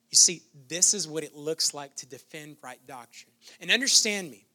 You 0.09 0.15
see, 0.15 0.41
this 0.67 0.93
is 0.93 1.07
what 1.07 1.23
it 1.23 1.35
looks 1.35 1.73
like 1.73 1.95
to 1.97 2.05
defend 2.05 2.57
right 2.61 2.79
doctrine. 2.87 3.31
And 3.59 3.71
understand 3.71 4.31
me, 4.31 4.45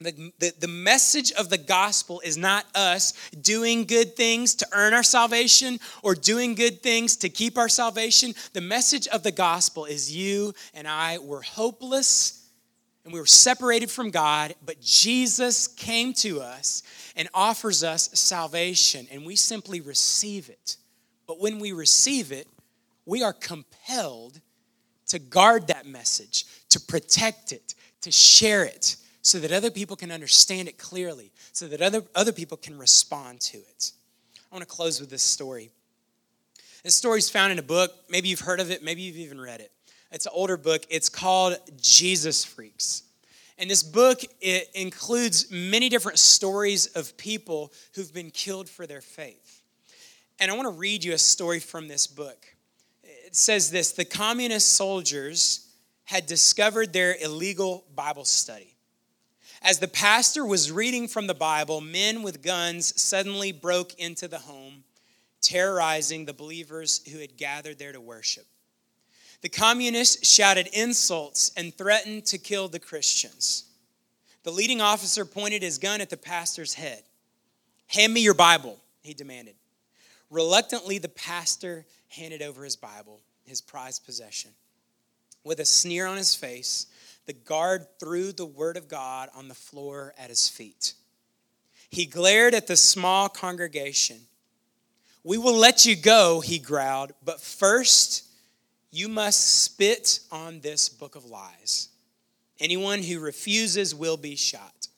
the, 0.00 0.32
the, 0.38 0.52
the, 0.60 0.68
message 0.68 1.32
of 1.32 1.48
the 1.48 1.56
gospel 1.56 2.20
is 2.24 2.36
not 2.36 2.66
us 2.74 3.12
doing 3.40 3.84
good 3.84 4.16
things 4.16 4.56
to 4.56 4.66
earn 4.72 4.92
our 4.92 5.04
salvation 5.04 5.78
or 6.02 6.14
doing 6.14 6.56
good 6.56 6.82
things 6.82 7.16
to 7.18 7.28
keep 7.28 7.56
our 7.56 7.68
salvation. 7.68 8.34
The 8.52 8.60
message 8.60 9.06
of 9.08 9.22
the 9.22 9.30
gospel 9.30 9.84
is 9.84 10.14
you 10.14 10.52
and 10.74 10.88
I 10.88 11.18
were 11.18 11.42
hopeless 11.42 12.44
and 13.04 13.12
we 13.12 13.20
were 13.20 13.26
separated 13.26 13.90
from 13.90 14.10
God, 14.10 14.54
but 14.64 14.80
Jesus 14.80 15.68
came 15.68 16.12
to 16.14 16.40
us 16.40 16.82
and 17.16 17.28
offers 17.34 17.84
us 17.84 18.08
salvation, 18.14 19.06
and 19.12 19.26
we 19.26 19.36
simply 19.36 19.82
receive 19.82 20.48
it. 20.48 20.78
But 21.26 21.38
when 21.38 21.58
we 21.58 21.72
receive 21.72 22.32
it, 22.32 22.48
we 23.04 23.22
are 23.22 23.34
compelled 23.34 24.40
to 25.08 25.18
guard 25.18 25.68
that 25.68 25.86
message, 25.86 26.44
to 26.70 26.80
protect 26.80 27.52
it, 27.52 27.74
to 28.02 28.10
share 28.10 28.64
it, 28.64 28.96
so 29.22 29.38
that 29.38 29.52
other 29.52 29.70
people 29.70 29.96
can 29.96 30.10
understand 30.10 30.68
it 30.68 30.76
clearly, 30.76 31.32
so 31.52 31.66
that 31.68 31.80
other, 31.80 32.02
other 32.14 32.32
people 32.32 32.56
can 32.56 32.78
respond 32.78 33.40
to 33.40 33.58
it. 33.58 33.92
I 34.50 34.54
want 34.54 34.68
to 34.68 34.74
close 34.74 35.00
with 35.00 35.10
this 35.10 35.22
story. 35.22 35.70
This 36.82 36.94
story 36.94 37.18
is 37.18 37.30
found 37.30 37.50
in 37.50 37.58
a 37.58 37.62
book. 37.62 37.92
Maybe 38.10 38.28
you've 38.28 38.40
heard 38.40 38.60
of 38.60 38.70
it, 38.70 38.84
maybe 38.84 39.02
you've 39.02 39.16
even 39.16 39.40
read 39.40 39.60
it. 39.60 39.72
It's 40.12 40.26
an 40.26 40.32
older 40.34 40.56
book. 40.56 40.84
It's 40.90 41.08
called 41.08 41.56
Jesus 41.80 42.44
Freaks. 42.44 43.02
And 43.58 43.70
this 43.70 43.82
book 43.82 44.20
it 44.40 44.68
includes 44.74 45.50
many 45.50 45.88
different 45.88 46.18
stories 46.18 46.86
of 46.86 47.16
people 47.16 47.72
who've 47.94 48.12
been 48.12 48.30
killed 48.30 48.68
for 48.68 48.86
their 48.86 49.00
faith. 49.00 49.62
And 50.38 50.50
I 50.50 50.54
want 50.54 50.66
to 50.66 50.78
read 50.78 51.02
you 51.02 51.14
a 51.14 51.18
story 51.18 51.60
from 51.60 51.88
this 51.88 52.06
book. 52.06 52.53
Says 53.36 53.72
this 53.72 53.90
The 53.90 54.04
communist 54.04 54.74
soldiers 54.74 55.66
had 56.04 56.26
discovered 56.26 56.92
their 56.92 57.16
illegal 57.20 57.84
Bible 57.92 58.24
study. 58.24 58.76
As 59.60 59.80
the 59.80 59.88
pastor 59.88 60.46
was 60.46 60.70
reading 60.70 61.08
from 61.08 61.26
the 61.26 61.34
Bible, 61.34 61.80
men 61.80 62.22
with 62.22 62.42
guns 62.42 63.00
suddenly 63.00 63.50
broke 63.50 63.94
into 63.94 64.28
the 64.28 64.38
home, 64.38 64.84
terrorizing 65.40 66.24
the 66.24 66.32
believers 66.32 67.00
who 67.10 67.18
had 67.18 67.36
gathered 67.36 67.76
there 67.76 67.90
to 67.90 68.00
worship. 68.00 68.46
The 69.40 69.48
communists 69.48 70.28
shouted 70.28 70.68
insults 70.68 71.50
and 71.56 71.74
threatened 71.74 72.26
to 72.26 72.38
kill 72.38 72.68
the 72.68 72.78
Christians. 72.78 73.64
The 74.44 74.52
leading 74.52 74.80
officer 74.80 75.24
pointed 75.24 75.62
his 75.62 75.78
gun 75.78 76.00
at 76.00 76.08
the 76.08 76.16
pastor's 76.16 76.74
head. 76.74 77.02
Hand 77.88 78.14
me 78.14 78.20
your 78.20 78.34
Bible, 78.34 78.78
he 79.02 79.12
demanded. 79.12 79.56
Reluctantly, 80.30 80.98
the 80.98 81.08
pastor 81.08 81.84
handed 82.14 82.42
over 82.42 82.64
his 82.64 82.76
Bible, 82.76 83.20
his 83.44 83.60
prized 83.60 84.04
possession. 84.04 84.50
With 85.44 85.60
a 85.60 85.64
sneer 85.64 86.06
on 86.06 86.16
his 86.16 86.34
face, 86.34 86.86
the 87.26 87.32
guard 87.32 87.86
threw 87.98 88.32
the 88.32 88.46
word 88.46 88.76
of 88.76 88.88
God 88.88 89.28
on 89.34 89.48
the 89.48 89.54
floor 89.54 90.14
at 90.18 90.30
his 90.30 90.48
feet. 90.48 90.94
He 91.90 92.06
glared 92.06 92.54
at 92.54 92.66
the 92.66 92.76
small 92.76 93.28
congregation. 93.28 94.20
We 95.22 95.38
will 95.38 95.56
let 95.56 95.86
you 95.86 95.96
go, 95.96 96.40
he 96.40 96.58
growled, 96.58 97.12
but 97.24 97.40
first 97.40 98.24
you 98.90 99.08
must 99.08 99.62
spit 99.64 100.20
on 100.30 100.60
this 100.60 100.88
book 100.88 101.14
of 101.16 101.24
lies. 101.24 101.88
Anyone 102.60 103.02
who 103.02 103.20
refuses 103.20 103.94
will 103.94 104.16
be 104.16 104.36
shot. 104.36 104.88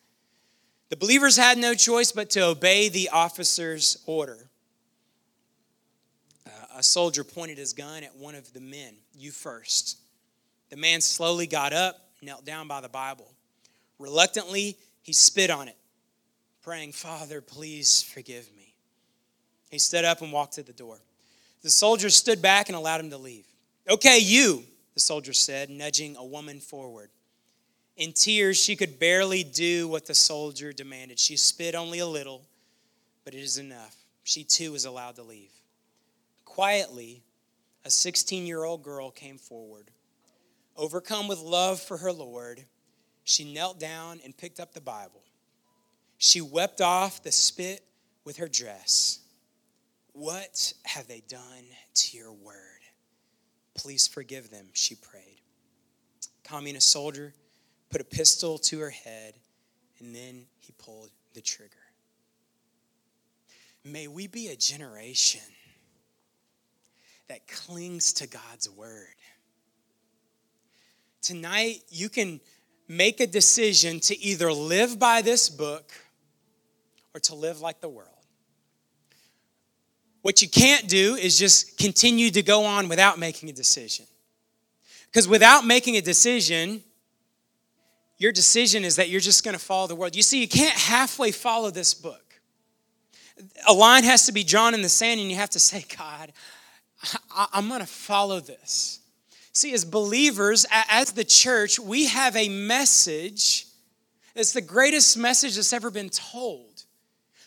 The 0.89 0.97
believers 0.97 1.37
had 1.37 1.59
no 1.59 1.75
choice 1.75 2.13
but 2.13 2.31
to 2.31 2.45
obey 2.45 2.89
the 2.89 3.09
officer's 3.09 3.99
order. 4.07 4.46
A 6.77 6.83
soldier 6.83 7.25
pointed 7.25 7.57
his 7.57 7.73
gun 7.73 8.05
at 8.05 8.15
one 8.15 8.35
of 8.35 8.53
the 8.53 8.61
men. 8.61 8.95
You 9.15 9.31
first. 9.31 9.97
The 10.69 10.77
man 10.77 11.01
slowly 11.01 11.47
got 11.47 11.73
up, 11.73 11.97
knelt 12.21 12.45
down 12.45 12.69
by 12.69 12.83
the 12.83 12.89
Bible. 12.89 13.33
Reluctantly, 13.99 14.77
he 15.03 15.15
spit 15.15 15.49
on 15.49 15.69
it, 15.69 15.77
praying, 16.63 16.93
Father, 16.93 17.41
please 17.41 18.03
forgive 18.03 18.47
me. 18.55 18.75
He 19.71 19.79
stood 19.79 20.05
up 20.05 20.21
and 20.21 20.33
walked 20.33 20.55
to 20.55 20.63
the 20.63 20.75
door. 20.75 20.99
The 21.63 21.71
soldier 21.71 22.11
stood 22.11 22.43
back 22.43 22.69
and 22.69 22.77
allowed 22.77 23.01
him 23.01 23.11
to 23.11 23.17
leave. 23.17 23.47
Okay, 23.89 24.19
you, 24.19 24.63
the 24.93 25.01
soldier 25.01 25.33
said, 25.33 25.71
nudging 25.71 26.15
a 26.17 26.25
woman 26.25 26.61
forward. 26.61 27.09
In 27.97 28.13
tears, 28.13 28.59
she 28.63 28.77
could 28.77 28.99
barely 28.99 29.43
do 29.43 29.89
what 29.89 30.05
the 30.05 30.15
soldier 30.15 30.75
demanded. 30.75 31.19
She 31.19 31.39
spit 31.39 31.75
only 31.75 32.01
a 32.01 32.07
little, 32.07 32.43
but 33.25 33.33
it 33.33 33.41
is 33.41 33.57
enough. 33.57 33.97
She 34.25 34.45
too 34.45 34.73
was 34.73 34.85
allowed 34.85 35.17
to 35.17 35.23
leave. 35.23 35.53
Quietly, 36.47 37.23
a 37.85 37.91
16 37.91 38.47
year 38.47 38.65
old 38.65 38.83
girl 38.83 39.11
came 39.11 39.37
forward. 39.37 39.91
Overcome 40.75 41.29
with 41.29 41.39
love 41.39 41.81
for 41.81 41.99
her 41.99 42.13
Lord, 42.13 42.65
she 43.25 43.53
knelt 43.53 43.79
down 43.79 44.21
and 44.25 44.35
picked 44.35 44.59
up 44.59 44.73
the 44.73 44.81
Bible. 44.81 45.23
She 46.17 46.41
wept 46.41 46.81
off 46.81 47.23
the 47.23 47.33
spit 47.33 47.85
with 48.25 48.39
her 48.39 48.49
dress. 48.49 49.21
What 50.13 50.73
have 50.85 51.07
they 51.07 51.23
done 51.29 51.67
to 51.95 52.17
your 52.17 52.33
word? 52.33 52.55
Please 53.75 54.07
forgive 54.07 54.51
them, 54.51 54.69
she 54.73 54.95
prayed. 54.95 55.41
Communist 56.43 56.91
soldier 56.91 57.35
put 57.91 58.01
a 58.01 58.05
pistol 58.05 58.57
to 58.59 58.79
her 58.81 58.91
head, 58.91 59.35
and 59.99 60.15
then 60.15 60.47
he 60.59 60.73
pulled 60.79 61.11
the 61.35 61.43
trigger. 61.43 61.75
May 63.85 64.09
we 64.09 64.27
be 64.27 64.49
a 64.49 64.57
generation 64.57 65.43
that 67.29 67.47
clings 67.49 68.13
to 68.15 68.27
God's 68.27 68.71
word. 68.71 69.15
Tonight, 71.23 71.83
you 71.89 72.09
can 72.09 72.41
make 72.89 73.21
a 73.21 73.27
decision 73.27 73.99
to 74.01 74.19
either 74.19 74.53
live 74.53 74.99
by 74.99 75.23
this 75.23 75.49
book 75.49 75.93
or 77.15 77.21
to 77.21 77.35
live 77.35 77.61
like 77.61 77.81
the 77.81 77.89
world. 77.89 78.11
What 80.23 80.43
you 80.43 80.49
can't 80.49 80.89
do 80.89 81.15
is 81.15 81.39
just 81.39 81.79
continue 81.79 82.31
to 82.31 82.43
go 82.43 82.65
on 82.65 82.89
without 82.89 83.19
making 83.19 83.49
a 83.49 83.53
decision. 83.53 84.07
Because 85.07 85.29
without 85.29 85.65
making 85.65 85.97
a 85.97 86.01
decision, 86.01 86.83
your 88.19 88.33
decision 88.33 88.85
is 88.85 88.97
that 88.97 89.09
you're 89.09 89.21
just 89.21 89.45
going 89.45 89.57
to 89.57 89.63
follow 89.63 89.87
the 89.87 89.95
world. 89.95 90.17
You 90.17 90.23
see, 90.23 90.41
you 90.41 90.49
can't 90.49 90.77
halfway 90.77 91.31
follow 91.31 91.71
this 91.71 91.95
book. 91.95 92.23
A 93.69 93.73
line 93.73 94.05
has 94.05 94.27
to 94.27 94.33
be 94.33 94.45
drawn 94.45 94.75
in 94.75 94.83
the 94.83 94.89
sand, 94.89 95.21
and 95.21 95.31
you 95.31 95.37
have 95.37 95.51
to 95.51 95.61
say, 95.61 95.85
God, 95.97 96.33
I'm 97.35 97.69
going 97.69 97.81
to 97.81 97.87
follow 97.87 98.41
this. 98.41 99.01
See, 99.53 99.73
as 99.73 99.85
believers, 99.85 100.67
as 100.71 101.13
the 101.13 101.25
church, 101.25 101.79
we 101.79 102.07
have 102.07 102.37
a 102.37 102.49
message. 102.49 103.67
It's 104.35 104.53
the 104.53 104.61
greatest 104.61 105.17
message 105.17 105.57
that's 105.57 105.73
ever 105.73 105.91
been 105.91 106.11
told. 106.11 106.85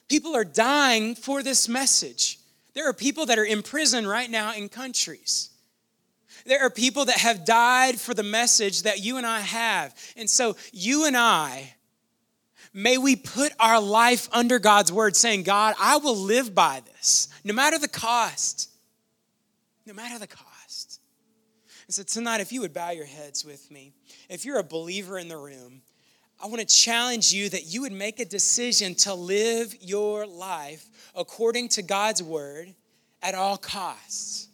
People 0.08 0.36
are 0.36 0.43
dying 0.43 1.14
for 1.14 1.43
this 1.43 1.70
message. 1.70 2.39
There 2.74 2.89
are 2.89 2.93
people 2.93 3.28
that 3.28 3.38
are 3.38 3.45
in 3.45 3.62
prison 3.62 4.08
right 4.08 4.30
now 4.30 4.54
in 4.56 4.70
countries. 4.70 5.50
There 6.45 6.62
are 6.62 6.70
people 6.70 7.06
that 7.06 7.20
have 7.20 7.45
died 7.45 8.00
for 8.00 8.14
the 8.14 8.24
message 8.24 8.84
that 8.84 9.04
you 9.04 9.18
and 9.18 9.26
I 9.26 9.41
have. 9.41 9.93
And 10.16 10.30
so, 10.30 10.56
you 10.72 11.06
and 11.06 11.16
I, 11.16 11.76
may 12.74 12.97
we 12.97 13.16
put 13.16 13.52
our 13.60 13.80
life 13.80 14.30
under 14.32 14.58
God's 14.58 14.91
word, 14.91 15.16
saying, 15.16 15.43
God, 15.43 15.76
I 15.80 15.97
will 15.97 16.18
live 16.18 16.56
by 16.56 16.82
this, 16.86 17.28
no 17.43 17.54
matter 17.54 17.78
the 17.78 17.88
cost. 17.88 18.70
No 19.86 19.93
matter 19.93 20.19
the 20.19 20.27
cost. 20.27 20.99
And 21.88 21.93
so, 21.93 22.03
tonight, 22.03 22.41
if 22.41 22.51
you 22.51 22.61
would 22.61 22.73
bow 22.73 22.91
your 22.91 23.05
heads 23.05 23.43
with 23.43 23.69
me, 23.71 23.93
if 24.30 24.45
you're 24.45 24.59
a 24.59 24.63
believer 24.63 25.17
in 25.17 25.27
the 25.27 25.38
room, 25.38 25.82
I 26.41 26.47
want 26.47 26.59
to 26.59 26.65
challenge 26.65 27.34
you 27.34 27.49
that 27.49 27.65
you 27.65 27.82
would 27.82 27.91
make 27.91 28.19
a 28.19 28.25
decision 28.25 28.95
to 28.95 29.13
live 29.13 29.75
your 29.82 30.25
life 30.25 30.88
according 31.15 31.69
to 31.69 31.82
God's 31.82 32.21
word 32.21 32.73
at 33.21 33.36
all 33.36 33.57
costs 33.57 34.49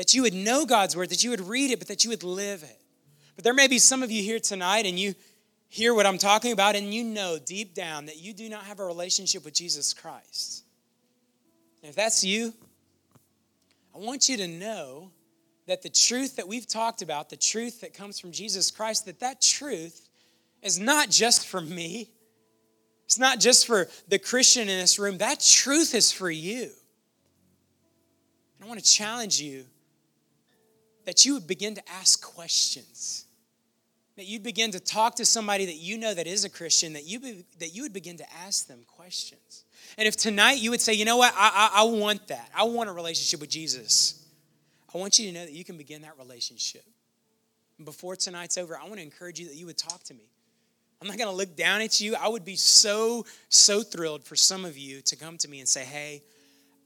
that 0.00 0.14
you 0.14 0.22
would 0.22 0.32
know 0.32 0.64
God's 0.64 0.96
word, 0.96 1.10
that 1.10 1.22
you 1.22 1.28
would 1.28 1.46
read 1.46 1.70
it, 1.70 1.78
but 1.78 1.88
that 1.88 2.04
you 2.04 2.10
would 2.10 2.22
live 2.22 2.62
it. 2.62 2.80
But 3.36 3.44
there 3.44 3.52
may 3.52 3.68
be 3.68 3.78
some 3.78 4.02
of 4.02 4.10
you 4.10 4.22
here 4.22 4.40
tonight 4.40 4.86
and 4.86 4.98
you 4.98 5.14
hear 5.68 5.92
what 5.92 6.06
I'm 6.06 6.16
talking 6.16 6.52
about 6.52 6.74
and 6.74 6.94
you 6.94 7.04
know 7.04 7.36
deep 7.38 7.74
down 7.74 8.06
that 8.06 8.16
you 8.16 8.32
do 8.32 8.48
not 8.48 8.64
have 8.64 8.80
a 8.80 8.84
relationship 8.86 9.44
with 9.44 9.52
Jesus 9.52 9.92
Christ. 9.92 10.64
And 11.82 11.90
if 11.90 11.96
that's 11.96 12.24
you, 12.24 12.54
I 14.00 14.02
want 14.02 14.30
you 14.30 14.38
to 14.38 14.48
know 14.48 15.10
that 15.66 15.82
the 15.82 15.90
truth 15.90 16.36
that 16.36 16.48
we've 16.48 16.66
talked 16.66 17.02
about, 17.02 17.28
the 17.28 17.36
truth 17.36 17.82
that 17.82 17.92
comes 17.92 18.18
from 18.18 18.32
Jesus 18.32 18.70
Christ, 18.70 19.04
that 19.04 19.20
that 19.20 19.42
truth 19.42 20.08
is 20.62 20.78
not 20.78 21.10
just 21.10 21.46
for 21.46 21.60
me. 21.60 22.10
It's 23.04 23.18
not 23.18 23.40
just 23.40 23.66
for 23.66 23.88
the 24.08 24.18
Christian 24.18 24.62
in 24.62 24.78
this 24.78 24.98
room. 24.98 25.18
That 25.18 25.40
truth 25.40 25.94
is 25.94 26.10
for 26.10 26.30
you. 26.30 26.70
And 28.56 28.64
I 28.64 28.66
want 28.66 28.80
to 28.80 28.86
challenge 28.86 29.38
you 29.38 29.66
that 31.04 31.26
you 31.26 31.34
would 31.34 31.46
begin 31.46 31.74
to 31.74 31.82
ask 31.90 32.22
questions. 32.22 33.26
That 34.20 34.26
you'd 34.26 34.42
begin 34.42 34.70
to 34.72 34.80
talk 34.80 35.14
to 35.14 35.24
somebody 35.24 35.64
that 35.64 35.76
you 35.76 35.96
know 35.96 36.12
that 36.12 36.26
is 36.26 36.44
a 36.44 36.50
Christian, 36.50 36.92
that 36.92 37.06
you, 37.06 37.20
be, 37.20 37.42
that 37.58 37.74
you 37.74 37.80
would 37.84 37.94
begin 37.94 38.18
to 38.18 38.24
ask 38.44 38.66
them 38.66 38.80
questions. 38.86 39.64
And 39.96 40.06
if 40.06 40.14
tonight 40.14 40.58
you 40.58 40.68
would 40.68 40.82
say, 40.82 40.92
you 40.92 41.06
know 41.06 41.16
what, 41.16 41.32
I, 41.34 41.70
I, 41.74 41.80
I 41.80 41.84
want 41.84 42.28
that. 42.28 42.50
I 42.54 42.64
want 42.64 42.90
a 42.90 42.92
relationship 42.92 43.40
with 43.40 43.48
Jesus. 43.48 44.22
I 44.94 44.98
want 44.98 45.18
you 45.18 45.28
to 45.28 45.32
know 45.32 45.46
that 45.46 45.54
you 45.54 45.64
can 45.64 45.78
begin 45.78 46.02
that 46.02 46.18
relationship. 46.18 46.84
And 47.78 47.86
before 47.86 48.14
tonight's 48.14 48.58
over, 48.58 48.76
I 48.76 48.82
want 48.82 48.96
to 48.96 49.02
encourage 49.02 49.40
you 49.40 49.46
that 49.46 49.54
you 49.54 49.64
would 49.64 49.78
talk 49.78 50.02
to 50.04 50.12
me. 50.12 50.28
I'm 51.00 51.08
not 51.08 51.16
going 51.16 51.30
to 51.30 51.34
look 51.34 51.56
down 51.56 51.80
at 51.80 51.98
you. 51.98 52.14
I 52.14 52.28
would 52.28 52.44
be 52.44 52.56
so, 52.56 53.24
so 53.48 53.82
thrilled 53.82 54.22
for 54.22 54.36
some 54.36 54.66
of 54.66 54.76
you 54.76 55.00
to 55.00 55.16
come 55.16 55.38
to 55.38 55.48
me 55.48 55.60
and 55.60 55.68
say, 55.68 55.82
hey, 55.82 56.20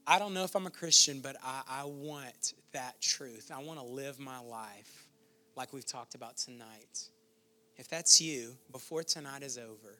I 0.07 0.19
don't 0.19 0.33
know 0.33 0.45
if 0.45 0.55
I'm 0.55 0.67
a 0.67 0.71
Christian, 0.71 1.19
but 1.19 1.35
I, 1.43 1.81
I 1.81 1.83
want 1.83 2.53
that 2.71 3.01
truth. 3.01 3.51
I 3.53 3.61
want 3.61 3.77
to 3.81 3.85
live 3.85 4.21
my 4.21 4.39
life 4.39 5.09
like 5.57 5.73
we've 5.73 5.85
talked 5.85 6.15
about 6.15 6.37
tonight. 6.37 7.09
If 7.77 7.87
that's 7.87 8.21
you, 8.21 8.55
before 8.71 9.03
tonight 9.03 9.43
is 9.43 9.57
over, 9.57 9.97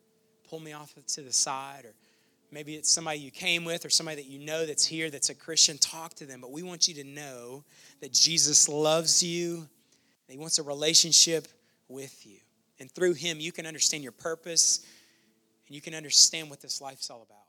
pull 0.49 0.59
me 0.59 0.73
off 0.73 0.93
to 1.07 1.21
the 1.21 1.33
side, 1.33 1.85
or 1.85 1.93
maybe 2.51 2.75
it's 2.75 2.89
somebody 2.89 3.19
you 3.19 3.31
came 3.31 3.65
with 3.65 3.85
or 3.85 3.89
somebody 3.89 4.21
that 4.21 4.29
you 4.29 4.39
know 4.39 4.65
that's 4.65 4.85
here 4.85 5.09
that's 5.09 5.29
a 5.29 5.35
Christian. 5.35 5.77
Talk 5.77 6.13
to 6.15 6.25
them. 6.25 6.41
But 6.41 6.51
we 6.51 6.63
want 6.63 6.87
you 6.87 6.93
to 6.95 7.03
know 7.03 7.63
that 8.01 8.13
Jesus 8.13 8.69
loves 8.69 9.21
you, 9.21 9.67
He 10.27 10.37
wants 10.37 10.59
a 10.59 10.63
relationship 10.63 11.47
with 11.87 12.25
you. 12.25 12.37
And 12.79 12.91
through 12.91 13.13
Him, 13.13 13.39
you 13.39 13.51
can 13.51 13.65
understand 13.65 14.03
your 14.03 14.11
purpose 14.11 14.85
and 15.67 15.75
you 15.75 15.81
can 15.81 15.95
understand 15.95 16.49
what 16.49 16.61
this 16.61 16.81
life's 16.81 17.09
all 17.09 17.23
about. 17.23 17.44